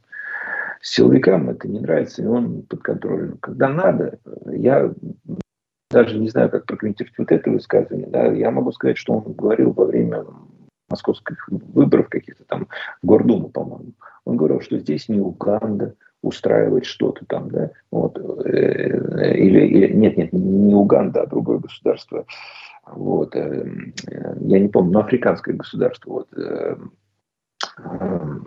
Силовикам 0.81 1.51
это 1.51 1.69
не 1.69 1.81
нравится, 1.81 2.23
и 2.23 2.27
он 2.27 2.63
под 2.63 2.81
контролем. 2.83 3.39
Когда 3.39 3.69
надо, 3.69 4.19
я 4.47 4.93
даже 5.91 6.19
не 6.19 6.29
знаю, 6.29 6.49
как 6.49 6.65
прокомментировать 6.65 7.19
вот 7.19 7.33
это 7.33 7.51
высказывание. 7.51 8.07
Да, 8.07 8.27
я 8.27 8.51
могу 8.51 8.73
сказать, 8.73 8.97
что 8.97 9.15
он 9.15 9.33
говорил 9.35 9.73
во 9.73 9.85
время 9.85 10.25
московских 10.89 11.49
выборов 11.49 12.09
каких-то 12.09 12.45
там 12.45 12.69
в 13.03 13.07
Гордуму, 13.07 13.49
по-моему. 13.49 13.93
Он 14.25 14.37
говорил, 14.37 14.61
что 14.61 14.79
здесь 14.79 15.09
не 15.09 15.21
Уганда, 15.21 15.95
устраивать 16.23 16.85
что-то 16.85 17.25
там, 17.27 17.51
да, 17.51 17.71
вот, 17.91 18.19
э, 18.45 19.37
или, 19.37 19.67
или 19.67 19.93
нет, 19.93 20.17
нет, 20.17 20.33
не 20.33 20.75
Уганда, 20.75 21.23
а 21.23 21.27
другое 21.27 21.59
государство, 21.59 22.27
вот, 22.87 23.35
э, 23.35 23.67
я 24.41 24.59
не 24.59 24.69
помню, 24.69 24.93
но 24.93 25.01
африканское 25.01 25.55
государство, 25.55 26.11
вот, 26.11 26.29
э, 26.37 26.77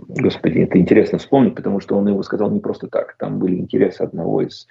господи, 0.08 0.60
это 0.60 0.78
интересно 0.78 1.18
вспомнить, 1.18 1.56
потому 1.56 1.80
что 1.80 1.98
он 1.98 2.08
его 2.08 2.22
сказал 2.22 2.52
не 2.52 2.60
просто 2.60 2.88
так, 2.88 3.16
там 3.18 3.40
были 3.40 3.56
интересы 3.56 4.02
одного 4.02 4.42
из 4.42 4.68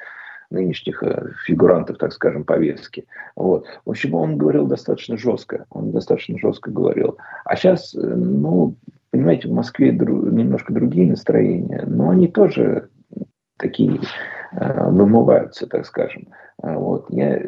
нынешних 0.51 1.03
фигурантов, 1.47 1.97
так 1.97 2.13
скажем, 2.13 2.45
повестки. 2.45 3.07
Вот. 3.37 3.65
В 3.87 3.91
общем, 3.91 4.13
он 4.15 4.37
говорил 4.37 4.67
достаточно 4.67 5.17
жестко, 5.17 5.65
он 5.71 5.93
достаточно 5.93 6.39
жестко 6.39 6.71
говорил. 6.71 7.17
А 7.47 7.57
сейчас, 7.57 7.95
ну, 7.95 8.77
понимаете, 9.13 9.49
в 9.49 9.53
Москве 9.53 9.93
дру, 9.93 10.27
немножко 10.27 10.73
другие 10.73 11.09
настроения, 11.09 11.85
но 11.87 12.11
они 12.11 12.29
тоже 12.29 12.89
такие 13.63 14.01
э, 14.53 14.91
вымываются, 14.91 15.67
так 15.67 15.87
скажем. 15.87 16.29
А 16.63 16.77
вот. 16.79 17.07
Я, 17.11 17.41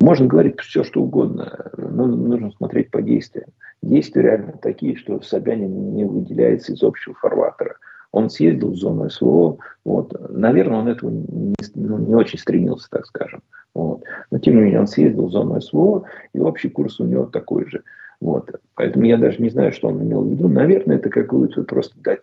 можно 0.00 0.26
говорить 0.26 0.58
все, 0.60 0.82
что 0.82 1.02
угодно, 1.02 1.70
но 1.76 2.06
нужно 2.06 2.50
смотреть 2.50 2.90
по 2.90 3.00
действиям. 3.00 3.50
Действия 3.82 4.22
реально 4.22 4.54
такие, 4.60 4.96
что 4.96 5.20
Собянин 5.22 5.94
не 5.94 6.04
выделяется 6.04 6.72
из 6.72 6.82
общего 6.82 7.14
фарватера. 7.14 7.76
Он 8.10 8.28
съездил 8.28 8.72
в 8.72 8.76
зону 8.76 9.08
СВО, 9.08 9.58
вот. 9.84 10.14
наверное, 10.28 10.80
он 10.80 10.88
этого 10.88 11.10
не, 11.10 11.54
ну, 11.74 11.98
не 11.98 12.14
очень 12.14 12.38
стремился, 12.38 12.88
так 12.90 13.06
скажем. 13.06 13.42
Вот. 13.74 14.02
Но 14.30 14.38
тем 14.38 14.56
не 14.56 14.62
менее, 14.62 14.80
он 14.80 14.86
съездил 14.86 15.26
в 15.26 15.30
зону 15.30 15.60
СВО, 15.60 16.04
и 16.34 16.40
общий 16.40 16.68
курс 16.68 17.00
у 17.00 17.06
него 17.06 17.24
такой 17.24 17.66
же. 17.70 17.82
Вот. 18.22 18.50
Поэтому 18.76 19.04
я 19.04 19.16
даже 19.16 19.42
не 19.42 19.50
знаю, 19.50 19.72
что 19.72 19.88
он 19.88 20.00
имел 20.00 20.22
в 20.22 20.30
виду. 20.30 20.48
Наверное, 20.48 20.96
это 20.96 21.10
какую-то 21.10 21.64
просто 21.64 21.96
дать 22.00 22.22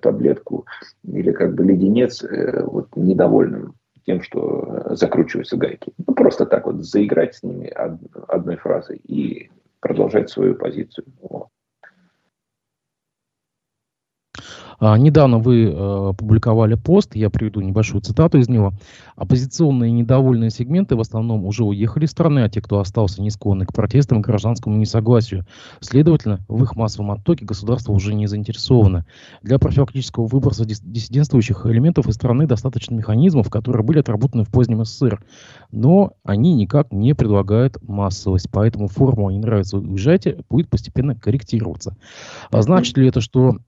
таблетку 0.00 0.64
или 1.06 1.32
как 1.32 1.54
бы 1.54 1.64
леденец 1.64 2.24
э, 2.24 2.64
вот, 2.64 2.88
недовольным 2.96 3.74
тем, 4.06 4.22
что 4.22 4.86
закручиваются 4.92 5.58
гайки. 5.58 5.92
Ну, 6.06 6.14
просто 6.14 6.46
так 6.46 6.64
вот 6.64 6.82
заиграть 6.82 7.34
с 7.34 7.42
ними 7.42 7.70
одной 8.26 8.56
фразой 8.56 8.96
и 9.06 9.50
продолжать 9.80 10.30
свою 10.30 10.54
позицию. 10.54 11.04
Вот. 11.20 11.48
А, 14.78 14.98
недавно 14.98 15.38
вы 15.38 15.64
э, 15.64 16.08
опубликовали 16.10 16.74
пост, 16.74 17.14
я 17.14 17.30
приведу 17.30 17.60
небольшую 17.60 18.00
цитату 18.02 18.38
из 18.38 18.48
него. 18.48 18.72
Оппозиционные 19.16 19.92
недовольные 19.92 20.50
сегменты 20.50 20.96
в 20.96 21.00
основном 21.00 21.44
уже 21.46 21.64
уехали 21.64 22.04
из 22.04 22.10
страны, 22.10 22.40
а 22.40 22.48
те, 22.48 22.60
кто 22.60 22.80
остался 22.80 23.22
не 23.22 23.30
склонны 23.30 23.66
к 23.66 23.72
протестам 23.72 24.18
и 24.18 24.22
гражданскому 24.22 24.76
несогласию. 24.76 25.46
Следовательно, 25.80 26.40
в 26.48 26.62
их 26.62 26.74
массовом 26.76 27.12
оттоке 27.12 27.44
государство 27.44 27.92
уже 27.92 28.14
не 28.14 28.26
заинтересовано. 28.26 29.06
Для 29.42 29.58
профилактического 29.58 30.26
выброса 30.26 30.64
дис- 30.64 30.82
диссидентствующих 30.82 31.66
элементов 31.66 32.08
из 32.08 32.14
страны 32.14 32.46
достаточно 32.46 32.94
механизмов, 32.94 33.50
которые 33.50 33.84
были 33.84 34.00
отработаны 34.00 34.44
в 34.44 34.50
позднем 34.50 34.84
СССР. 34.84 35.24
Но 35.70 36.12
они 36.24 36.54
никак 36.54 36.92
не 36.92 37.14
предлагают 37.14 37.78
массовость. 37.82 38.48
Поэтому 38.50 38.88
формула 38.88 39.30
«не 39.30 39.38
нравится, 39.38 39.78
уезжайте» 39.78 40.44
будет 40.50 40.68
постепенно 40.68 41.14
корректироваться. 41.14 41.96
А 42.50 42.62
значит 42.62 42.96
ли 42.98 43.08
это, 43.08 43.20
что 43.20 43.58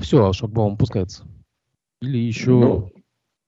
все, 0.00 0.32
шлагбаум 0.32 0.76
пускается. 0.76 1.24
Или 2.00 2.18
еще... 2.18 2.50
Ну, 2.50 2.90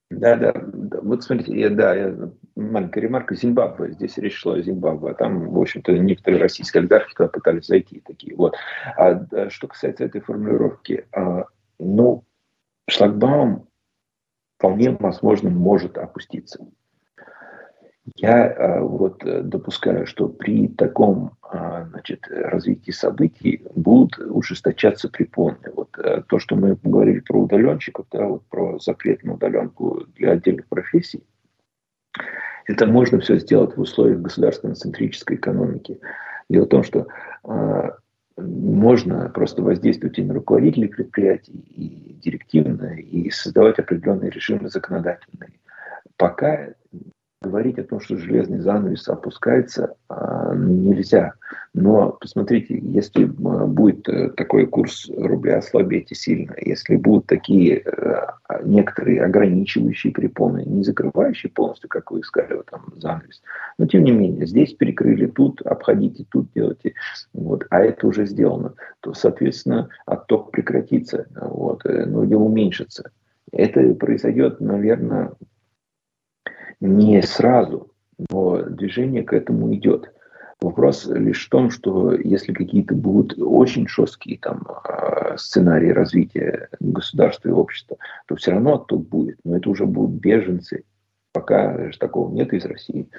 да, 0.09 0.35
да, 0.35 0.51
да. 0.53 0.99
Вот 1.01 1.23
смотрите, 1.23 1.57
я, 1.57 1.69
да, 1.69 1.95
я 1.95 2.31
маленькая 2.55 3.01
ремарка, 3.01 3.33
Зимбабве, 3.33 3.93
здесь 3.93 4.17
речь 4.17 4.35
шла 4.35 4.55
о 4.55 4.61
Зимбабве, 4.61 5.11
а 5.11 5.13
там, 5.13 5.49
в 5.49 5.59
общем-то, 5.59 5.97
некоторые 5.97 6.41
российские 6.41 6.81
олигархи 6.81 7.13
туда 7.15 7.29
пытались 7.29 7.67
зайти 7.67 8.01
такие. 8.05 8.35
Вот. 8.35 8.55
А, 8.97 9.25
а 9.31 9.49
что 9.49 9.67
касается 9.67 10.03
этой 10.03 10.21
формулировки, 10.21 11.05
а, 11.13 11.45
ну, 11.79 12.25
шлагбаум 12.89 13.67
вполне 14.57 14.91
возможно 14.91 15.49
может 15.49 15.97
опуститься. 15.97 16.67
Я 18.15 18.47
а, 18.47 18.81
вот 18.81 19.23
э, 19.23 19.41
допускаю, 19.43 20.05
что 20.05 20.27
при 20.27 20.67
таком 20.67 21.37
а, 21.41 21.85
значит, 21.85 22.27
развитии 22.27 22.91
событий 22.91 23.63
будут 23.75 24.17
ужесточаться 24.17 25.07
препоны. 25.07 25.57
А, 25.97 26.21
то, 26.21 26.39
что 26.39 26.55
мы 26.55 26.77
говорили 26.81 27.19
про 27.19 27.41
удаленщиков, 27.41 28.05
да, 28.11 28.25
вот 28.27 28.45
про 28.47 28.79
запрет 28.79 29.23
на 29.23 29.33
удаленку 29.33 30.05
для 30.15 30.31
отдельных 30.31 30.67
профессий, 30.67 31.23
это 32.65 32.85
можно 32.85 33.19
все 33.19 33.37
сделать 33.37 33.75
в 33.75 33.81
условиях 33.81 34.21
государственно-центрической 34.21 35.37
экономики. 35.37 35.99
Дело 36.49 36.65
в 36.65 36.69
том, 36.69 36.83
что 36.83 37.07
э, 37.43 37.89
можно 38.37 39.29
просто 39.29 39.61
воздействовать 39.61 40.19
и 40.19 40.23
на 40.23 40.33
руководителей 40.33 40.87
предприятий, 40.87 41.53
и 41.53 42.13
директивно, 42.21 42.97
и 42.97 43.29
создавать 43.29 43.79
определенные 43.79 44.31
режимы 44.31 44.69
законодательные. 44.69 45.53
Пока 46.17 46.69
говорить 47.41 47.79
о 47.79 47.83
том, 47.83 47.99
что 47.99 48.17
железный 48.17 48.59
занавес 48.59 49.07
опускается, 49.09 49.95
а, 50.09 50.53
нельзя. 50.55 51.33
Но 51.73 52.11
посмотрите, 52.11 52.77
если 52.79 53.25
а, 53.25 53.65
будет 53.65 54.07
э, 54.07 54.29
такой 54.29 54.67
курс 54.67 55.09
рубля 55.17 55.61
слабеть 55.61 56.11
и 56.11 56.15
сильно, 56.15 56.53
если 56.57 56.97
будут 56.97 57.25
такие 57.25 57.79
э, 57.79 58.27
некоторые 58.63 59.23
ограничивающие 59.23 60.13
препоны, 60.13 60.63
не 60.65 60.83
закрывающие 60.83 61.51
полностью, 61.51 61.89
как 61.89 62.11
вы 62.11 62.19
искали, 62.19 62.61
там 62.69 62.93
занавес, 62.97 63.41
но 63.79 63.87
тем 63.87 64.03
не 64.03 64.11
менее, 64.11 64.45
здесь 64.45 64.73
перекрыли, 64.73 65.25
тут 65.25 65.61
обходите, 65.63 66.25
тут 66.29 66.47
делайте, 66.53 66.93
вот, 67.33 67.65
а 67.71 67.81
это 67.81 68.05
уже 68.05 68.27
сделано, 68.27 68.73
то, 68.99 69.15
соответственно, 69.15 69.89
отток 70.05 70.51
прекратится, 70.51 71.25
вот, 71.35 71.85
э, 71.85 72.05
ну, 72.05 72.23
или 72.23 72.35
уменьшится. 72.35 73.09
Это 73.51 73.81
произойдет, 73.95 74.61
наверное, 74.61 75.31
не 76.81 77.21
сразу, 77.21 77.91
но 78.29 78.61
движение 78.63 79.23
к 79.23 79.33
этому 79.33 79.73
идет. 79.73 80.11
Вопрос 80.59 81.07
лишь 81.07 81.47
в 81.47 81.49
том, 81.49 81.71
что 81.71 82.13
если 82.13 82.53
какие-то 82.53 82.93
будут 82.93 83.35
очень 83.39 83.87
жесткие 83.87 84.37
там, 84.37 84.67
а, 84.67 85.35
сценарии 85.37 85.89
развития 85.89 86.69
государства 86.79 87.49
и 87.49 87.53
общества, 87.53 87.97
то 88.27 88.35
все 88.35 88.51
равно 88.51 88.75
отток 88.75 89.07
будет. 89.07 89.39
Но 89.43 89.57
это 89.57 89.69
уже 89.69 89.85
будут 89.85 90.21
беженцы. 90.21 90.83
Пока 91.33 91.91
же 91.91 91.97
такого 91.97 92.31
нет 92.31 92.53
из 92.53 92.65
России. 92.65 93.09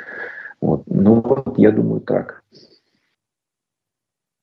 Вот. 0.60 0.84
Ну 0.86 1.20
вот 1.20 1.58
я 1.58 1.72
думаю 1.72 2.00
так. 2.02 2.44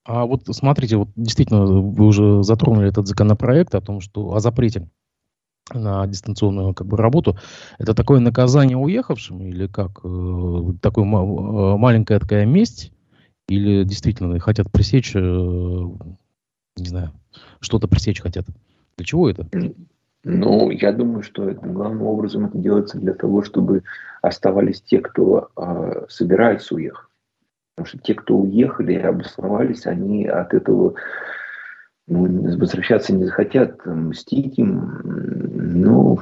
А 0.03 0.25
вот 0.25 0.41
смотрите, 0.47 0.97
вот 0.97 1.09
действительно 1.15 1.65
вы 1.65 2.05
уже 2.05 2.43
затронули 2.43 2.89
этот 2.89 3.07
законопроект 3.07 3.75
о 3.75 3.81
том, 3.81 4.01
что 4.01 4.33
о 4.33 4.39
запрете 4.39 4.89
на 5.73 6.05
дистанционную 6.07 6.73
как 6.73 6.87
бы 6.87 6.97
работу, 6.97 7.37
это 7.77 7.93
такое 7.93 8.19
наказание 8.19 8.77
уехавшим 8.77 9.41
или 9.41 9.67
как 9.67 9.99
э, 10.03 10.73
такой 10.81 11.03
ма- 11.03 11.73
э, 11.73 11.77
маленькая 11.77 12.19
такая 12.19 12.45
месть 12.45 12.91
или 13.47 13.83
действительно 13.83 14.39
хотят 14.39 14.71
пресечь, 14.71 15.15
э, 15.15 15.19
не 15.19 16.85
знаю, 16.85 17.11
что-то 17.59 17.87
пресечь 17.87 18.21
хотят? 18.21 18.45
Для 18.97 19.05
чего 19.05 19.29
это? 19.29 19.47
Ну, 20.23 20.69
я 20.69 20.91
думаю, 20.91 21.23
что 21.23 21.49
это, 21.49 21.65
главным 21.65 22.03
образом 22.03 22.45
это 22.45 22.57
делается 22.57 22.97
для 22.97 23.13
того, 23.13 23.41
чтобы 23.41 23.83
оставались 24.21 24.81
те, 24.81 24.99
кто 24.99 25.49
э, 25.55 26.05
собирается 26.09 26.75
уехать. 26.75 27.07
Потому 27.75 27.87
что 27.87 27.97
те, 27.99 28.13
кто 28.13 28.37
уехали 28.37 28.93
и 28.93 28.97
обосновались, 28.97 29.85
они 29.85 30.25
от 30.25 30.53
этого 30.53 30.95
возвращаться 32.09 33.13
не 33.13 33.25
захотят, 33.25 33.85
мстить 33.85 34.57
им, 34.57 35.01
ну, 35.03 36.19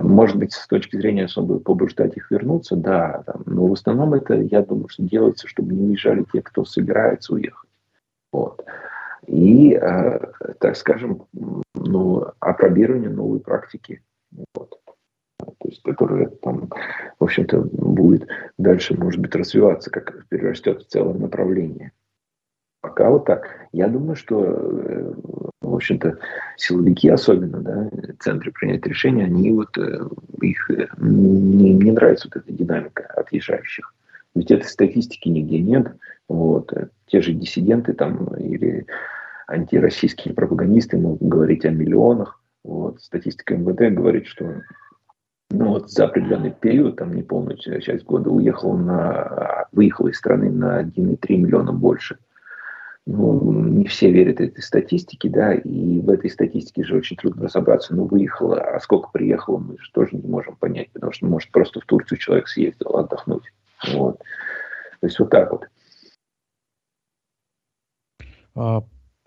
может 0.00 0.36
быть, 0.36 0.52
с 0.52 0.66
точки 0.66 0.96
зрения 0.96 1.24
особо 1.24 1.60
побуждать 1.60 2.16
их 2.16 2.30
вернуться, 2.30 2.76
да, 2.76 3.22
там, 3.26 3.42
но 3.46 3.66
в 3.66 3.72
основном 3.72 4.14
это, 4.14 4.34
я 4.34 4.62
думаю, 4.62 4.88
что 4.88 5.02
делается, 5.02 5.46
чтобы 5.46 5.74
не 5.74 5.88
уезжали 5.88 6.24
те, 6.32 6.42
кто 6.42 6.64
собирается 6.64 7.34
уехать. 7.34 7.70
Вот. 8.32 8.64
И, 9.26 9.74
э, 9.74 10.18
так 10.58 10.76
скажем, 10.76 11.26
ну, 11.74 12.26
опробирование 12.40 13.10
новой 13.10 13.40
практики, 13.40 14.02
вот, 14.54 14.80
то 15.38 15.68
есть, 15.68 15.82
которая 15.82 16.26
там, 16.26 16.68
в 17.18 17.24
общем-то, 17.24 17.60
будет 17.60 18.26
дальше, 18.58 18.96
может 18.96 19.20
быть, 19.20 19.34
развиваться, 19.34 19.90
как 19.90 20.26
перерастет 20.28 20.82
в 20.82 20.88
целое 20.88 21.14
направление. 21.14 21.92
Пока 22.82 23.10
вот 23.10 23.26
так. 23.26 23.48
Я 23.70 23.86
думаю, 23.86 24.16
что, 24.16 24.44
э, 24.44 25.12
в 25.60 25.74
общем-то, 25.74 26.18
силовики 26.56 27.08
особенно, 27.08 27.60
да, 27.60 27.88
центры 28.18 28.50
принятия 28.50 28.90
решений, 28.90 29.22
они 29.22 29.52
вот, 29.52 29.78
э, 29.78 30.00
их 30.40 30.68
э, 30.68 30.88
не, 30.98 31.74
не 31.74 31.92
нравится 31.92 32.28
вот 32.28 32.42
эта 32.42 32.52
динамика 32.52 33.04
отъезжающих. 33.16 33.94
Ведь 34.34 34.50
этой 34.50 34.64
статистики 34.64 35.28
нигде 35.28 35.60
нет. 35.60 35.92
Вот. 36.28 36.72
Те 37.06 37.22
же 37.22 37.32
диссиденты 37.32 37.92
там 37.92 38.34
или 38.34 38.86
антироссийские 39.46 40.34
пропагандисты 40.34 40.96
могут 40.96 41.22
говорить 41.22 41.64
о 41.64 41.70
миллионах. 41.70 42.40
Вот. 42.64 43.00
Статистика 43.00 43.54
МВД 43.54 43.94
говорит, 43.94 44.26
что 44.26 44.60
ну, 45.52 45.68
вот 45.68 45.92
за 45.92 46.06
определенный 46.06 46.50
период, 46.50 46.96
там 46.96 47.14
не 47.14 47.22
полную 47.22 47.58
часть 47.58 48.04
года, 48.04 48.28
уехал 48.30 48.76
на, 48.76 49.66
выехал 49.70 50.08
из 50.08 50.16
страны 50.16 50.50
на 50.50 50.82
1,3 50.82 51.36
миллиона 51.36 51.72
больше– 51.72 52.18
ну, 53.06 53.52
не 53.52 53.86
все 53.86 54.10
верят 54.10 54.40
этой 54.40 54.62
статистике, 54.62 55.28
да, 55.28 55.54
и 55.54 56.00
в 56.00 56.08
этой 56.08 56.30
статистике 56.30 56.84
же 56.84 56.96
очень 56.96 57.16
трудно 57.16 57.44
разобраться, 57.44 57.94
ну, 57.94 58.04
выехало, 58.04 58.60
а 58.60 58.78
сколько 58.80 59.10
приехало, 59.10 59.58
мы 59.58 59.76
же 59.78 59.90
тоже 59.92 60.16
не 60.16 60.28
можем 60.28 60.56
понять, 60.56 60.90
потому 60.92 61.12
что, 61.12 61.26
может, 61.26 61.50
просто 61.50 61.80
в 61.80 61.84
Турцию 61.84 62.18
человек 62.18 62.48
съездил 62.48 62.96
отдохнуть, 62.96 63.52
вот. 63.92 64.18
То 64.18 65.06
есть 65.06 65.18
вот 65.18 65.30
так 65.30 65.50
вот. 65.50 65.66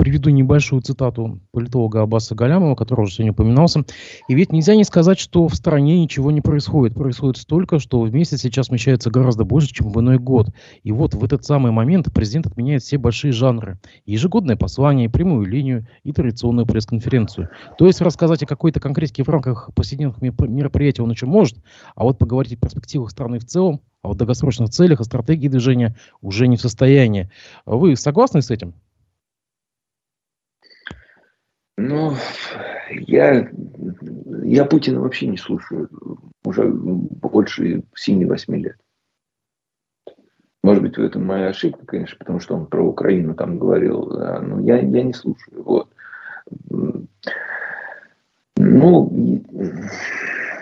Приведу 0.05 0.29
небольшую 0.29 0.83
цитату 0.83 1.39
политолога 1.51 2.03
Аббаса 2.03 2.35
Галямова, 2.35 2.75
который 2.75 3.05
уже 3.05 3.13
сегодня 3.13 3.31
упоминался. 3.31 3.85
И 4.27 4.35
ведь 4.35 4.51
нельзя 4.51 4.75
не 4.75 4.83
сказать, 4.83 5.17
что 5.17 5.47
в 5.47 5.55
стране 5.55 5.99
ничего 5.99 6.29
не 6.29 6.41
происходит. 6.41 6.93
Происходит 6.93 7.37
столько, 7.37 7.79
что 7.79 8.01
в 8.01 8.13
месяц 8.13 8.41
сейчас 8.41 8.67
смещается 8.67 9.09
гораздо 9.09 9.45
больше, 9.45 9.73
чем 9.73 9.89
в 9.89 9.99
иной 9.99 10.19
год. 10.19 10.49
И 10.83 10.91
вот 10.91 11.15
в 11.15 11.23
этот 11.23 11.43
самый 11.43 11.71
момент 11.71 12.13
президент 12.13 12.45
отменяет 12.45 12.83
все 12.83 12.99
большие 12.99 13.33
жанры. 13.33 13.79
Ежегодное 14.05 14.55
послание, 14.55 15.09
прямую 15.09 15.47
линию 15.47 15.87
и 16.03 16.11
традиционную 16.11 16.67
пресс-конференцию. 16.67 17.49
То 17.79 17.87
есть 17.87 17.99
рассказать 17.99 18.43
о 18.43 18.45
какой-то 18.45 18.79
конкретике 18.79 19.23
в 19.23 19.29
рамках 19.29 19.71
повседневных 19.73 20.21
мероприятий 20.21 21.01
он 21.01 21.09
еще 21.09 21.25
может, 21.25 21.57
а 21.95 22.03
вот 22.03 22.19
поговорить 22.19 22.53
о 22.53 22.57
перспективах 22.57 23.09
страны 23.09 23.39
в 23.39 23.45
целом, 23.45 23.81
о 24.03 24.13
долгосрочных 24.13 24.69
целях, 24.69 24.99
о 24.99 25.03
стратегии 25.03 25.47
движения 25.47 25.95
уже 26.21 26.47
не 26.47 26.57
в 26.57 26.61
состоянии. 26.61 27.31
Вы 27.65 27.95
согласны 27.95 28.43
с 28.43 28.51
этим? 28.51 28.75
Ну, 31.77 32.13
я, 32.89 33.49
я 34.43 34.65
Путина 34.65 35.01
вообще 35.01 35.27
не 35.27 35.37
слушаю 35.37 35.89
уже 36.45 36.69
больше 36.69 37.83
7-8 38.07 38.55
лет. 38.55 38.77
Может 40.63 40.81
быть, 40.81 40.97
в 40.97 41.03
этом 41.03 41.25
моя 41.25 41.49
ошибка, 41.49 41.85
конечно, 41.85 42.17
потому 42.17 42.39
что 42.39 42.55
он 42.55 42.65
про 42.65 42.83
Украину 42.83 43.35
там 43.35 43.59
говорил, 43.59 44.07
да, 44.07 44.39
но 44.39 44.61
я, 44.61 44.77
я 44.77 45.03
не 45.03 45.13
слушаю. 45.13 45.63
Вот. 45.63 45.89
Ну, 48.57 49.43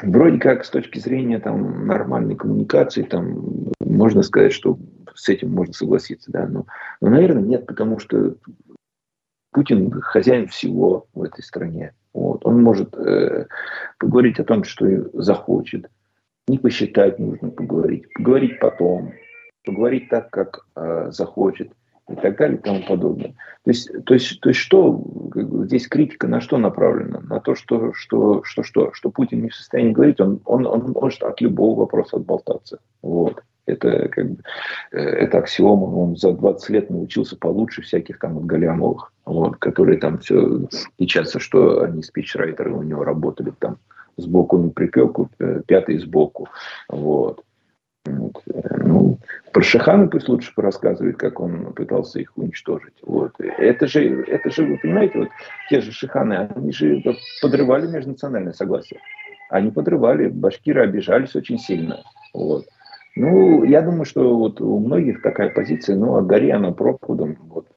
вроде 0.01 0.39
как 0.39 0.65
с 0.65 0.69
точки 0.69 0.99
зрения 0.99 1.39
там, 1.39 1.87
нормальной 1.87 2.35
коммуникации, 2.35 3.03
там, 3.03 3.71
можно 3.79 4.23
сказать, 4.23 4.51
что 4.51 4.77
с 5.13 5.29
этим 5.29 5.51
можно 5.51 5.73
согласиться, 5.73 6.31
да, 6.31 6.47
но, 6.47 6.65
но 6.99 7.09
наверное, 7.09 7.43
нет, 7.43 7.65
потому 7.65 7.99
что 7.99 8.35
Путин 9.53 9.91
хозяин 10.01 10.47
всего 10.47 11.07
в 11.13 11.23
этой 11.23 11.43
стране. 11.43 11.93
Вот. 12.13 12.45
Он 12.45 12.61
может 12.61 12.95
э, 12.95 13.47
поговорить 13.99 14.39
о 14.39 14.43
том, 14.43 14.63
что 14.63 14.85
захочет. 15.13 15.89
Не 16.47 16.57
посчитать 16.57 17.19
нужно 17.19 17.49
поговорить. 17.49 18.11
Поговорить 18.13 18.59
потом. 18.59 19.13
Поговорить 19.65 20.09
так, 20.09 20.29
как 20.29 20.65
э, 20.75 21.09
захочет. 21.11 21.71
И 22.09 22.15
так 22.15 22.37
далее 22.37 22.57
и 22.57 22.61
тому 22.61 22.83
подобное. 22.85 23.33
То 23.63 23.71
есть, 23.71 23.89
то 24.05 24.13
есть, 24.13 24.41
то 24.41 24.49
есть 24.49 24.59
что 24.59 25.01
здесь 25.63 25.87
критика 25.87 26.27
на 26.27 26.41
что 26.41 26.57
направлена? 26.57 27.21
На 27.21 27.39
то, 27.39 27.55
что, 27.55 27.93
что, 27.93 28.43
что, 28.43 28.63
что, 28.63 28.91
что 28.91 29.09
Путин 29.09 29.41
не 29.41 29.49
в 29.49 29.55
состоянии 29.55 29.93
говорить, 29.93 30.19
он, 30.19 30.41
он, 30.43 30.67
он 30.67 30.91
может 30.91 31.23
от 31.23 31.39
любого 31.39 31.79
вопроса 31.79 32.17
отболтаться. 32.17 32.79
Вот. 33.01 33.41
Это, 33.65 34.09
как 34.09 34.31
бы, 34.31 34.37
э, 34.91 34.99
это 34.99 35.39
аксиома. 35.39 35.85
Он 35.85 36.15
за 36.15 36.33
20 36.33 36.69
лет 36.69 36.89
научился 36.89 37.37
получше 37.37 37.81
всяких 37.81 38.19
там 38.19 38.37
от 38.37 38.45
Галямовых, 38.45 39.13
вот, 39.25 39.57
которые 39.57 39.99
там 39.99 40.19
все 40.19 40.67
печатся, 40.97 41.39
что 41.39 41.81
они 41.81 42.03
спичрайтеры 42.03 42.73
у 42.73 42.81
него 42.81 43.03
работали 43.03 43.53
там 43.59 43.77
сбоку 44.17 44.57
на 44.57 44.69
припеку, 44.69 45.29
э, 45.39 45.61
пятый 45.65 45.97
сбоку. 45.97 46.49
Вот. 46.89 47.43
Вот. 48.05 48.41
Э, 48.53 48.77
ну, 48.83 49.17
про 49.53 49.61
Шихана 49.61 50.07
пусть 50.07 50.27
лучше 50.27 50.53
порассказывает, 50.53 51.17
как 51.17 51.39
он 51.39 51.73
пытался 51.73 52.19
их 52.19 52.35
уничтожить. 52.35 52.95
Вот. 53.01 53.33
Это, 53.39 53.87
же, 53.87 54.23
это 54.23 54.49
же, 54.49 54.65
вы 54.65 54.77
понимаете, 54.77 55.19
вот 55.19 55.29
те 55.69 55.79
же 55.81 55.91
Шиханы, 55.91 56.49
они 56.53 56.71
же 56.73 57.01
подрывали 57.41 57.87
межнациональное 57.87 58.53
согласие. 58.53 58.99
Они 59.49 59.71
подрывали, 59.71 60.27
башкиры 60.27 60.83
обижались 60.83 61.35
очень 61.35 61.59
сильно. 61.59 62.03
Вот. 62.33 62.65
Ну, 63.15 63.63
я 63.63 63.81
думаю, 63.81 64.05
что 64.05 64.37
вот 64.37 64.59
у 64.59 64.79
многих 64.79 65.21
такая 65.21 65.49
позиция, 65.49 65.95
ну, 65.95 66.15
а 66.15 66.21
гори 66.21 66.49
она 66.49 66.71
пропудом. 66.71 67.37
Вот. 67.41 67.67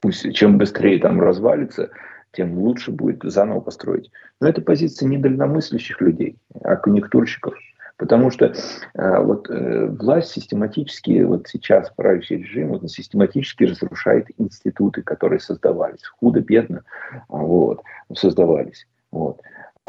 Пусть 0.00 0.34
чем 0.34 0.56
быстрее 0.56 0.98
там 0.98 1.20
развалится, 1.20 1.90
тем 2.32 2.58
лучше 2.58 2.90
будет 2.90 3.22
заново 3.22 3.60
построить. 3.60 4.10
Но 4.40 4.48
это 4.48 4.62
позиция 4.62 5.08
недальномыслящих 5.08 6.00
людей, 6.00 6.38
а 6.62 6.76
конъюнктурщиков. 6.76 7.54
Потому 7.98 8.30
что 8.30 8.46
э, 8.46 9.18
вот 9.22 9.50
э, 9.50 9.88
власть 9.88 10.30
систематически, 10.30 11.22
вот 11.22 11.48
сейчас 11.48 11.90
правящий 11.90 12.38
режим, 12.38 12.68
вот, 12.68 12.90
систематически 12.90 13.64
разрушает 13.64 14.28
институты, 14.38 15.02
которые 15.02 15.38
создавались. 15.38 16.06
Худо-бедно 16.18 16.84
вот, 17.28 17.82
создавались. 18.14 18.86
Вот. 19.12 19.42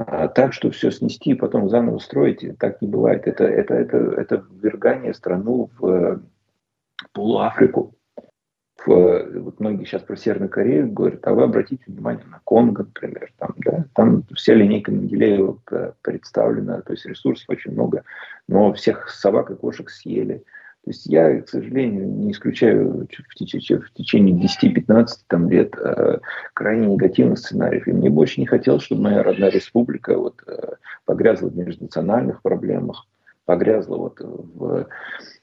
А 0.07 0.27
так, 0.27 0.53
что 0.53 0.71
все 0.71 0.91
снести 0.91 1.31
и 1.31 1.35
потом 1.35 1.69
заново 1.69 1.99
строить, 1.99 2.45
так 2.59 2.81
не 2.81 2.87
бывает. 2.87 3.27
Это, 3.27 3.43
это, 3.43 3.73
это, 3.73 3.97
это 3.97 4.45
ввергание 4.51 5.13
страну 5.13 5.69
в 5.79 5.87
э, 5.87 6.19
полуафрику 7.13 7.93
в, 8.85 9.39
вот 9.39 9.59
многие 9.59 9.85
сейчас 9.85 10.01
про 10.01 10.15
Северную 10.15 10.49
Корею 10.49 10.91
говорят, 10.91 11.25
а 11.27 11.33
вы 11.33 11.43
обратите 11.43 11.83
внимание 11.87 12.25
на 12.25 12.41
Конго, 12.43 12.83
например, 12.83 13.31
там, 13.37 13.53
да, 13.57 13.85
там 13.93 14.23
вся 14.33 14.53
линейка 14.53 14.91
Менделеева 14.91 15.59
представлена, 16.01 16.81
то 16.81 16.93
есть 16.93 17.05
ресурсов 17.05 17.45
очень 17.49 17.71
много, 17.71 18.03
но 18.47 18.73
всех 18.73 19.09
собак 19.09 19.51
и 19.51 19.55
кошек 19.55 19.89
съели. 19.89 20.43
То 20.83 20.89
есть 20.89 21.05
я, 21.05 21.41
к 21.41 21.47
сожалению, 21.47 22.07
не 22.07 22.31
исключаю 22.31 23.07
в 23.07 23.35
течение, 23.35 23.81
в 23.81 23.93
течение 23.93 24.35
10-15 24.35 25.07
там, 25.27 25.47
лет 25.47 25.75
э, 25.77 26.17
крайне 26.55 26.87
негативных 26.87 27.37
сценариев. 27.37 27.87
И 27.87 27.91
мне 27.91 28.09
больше 28.09 28.39
не 28.39 28.47
хотелось, 28.47 28.83
чтобы 28.83 29.03
моя 29.03 29.21
родная 29.21 29.51
республика 29.51 30.17
вот, 30.17 30.41
э, 30.47 30.73
погрязла 31.05 31.49
в 31.49 31.55
межнациональных 31.55 32.41
проблемах, 32.41 33.05
погрязла 33.45 33.97
вот 33.97 34.21
в 34.21 34.87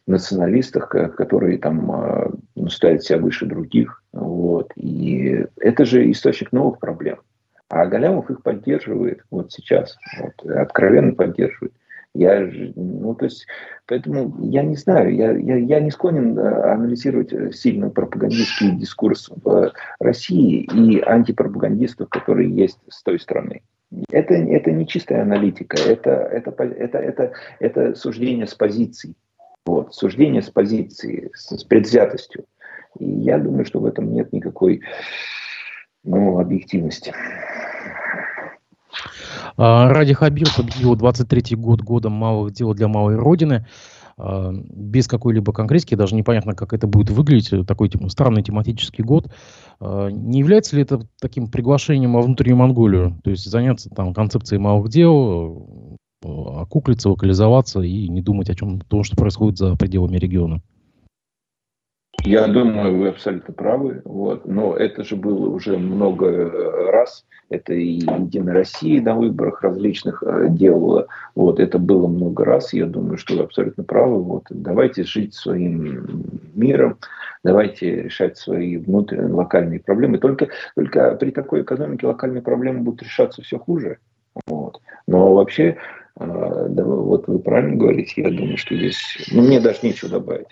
националистах, 0.08 0.88
которые 0.88 1.58
там 1.58 1.92
э, 1.92 2.30
ну, 2.56 2.68
ставят 2.68 3.04
себя 3.04 3.18
выше 3.18 3.46
других. 3.46 4.02
Вот. 4.12 4.72
И 4.74 5.46
это 5.60 5.84
же 5.84 6.10
источник 6.10 6.50
новых 6.50 6.80
проблем. 6.80 7.20
А 7.68 7.86
Галямов 7.86 8.28
их 8.30 8.42
поддерживает 8.42 9.20
вот 9.30 9.52
сейчас, 9.52 9.96
вот, 10.20 10.50
откровенно 10.50 11.14
поддерживает. 11.14 11.74
Я, 12.14 12.50
ну, 12.74 13.14
то 13.14 13.26
есть, 13.26 13.46
поэтому 13.86 14.34
я 14.42 14.62
не 14.62 14.76
знаю, 14.76 15.14
я, 15.14 15.32
я, 15.32 15.56
я 15.56 15.80
не 15.80 15.90
склонен 15.90 16.38
э, 16.38 16.72
анализировать 16.72 17.54
сильно 17.54 17.90
пропагандистский 17.90 18.72
дискурс 18.72 19.30
в 19.44 19.72
России 20.00 20.68
и 20.74 21.00
антипропагандистов, 21.00 22.08
которые 22.08 22.50
есть 22.50 22.78
с 22.88 23.02
той 23.02 23.20
стороны. 23.20 23.62
Это, 24.10 24.34
это 24.34 24.70
не 24.70 24.86
чистая 24.86 25.22
аналитика, 25.22 25.76
это, 25.80 26.10
это, 26.10 26.50
это, 26.62 26.98
это, 26.98 27.32
это 27.58 27.94
суждение 27.94 28.46
с 28.46 28.54
позиций. 28.54 29.14
Вот, 29.64 29.94
суждение 29.94 30.42
с 30.42 30.50
позиции, 30.50 31.30
с, 31.34 31.56
с 31.56 31.64
предвзятостью. 31.64 32.44
И 32.98 33.04
я 33.04 33.38
думаю, 33.38 33.64
что 33.64 33.80
в 33.80 33.86
этом 33.86 34.12
нет 34.12 34.32
никакой 34.32 34.82
ну, 36.04 36.38
объективности. 36.40 37.12
А, 39.58 39.92
Ради 39.92 40.14
Хабир 40.14 40.48
победил 40.56 40.94
23-й 40.94 41.56
год 41.56 41.82
годом 41.82 42.12
малых 42.12 42.52
дел 42.52 42.72
для 42.74 42.86
малой 42.86 43.16
родины. 43.16 43.66
А, 44.16 44.52
без 44.52 45.08
какой-либо 45.08 45.52
конкретики, 45.52 45.96
даже 45.96 46.14
непонятно, 46.14 46.54
как 46.54 46.72
это 46.72 46.86
будет 46.86 47.10
выглядеть, 47.10 47.66
такой 47.66 47.88
типа, 47.88 48.08
странный 48.08 48.44
тематический 48.44 49.02
год. 49.02 49.30
А, 49.80 50.08
не 50.08 50.38
является 50.38 50.76
ли 50.76 50.82
это 50.82 51.00
таким 51.20 51.48
приглашением 51.48 52.12
во 52.12 52.22
внутреннюю 52.22 52.56
Монголию? 52.56 53.20
То 53.24 53.30
есть 53.30 53.44
заняться 53.44 53.90
там 53.90 54.14
концепцией 54.14 54.60
малых 54.60 54.90
дел, 54.90 55.98
окуклиться, 56.22 57.10
локализоваться 57.10 57.80
и 57.80 58.08
не 58.08 58.22
думать 58.22 58.50
о 58.50 58.54
чем 58.54 58.80
том, 58.80 59.02
что 59.02 59.16
происходит 59.16 59.58
за 59.58 59.74
пределами 59.74 60.18
региона. 60.18 60.62
Я 62.24 62.46
думаю, 62.46 62.98
вы 62.98 63.08
абсолютно 63.08 63.54
правы. 63.54 64.02
Вот. 64.04 64.46
Но 64.46 64.76
это 64.76 65.04
же 65.04 65.16
было 65.16 65.48
уже 65.48 65.78
много 65.78 66.26
э, 66.26 66.90
раз. 66.90 67.24
Это 67.48 67.72
и 67.72 68.00
Единая 68.00 68.54
Россия 68.54 69.00
на 69.00 69.14
выборах 69.14 69.62
различных 69.62 70.22
э, 70.22 70.48
делала. 70.50 71.06
Вот. 71.34 71.60
Это 71.60 71.78
было 71.78 72.06
много 72.06 72.44
раз. 72.44 72.72
Я 72.72 72.86
думаю, 72.86 73.16
что 73.16 73.36
вы 73.36 73.44
абсолютно 73.44 73.84
правы. 73.84 74.22
Вот. 74.22 74.44
Давайте 74.50 75.04
жить 75.04 75.34
своим 75.34 76.24
миром. 76.54 76.98
Давайте 77.44 78.02
решать 78.02 78.36
свои 78.36 78.76
внутренние 78.76 79.32
локальные 79.32 79.80
проблемы. 79.80 80.18
Только, 80.18 80.48
только 80.74 81.14
при 81.14 81.30
такой 81.30 81.62
экономике 81.62 82.06
локальные 82.06 82.42
проблемы 82.42 82.80
будут 82.80 83.02
решаться 83.02 83.42
все 83.42 83.58
хуже. 83.58 83.98
Вот. 84.46 84.80
Но 85.06 85.34
вообще 85.34 85.78
а, 86.18 86.66
да, 86.68 86.84
вот 86.84 87.28
вы 87.28 87.38
правильно 87.38 87.76
говорите, 87.76 88.22
я 88.22 88.30
думаю, 88.30 88.56
что 88.56 88.74
здесь, 88.74 89.28
ну, 89.30 89.42
мне 89.42 89.60
даже 89.60 89.78
нечего 89.82 90.10
добавить. 90.10 90.48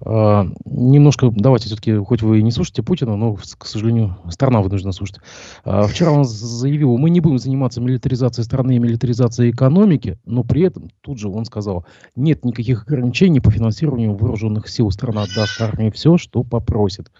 Uh, 0.00 0.52
немножко, 0.64 1.30
давайте 1.30 1.66
все-таки, 1.66 1.96
хоть 1.96 2.20
вы 2.20 2.40
и 2.40 2.42
не 2.42 2.50
слушаете 2.50 2.82
Путина, 2.82 3.16
но, 3.16 3.36
к 3.36 3.64
сожалению, 3.64 4.16
страна 4.28 4.60
вынуждена 4.60 4.92
слушать. 4.92 5.18
Uh, 5.64 5.86
вчера 5.86 6.10
он 6.10 6.24
заявил, 6.24 6.98
мы 6.98 7.10
не 7.10 7.20
будем 7.20 7.38
заниматься 7.38 7.80
милитаризацией 7.80 8.44
страны 8.44 8.76
и 8.76 8.78
милитаризацией 8.80 9.52
экономики, 9.52 10.18
но 10.26 10.42
при 10.42 10.62
этом 10.62 10.90
тут 11.00 11.18
же 11.18 11.28
он 11.28 11.44
сказал, 11.44 11.86
нет 12.16 12.44
никаких 12.44 12.82
ограничений 12.82 13.40
по 13.40 13.50
финансированию 13.50 14.16
вооруженных 14.16 14.68
сил. 14.68 14.90
Страна 14.90 15.22
отдаст 15.22 15.60
армии 15.60 15.90
все, 15.90 16.18
что 16.18 16.42
попросит. 16.42 17.10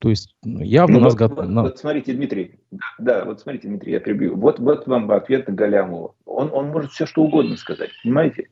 То 0.00 0.08
есть 0.08 0.34
ну, 0.42 0.60
явно 0.60 0.98
ну, 0.98 1.04
нас... 1.04 1.14
Вот, 1.18 1.36
вот, 1.36 1.48
вот 1.48 1.78
смотрите, 1.78 2.14
Дмитрий, 2.14 2.58
да, 2.98 3.26
вот 3.26 3.40
смотрите, 3.40 3.68
Дмитрий, 3.68 3.92
я 3.92 4.00
прибью. 4.00 4.34
Вот, 4.34 4.58
вот 4.58 4.86
вам 4.86 5.10
ответ 5.10 5.46
на 5.46 5.54
Галямова. 5.54 6.14
Он, 6.24 6.50
он 6.52 6.68
может 6.68 6.92
все 6.92 7.04
что 7.04 7.22
угодно 7.22 7.56
сказать, 7.58 7.90
понимаете? 8.02 8.48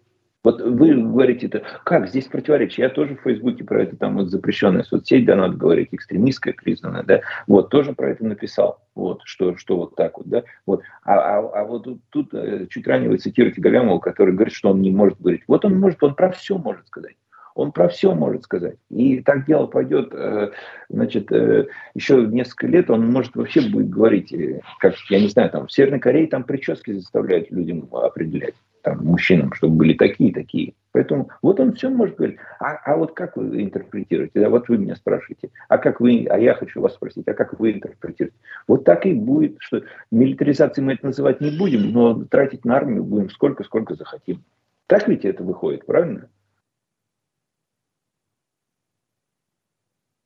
Вот 0.48 0.62
вы 0.62 0.94
говорите, 0.94 1.46
это 1.46 1.62
как 1.84 2.08
здесь 2.08 2.24
противоречие? 2.24 2.84
Я 2.84 2.88
тоже 2.88 3.16
в 3.16 3.20
Фейсбуке 3.20 3.64
про 3.64 3.82
это, 3.82 3.98
там 3.98 4.16
вот 4.16 4.30
запрещенная 4.30 4.82
соцсеть, 4.82 5.26
да, 5.26 5.36
надо 5.36 5.58
говорить, 5.58 5.90
экстремистская 5.92 6.54
признанная, 6.54 7.02
да, 7.02 7.20
вот, 7.46 7.68
тоже 7.68 7.92
про 7.92 8.12
это 8.12 8.24
написал, 8.24 8.80
вот, 8.94 9.20
что, 9.24 9.58
что 9.58 9.76
вот 9.76 9.94
так 9.94 10.16
вот, 10.16 10.26
да, 10.26 10.44
вот. 10.64 10.80
А, 11.04 11.16
а, 11.16 11.50
а 11.52 11.64
вот 11.64 11.84
тут, 11.84 12.00
тут 12.08 12.32
э, 12.32 12.66
чуть 12.70 12.86
ранее 12.86 13.10
вы 13.10 13.18
цитируете 13.18 13.60
Галямова, 13.60 13.98
который 13.98 14.32
говорит, 14.32 14.54
что 14.54 14.70
он 14.70 14.80
не 14.80 14.90
может 14.90 15.20
говорить. 15.20 15.42
Вот 15.48 15.66
он 15.66 15.78
может, 15.78 16.02
он 16.02 16.14
про 16.14 16.30
все 16.30 16.56
может 16.56 16.86
сказать. 16.86 17.16
Он 17.54 17.70
про 17.72 17.88
все 17.88 18.14
может 18.14 18.44
сказать. 18.44 18.76
И 18.88 19.20
так 19.20 19.44
дело 19.44 19.66
пойдет, 19.66 20.14
э, 20.14 20.52
значит, 20.88 21.30
э, 21.30 21.66
еще 21.94 22.26
несколько 22.26 22.68
лет 22.68 22.88
он 22.88 23.06
может 23.12 23.36
вообще 23.36 23.68
будет 23.68 23.90
говорить, 23.90 24.34
как, 24.78 24.94
я 25.10 25.20
не 25.20 25.28
знаю, 25.28 25.50
там 25.50 25.66
в 25.66 25.72
Северной 25.72 26.00
Корее 26.00 26.26
там 26.26 26.44
прически 26.44 26.92
заставляют 26.92 27.50
людям 27.50 27.86
определять, 27.92 28.54
там, 28.88 29.04
мужчинам, 29.04 29.52
чтобы 29.52 29.76
были 29.76 29.94
такие, 29.94 30.32
такие. 30.32 30.72
Поэтому 30.92 31.28
вот 31.42 31.60
он 31.60 31.74
все 31.74 31.90
может 31.90 32.16
говорить. 32.16 32.38
А, 32.58 32.76
а 32.84 32.96
вот 32.96 33.12
как 33.12 33.36
вы 33.36 33.62
интерпретируете? 33.62 34.40
Да, 34.40 34.48
вот 34.48 34.68
вы 34.68 34.78
меня 34.78 34.96
спрашиваете. 34.96 35.50
А 35.68 35.76
как 35.76 36.00
вы, 36.00 36.26
а 36.30 36.38
я 36.38 36.54
хочу 36.54 36.80
вас 36.80 36.94
спросить, 36.94 37.28
а 37.28 37.34
как 37.34 37.58
вы 37.60 37.72
интерпретируете? 37.72 38.36
Вот 38.66 38.84
так 38.84 39.04
и 39.04 39.12
будет, 39.12 39.56
что 39.60 39.82
милитаризацией 40.10 40.86
мы 40.86 40.94
это 40.94 41.06
называть 41.06 41.40
не 41.40 41.50
будем, 41.50 41.92
но 41.92 42.24
тратить 42.24 42.64
на 42.64 42.76
армию 42.76 43.04
будем 43.04 43.28
сколько, 43.30 43.62
сколько 43.64 43.94
захотим. 43.94 44.42
Так 44.86 45.06
ведь 45.06 45.24
это 45.26 45.44
выходит, 45.44 45.84
правильно? 45.84 46.28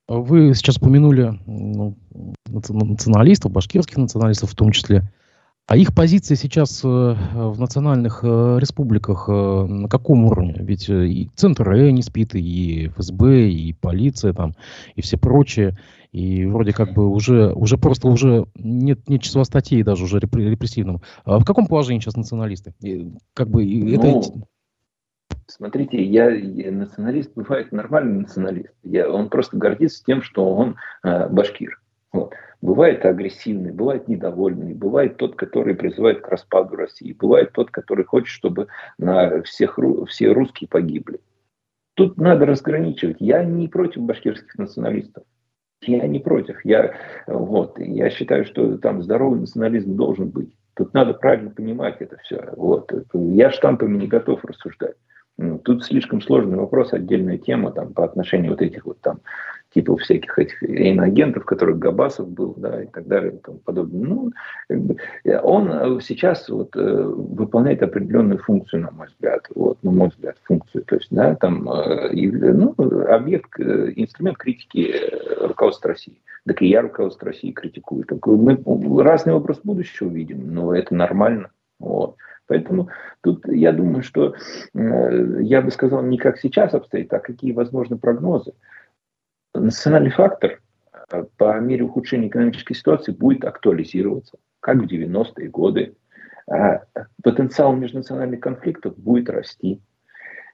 Вы 0.09 0.55
сейчас 0.55 0.77
упомянули 0.77 1.33
ну, 1.47 1.97
националистов, 2.47 3.51
башкирских 3.51 3.97
националистов 3.97 4.51
в 4.51 4.55
том 4.55 4.71
числе. 4.71 5.03
А 5.67 5.77
их 5.77 5.95
позиция 5.95 6.37
сейчас 6.37 6.85
э, 6.85 6.89
в 6.89 7.59
национальных 7.59 8.21
э, 8.25 8.59
республиках 8.59 9.29
э, 9.29 9.33
на 9.33 9.89
каком 9.89 10.25
уровне? 10.25 10.57
Ведь 10.59 10.89
и 10.89 11.31
Центр 11.37 11.71
Э 11.71 11.91
не 11.93 12.03
спит, 12.03 12.35
и 12.35 12.89
ФСБ, 12.89 13.49
и 13.49 13.73
полиция 13.73 14.33
там, 14.33 14.55
и 14.97 15.03
все 15.03 15.17
прочие. 15.17 15.79
И 16.11 16.45
вроде 16.45 16.73
как 16.73 16.93
бы 16.93 17.09
уже, 17.09 17.53
уже 17.55 17.79
просто 17.79 18.09
уже 18.09 18.45
нет, 18.55 19.09
нет 19.09 19.23
числа 19.23 19.45
статей 19.45 19.83
даже 19.83 20.05
уже 20.05 20.19
репрессивным. 20.19 21.01
А 21.25 21.39
в 21.39 21.45
каком 21.45 21.67
положении 21.67 22.01
сейчас 22.01 22.17
националисты? 22.17 22.75
И, 22.83 23.11
как 23.33 23.49
бы 23.49 23.65
ну, 23.65 23.95
это... 23.95 24.47
Смотрите, 25.47 26.05
я, 26.05 26.29
я 26.31 26.71
националист 26.71 27.33
бывает 27.35 27.73
нормальный 27.73 28.21
националист. 28.21 28.75
Я, 28.83 29.09
он 29.09 29.31
просто 29.31 29.57
гордится 29.57 30.05
тем, 30.05 30.23
что 30.23 30.55
он 30.55 30.77
э, 31.03 31.29
башкир. 31.29 31.82
Вот. 32.13 32.35
Бывает 32.61 33.05
агрессивный, 33.05 33.73
бывает 33.73 34.07
недовольный, 34.07 34.75
бывает 34.75 35.17
тот, 35.17 35.35
который 35.35 35.75
призывает 35.75 36.21
к 36.21 36.29
распаду 36.29 36.77
России, 36.77 37.13
бывает 37.13 37.53
тот, 37.53 37.71
который 37.71 38.05
хочет, 38.05 38.29
чтобы 38.29 38.69
на 38.99 39.43
всех, 39.43 39.79
все 40.09 40.33
русские 40.33 40.69
погибли. 40.69 41.21
Тут 41.95 42.17
надо 42.19 42.47
разграничивать. 42.47 43.17
Я 43.19 43.45
не 43.45 43.69
против 43.69 44.03
башкирских 44.03 44.57
националистов. 44.57 45.25
Я 45.83 46.07
не 46.07 46.21
против. 46.21 46.65
Я, 46.65 46.95
вот, 47.27 47.79
я 47.79 48.09
считаю, 48.11 48.45
что 48.45 48.79
там 48.79 49.03
здоровый 49.03 49.41
национализм 49.41 49.97
должен 49.97 50.31
быть. 50.31 50.57
Тут 50.75 50.95
надо 50.95 51.15
правильно 51.15 51.51
понимать 51.51 51.97
это 52.01 52.17
все. 52.19 52.53
Вот. 52.57 52.93
Я 53.13 53.51
штампами 53.51 53.97
не 53.97 54.07
готов 54.07 54.45
рассуждать. 54.45 54.97
Ну, 55.39 55.59
тут 55.59 55.85
слишком 55.85 56.21
сложный 56.21 56.59
вопрос, 56.59 56.93
отдельная 56.93 57.39
тема 57.39 57.73
там, 57.73 57.93
по 57.95 58.05
отношению 58.05 58.53
вот 58.53 58.63
этих 58.63 58.85
вот 58.85 59.01
там 59.01 59.21
типов 59.73 60.01
всяких 60.01 60.39
этих 60.39 60.63
иноагентов, 60.63 61.45
которых 61.45 61.79
Габасов 61.79 62.29
был, 62.29 62.55
да, 62.57 62.83
и 62.83 62.87
так 62.87 63.07
далее, 63.07 63.33
и 63.33 63.37
тому 63.39 63.59
подобное. 63.59 64.07
Ну, 64.07 64.33
как 64.69 64.81
бы, 64.81 64.97
он 65.43 66.01
сейчас 66.01 66.49
вот, 66.49 66.77
э, 66.77 67.03
выполняет 67.03 67.83
определенную 67.83 68.39
функцию, 68.39 68.83
на 68.83 68.91
мой 68.91 69.07
взгляд, 69.07 69.47
вот, 69.55 69.83
на 69.83 69.91
мой 69.91 70.09
взгляд, 70.09 70.37
функцию, 70.45 70.85
то 70.85 70.97
есть, 70.97 71.09
да, 71.11 71.35
там, 71.37 71.69
э, 71.71 72.13
ну, 72.13 72.75
объект, 73.09 73.59
э, 73.59 73.93
инструмент 73.97 74.39
критики 74.39 74.95
руководства 75.41 75.89
России. 75.89 76.21
Так 76.47 76.61
и 76.61 76.67
я 76.67 76.83
руководство 76.83 77.29
России 77.29 77.53
критикую. 77.53 78.05
Так 78.05 78.27
мы 78.27 78.59
разный 79.03 79.33
образ 79.33 79.61
будущего 79.63 80.09
видим, 80.09 80.53
но 80.53 80.75
это 80.75 80.95
нормально. 80.95 81.51
Вот. 81.79 82.17
Поэтому 82.47 82.89
тут 83.23 83.47
я 83.49 83.73
думаю, 83.73 84.03
что 84.03 84.35
э, 84.75 85.43
я 85.43 85.63
бы 85.63 85.71
сказал, 85.71 86.03
не 86.03 86.19
как 86.19 86.39
сейчас 86.39 86.75
обстоит, 86.75 87.13
а 87.13 87.19
какие 87.19 87.53
возможны 87.53 87.99
прогнозы. 87.99 88.53
Национальный 89.55 90.11
фактор 90.11 90.61
э, 91.11 91.25
по 91.37 91.59
мере 91.61 91.85
ухудшения 91.85 92.29
экономической 92.29 92.75
ситуации 92.75 93.13
будет 93.13 93.45
актуализироваться, 93.45 94.39
как 94.61 94.77
в 94.77 94.87
90-е 94.87 95.49
годы. 95.49 95.95
А 96.51 96.83
потенциал 97.23 97.75
межнациональных 97.75 98.41
конфликтов 98.41 98.99
будет 98.99 99.31
расти. 99.31 99.81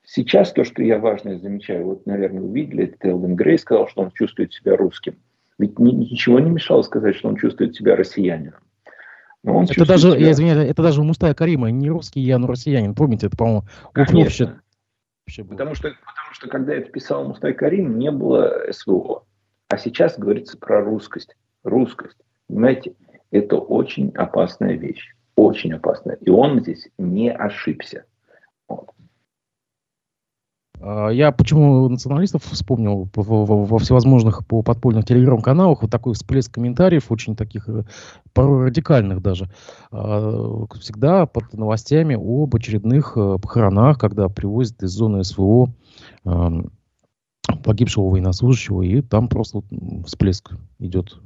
Сейчас 0.04 0.52
то, 0.52 0.64
что 0.64 0.82
я 0.82 0.98
важное 0.98 1.38
замечаю, 1.38 1.84
вот, 1.84 2.06
наверное, 2.06 2.42
увидели, 2.42 2.84
это 2.84 3.08
Элвин 3.08 3.36
Грей 3.36 3.58
сказал, 3.58 3.88
что 3.88 4.02
он 4.02 4.10
чувствует 4.12 4.52
себя 4.52 4.76
русским. 4.76 5.16
Ведь 5.58 5.78
ничего 5.78 6.38
не 6.38 6.50
мешало 6.50 6.82
сказать, 6.82 7.16
что 7.16 7.28
он 7.28 7.36
чувствует 7.36 7.74
себя 7.74 7.96
россиянином. 7.96 8.60
Но 9.44 9.56
он 9.56 9.64
это 9.64 9.86
даже, 9.86 10.12
себя... 10.12 10.20
я 10.20 10.32
извиняюсь, 10.32 10.70
это 10.70 10.82
даже 10.82 11.00
у 11.00 11.04
Мустая 11.04 11.34
Карима, 11.34 11.70
не 11.70 11.88
русский 11.88 12.20
я, 12.20 12.38
но 12.38 12.46
россиянин. 12.46 12.94
Помните, 12.94 13.28
это, 13.28 13.36
по-моему, 13.36 13.62
общее. 13.94 14.60
Потому 15.26 15.74
что, 15.74 15.90
потому 15.90 16.32
что 16.32 16.48
когда 16.48 16.74
это 16.74 16.90
писал 16.90 17.26
Мустай 17.26 17.52
Карим, 17.52 17.98
не 17.98 18.10
было 18.10 18.64
СВО. 18.70 19.24
А 19.68 19.76
сейчас 19.76 20.18
говорится 20.18 20.56
про 20.56 20.82
русскость. 20.82 21.36
Русскость. 21.62 22.16
Понимаете, 22.48 22.94
это 23.30 23.56
очень 23.58 24.10
опасная 24.16 24.76
вещь. 24.76 25.14
Очень 25.36 25.74
опасная. 25.74 26.16
И 26.16 26.30
он 26.30 26.60
здесь 26.60 26.88
не 26.96 27.30
ошибся. 27.30 28.04
Вот. 28.68 28.90
А, 30.80 31.08
я 31.08 31.32
почему 31.32 31.88
националистов 31.88 32.44
вспомнил 32.44 33.08
во 33.14 33.78
всевозможных 33.78 34.46
по 34.46 34.62
подпольных 34.62 35.04
телеграм-каналах, 35.04 35.82
вот 35.82 35.90
такой 35.90 36.14
всплеск 36.14 36.52
комментариев, 36.52 37.10
очень 37.10 37.36
таких, 37.36 37.68
э, 37.68 37.84
порой 38.32 38.66
радикальных 38.66 39.22
даже, 39.22 39.50
а, 39.90 40.66
всегда 40.80 41.26
под 41.26 41.52
новостями 41.54 42.14
об 42.14 42.54
очередных 42.54 43.12
э, 43.16 43.38
похоронах, 43.40 43.98
когда 43.98 44.28
привозят 44.28 44.82
из 44.82 44.90
зоны 44.90 45.24
СВО 45.24 45.72
погибшего 47.64 48.10
военнослужащего, 48.10 48.82
и 48.82 49.00
там 49.00 49.28
просто 49.28 49.62
всплеск 50.06 50.52
идет 50.78 51.18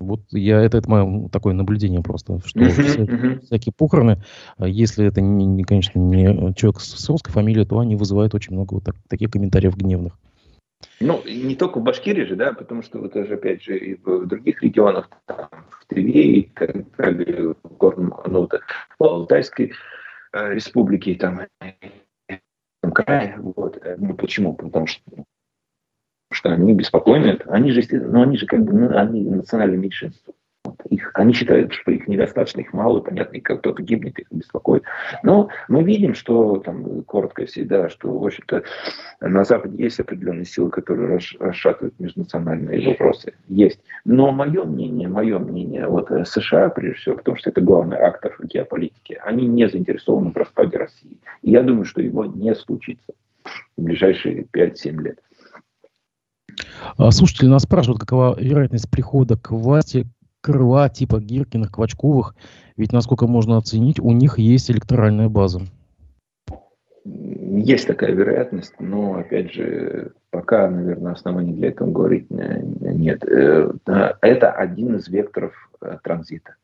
вот 0.00 0.22
я 0.30 0.60
это, 0.60 0.78
это 0.78 0.90
мое 0.90 1.28
такое 1.28 1.54
наблюдение 1.54 2.02
просто, 2.02 2.40
что 2.44 2.60
uh-huh, 2.60 2.70
вся, 2.70 3.02
uh-huh. 3.02 3.40
всякие 3.46 3.72
похороны, 3.76 4.22
а 4.56 4.66
если 4.66 5.06
это, 5.06 5.20
не, 5.20 5.46
не, 5.46 5.62
конечно, 5.62 5.98
не 5.98 6.54
человек 6.54 6.80
с, 6.80 7.08
русской 7.08 7.30
фамилией, 7.30 7.66
то 7.66 7.78
они 7.78 7.96
вызывают 7.96 8.34
очень 8.34 8.54
много 8.54 8.74
вот 8.74 8.84
так, 8.84 8.96
таких 9.08 9.30
комментариев 9.30 9.76
гневных. 9.76 10.18
Ну, 10.98 11.22
не 11.26 11.54
только 11.56 11.78
в 11.78 11.82
Башкирии 11.82 12.24
же, 12.24 12.36
да, 12.36 12.54
потому 12.54 12.82
что 12.82 12.98
вот 12.98 13.12
даже, 13.12 13.34
опять 13.34 13.62
же, 13.62 13.78
и 13.78 13.94
в 14.02 14.26
других 14.26 14.62
регионах, 14.62 15.10
там, 15.26 15.48
в 15.70 15.86
Твери, 15.86 16.40
и 16.40 16.50
так 16.54 16.96
далее, 16.96 17.54
в 17.62 17.76
Горном, 17.76 18.14
ну, 18.26 18.48
в 18.98 19.04
Алтайской 19.04 19.72
э, 20.32 20.54
республике, 20.54 21.14
там, 21.16 21.42
в 22.82 22.90
крае, 22.92 23.36
вот. 23.38 23.78
Ну, 23.98 24.14
почему? 24.14 24.54
Потому 24.54 24.86
что 24.86 25.02
что 26.40 26.50
они 26.50 26.72
беспокойны. 26.72 27.38
Они 27.46 27.70
же, 27.70 27.82
ну, 27.90 28.22
они 28.22 28.38
же 28.38 28.46
как 28.46 28.64
бы, 28.64 28.72
ну, 28.72 28.96
они 28.96 29.22
национальное 29.22 29.76
меньшинство. 29.76 30.32
Их, 30.88 31.10
они 31.14 31.34
считают, 31.34 31.72
что 31.72 31.90
их 31.90 32.08
недостаточно, 32.08 32.60
их 32.60 32.72
мало, 32.72 33.00
понятно, 33.00 33.36
и 33.36 33.40
как 33.40 33.60
кто-то 33.60 33.82
гибнет, 33.82 34.18
их 34.18 34.26
беспокоит. 34.30 34.84
Но 35.22 35.48
мы 35.68 35.82
видим, 35.84 36.14
что, 36.14 36.56
там, 36.56 37.02
коротко 37.02 37.44
всегда, 37.44 37.90
что, 37.90 38.10
в 38.10 38.24
общем-то, 38.24 38.62
на 39.20 39.44
Западе 39.44 39.82
есть 39.82 40.00
определенные 40.00 40.46
силы, 40.46 40.70
которые 40.70 41.20
расшатывают 41.38 41.98
межнациональные 42.00 42.88
вопросы. 42.88 43.34
Есть. 43.48 43.80
Но 44.06 44.32
мое 44.32 44.64
мнение, 44.64 45.08
мое 45.08 45.38
мнение, 45.38 45.86
вот 45.86 46.10
э, 46.10 46.24
США, 46.24 46.70
прежде 46.70 47.00
всего, 47.00 47.16
потому 47.16 47.36
что 47.36 47.50
это 47.50 47.60
главный 47.60 47.98
актор 47.98 48.34
геополитики, 48.42 49.20
они 49.22 49.46
не 49.46 49.68
заинтересованы 49.68 50.30
в 50.30 50.36
распаде 50.36 50.78
России. 50.78 51.18
И 51.42 51.50
я 51.50 51.62
думаю, 51.62 51.84
что 51.84 52.00
его 52.00 52.24
не 52.24 52.54
случится 52.54 53.12
в 53.76 53.82
ближайшие 53.82 54.46
5-7 54.52 55.02
лет. 55.02 55.18
А, 56.96 57.10
слушатели 57.10 57.48
нас 57.48 57.62
спрашивают, 57.62 58.00
какова 58.00 58.38
вероятность 58.38 58.90
прихода 58.90 59.36
к 59.36 59.50
власти 59.50 60.06
крыла 60.40 60.88
типа 60.88 61.20
Гиркиных, 61.20 61.70
Квачковых, 61.70 62.34
ведь, 62.76 62.92
насколько 62.92 63.26
можно 63.26 63.56
оценить, 63.58 64.00
у 64.00 64.10
них 64.12 64.38
есть 64.38 64.70
электоральная 64.70 65.28
база. 65.28 65.60
Есть 67.04 67.86
такая 67.86 68.12
вероятность, 68.12 68.74
но, 68.78 69.14
опять 69.16 69.52
же, 69.52 70.12
пока, 70.30 70.68
наверное, 70.68 71.12
оснований 71.12 71.52
для 71.52 71.68
этого 71.68 71.90
говорить 71.90 72.26
нет. 72.30 73.24
Э, 73.24 73.72
это 74.20 74.52
один 74.52 74.96
из 74.96 75.08
векторов 75.08 75.52
э, 75.80 75.98
транзита, 76.02 76.56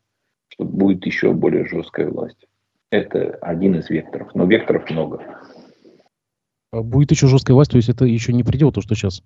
что 0.49 0.63
будет 0.63 1.05
еще 1.05 1.33
более 1.33 1.65
жесткая 1.65 2.09
власть. 2.09 2.47
Это 2.91 3.37
один 3.41 3.75
из 3.75 3.89
векторов, 3.89 4.33
но 4.33 4.45
векторов 4.45 4.89
много. 4.89 5.21
А 6.71 6.81
будет 6.81 7.11
еще 7.11 7.27
жесткая 7.27 7.55
власть, 7.55 7.71
то 7.71 7.77
есть 7.77 7.89
это 7.89 8.05
еще 8.05 8.31
не 8.31 8.43
предел, 8.43 8.71
то, 8.71 8.81
что 8.81 8.95
сейчас? 8.95 9.23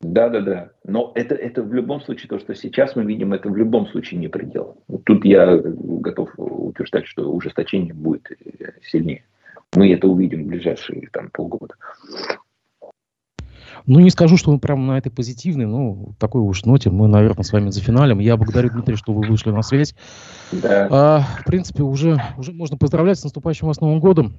Да, 0.00 0.30
да, 0.30 0.40
да. 0.40 0.70
Но 0.84 1.12
это, 1.14 1.34
это 1.34 1.62
в 1.62 1.74
любом 1.74 2.00
случае, 2.00 2.28
то, 2.28 2.38
что 2.38 2.54
сейчас 2.54 2.96
мы 2.96 3.04
видим, 3.04 3.34
это 3.34 3.50
в 3.50 3.56
любом 3.56 3.86
случае 3.88 4.18
не 4.18 4.28
предел. 4.28 4.78
Тут 5.04 5.24
я 5.24 5.56
готов 5.56 6.30
утверждать, 6.36 7.06
что 7.06 7.30
ужесточение 7.30 7.92
будет 7.92 8.26
сильнее. 8.82 9.24
Мы 9.74 9.92
это 9.92 10.08
увидим 10.08 10.44
в 10.44 10.46
ближайшие 10.46 11.08
там, 11.12 11.30
полгода. 11.30 11.74
Ну, 13.86 14.00
не 14.00 14.10
скажу, 14.10 14.36
что 14.36 14.50
мы 14.50 14.58
прямо 14.58 14.82
на 14.82 14.98
этой 14.98 15.10
позитивной, 15.10 15.66
но 15.66 16.14
такой 16.18 16.42
уж 16.42 16.64
ноте 16.64 16.90
мы, 16.90 17.08
наверное, 17.08 17.44
с 17.44 17.52
вами 17.52 17.70
за 17.70 17.80
финалем. 17.80 18.18
Я 18.18 18.36
благодарю, 18.36 18.70
Дмитрий, 18.70 18.96
что 18.96 19.12
вы 19.12 19.26
вышли 19.26 19.50
на 19.50 19.62
связь. 19.62 19.94
Да. 20.52 20.88
А, 20.90 21.20
в 21.40 21.44
принципе, 21.44 21.82
уже, 21.82 22.20
уже 22.36 22.52
можно 22.52 22.76
поздравлять 22.76 23.18
с 23.18 23.24
наступающим 23.24 23.66
вас 23.68 23.80
Новым 23.80 24.00
годом. 24.00 24.34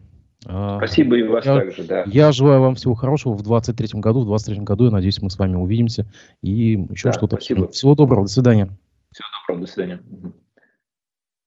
А, 0.48 0.78
Спасибо 0.78 1.18
и 1.18 1.24
вас 1.24 1.46
я, 1.46 1.60
также, 1.60 1.84
да. 1.84 2.04
Я 2.08 2.32
желаю 2.32 2.62
вам 2.62 2.76
всего 2.76 2.96
хорошего 2.96 3.34
в 3.34 3.44
23 3.44 4.00
году. 4.00 4.22
В 4.22 4.26
23 4.26 4.62
году, 4.62 4.86
я 4.86 4.92
надеюсь, 4.92 5.22
мы 5.22 5.30
с 5.30 5.38
вами 5.38 5.56
увидимся 5.56 6.06
и 6.42 6.80
еще 6.90 7.10
да, 7.10 7.14
что-то. 7.14 7.36
Спасибо. 7.36 7.70
Всего 7.70 7.96
доброго, 7.96 8.24
до 8.24 8.32
свидания. 8.32 8.70
Всего 9.12 9.28
доброго, 9.48 9.66
до 9.66 9.72
свидания. 9.72 10.02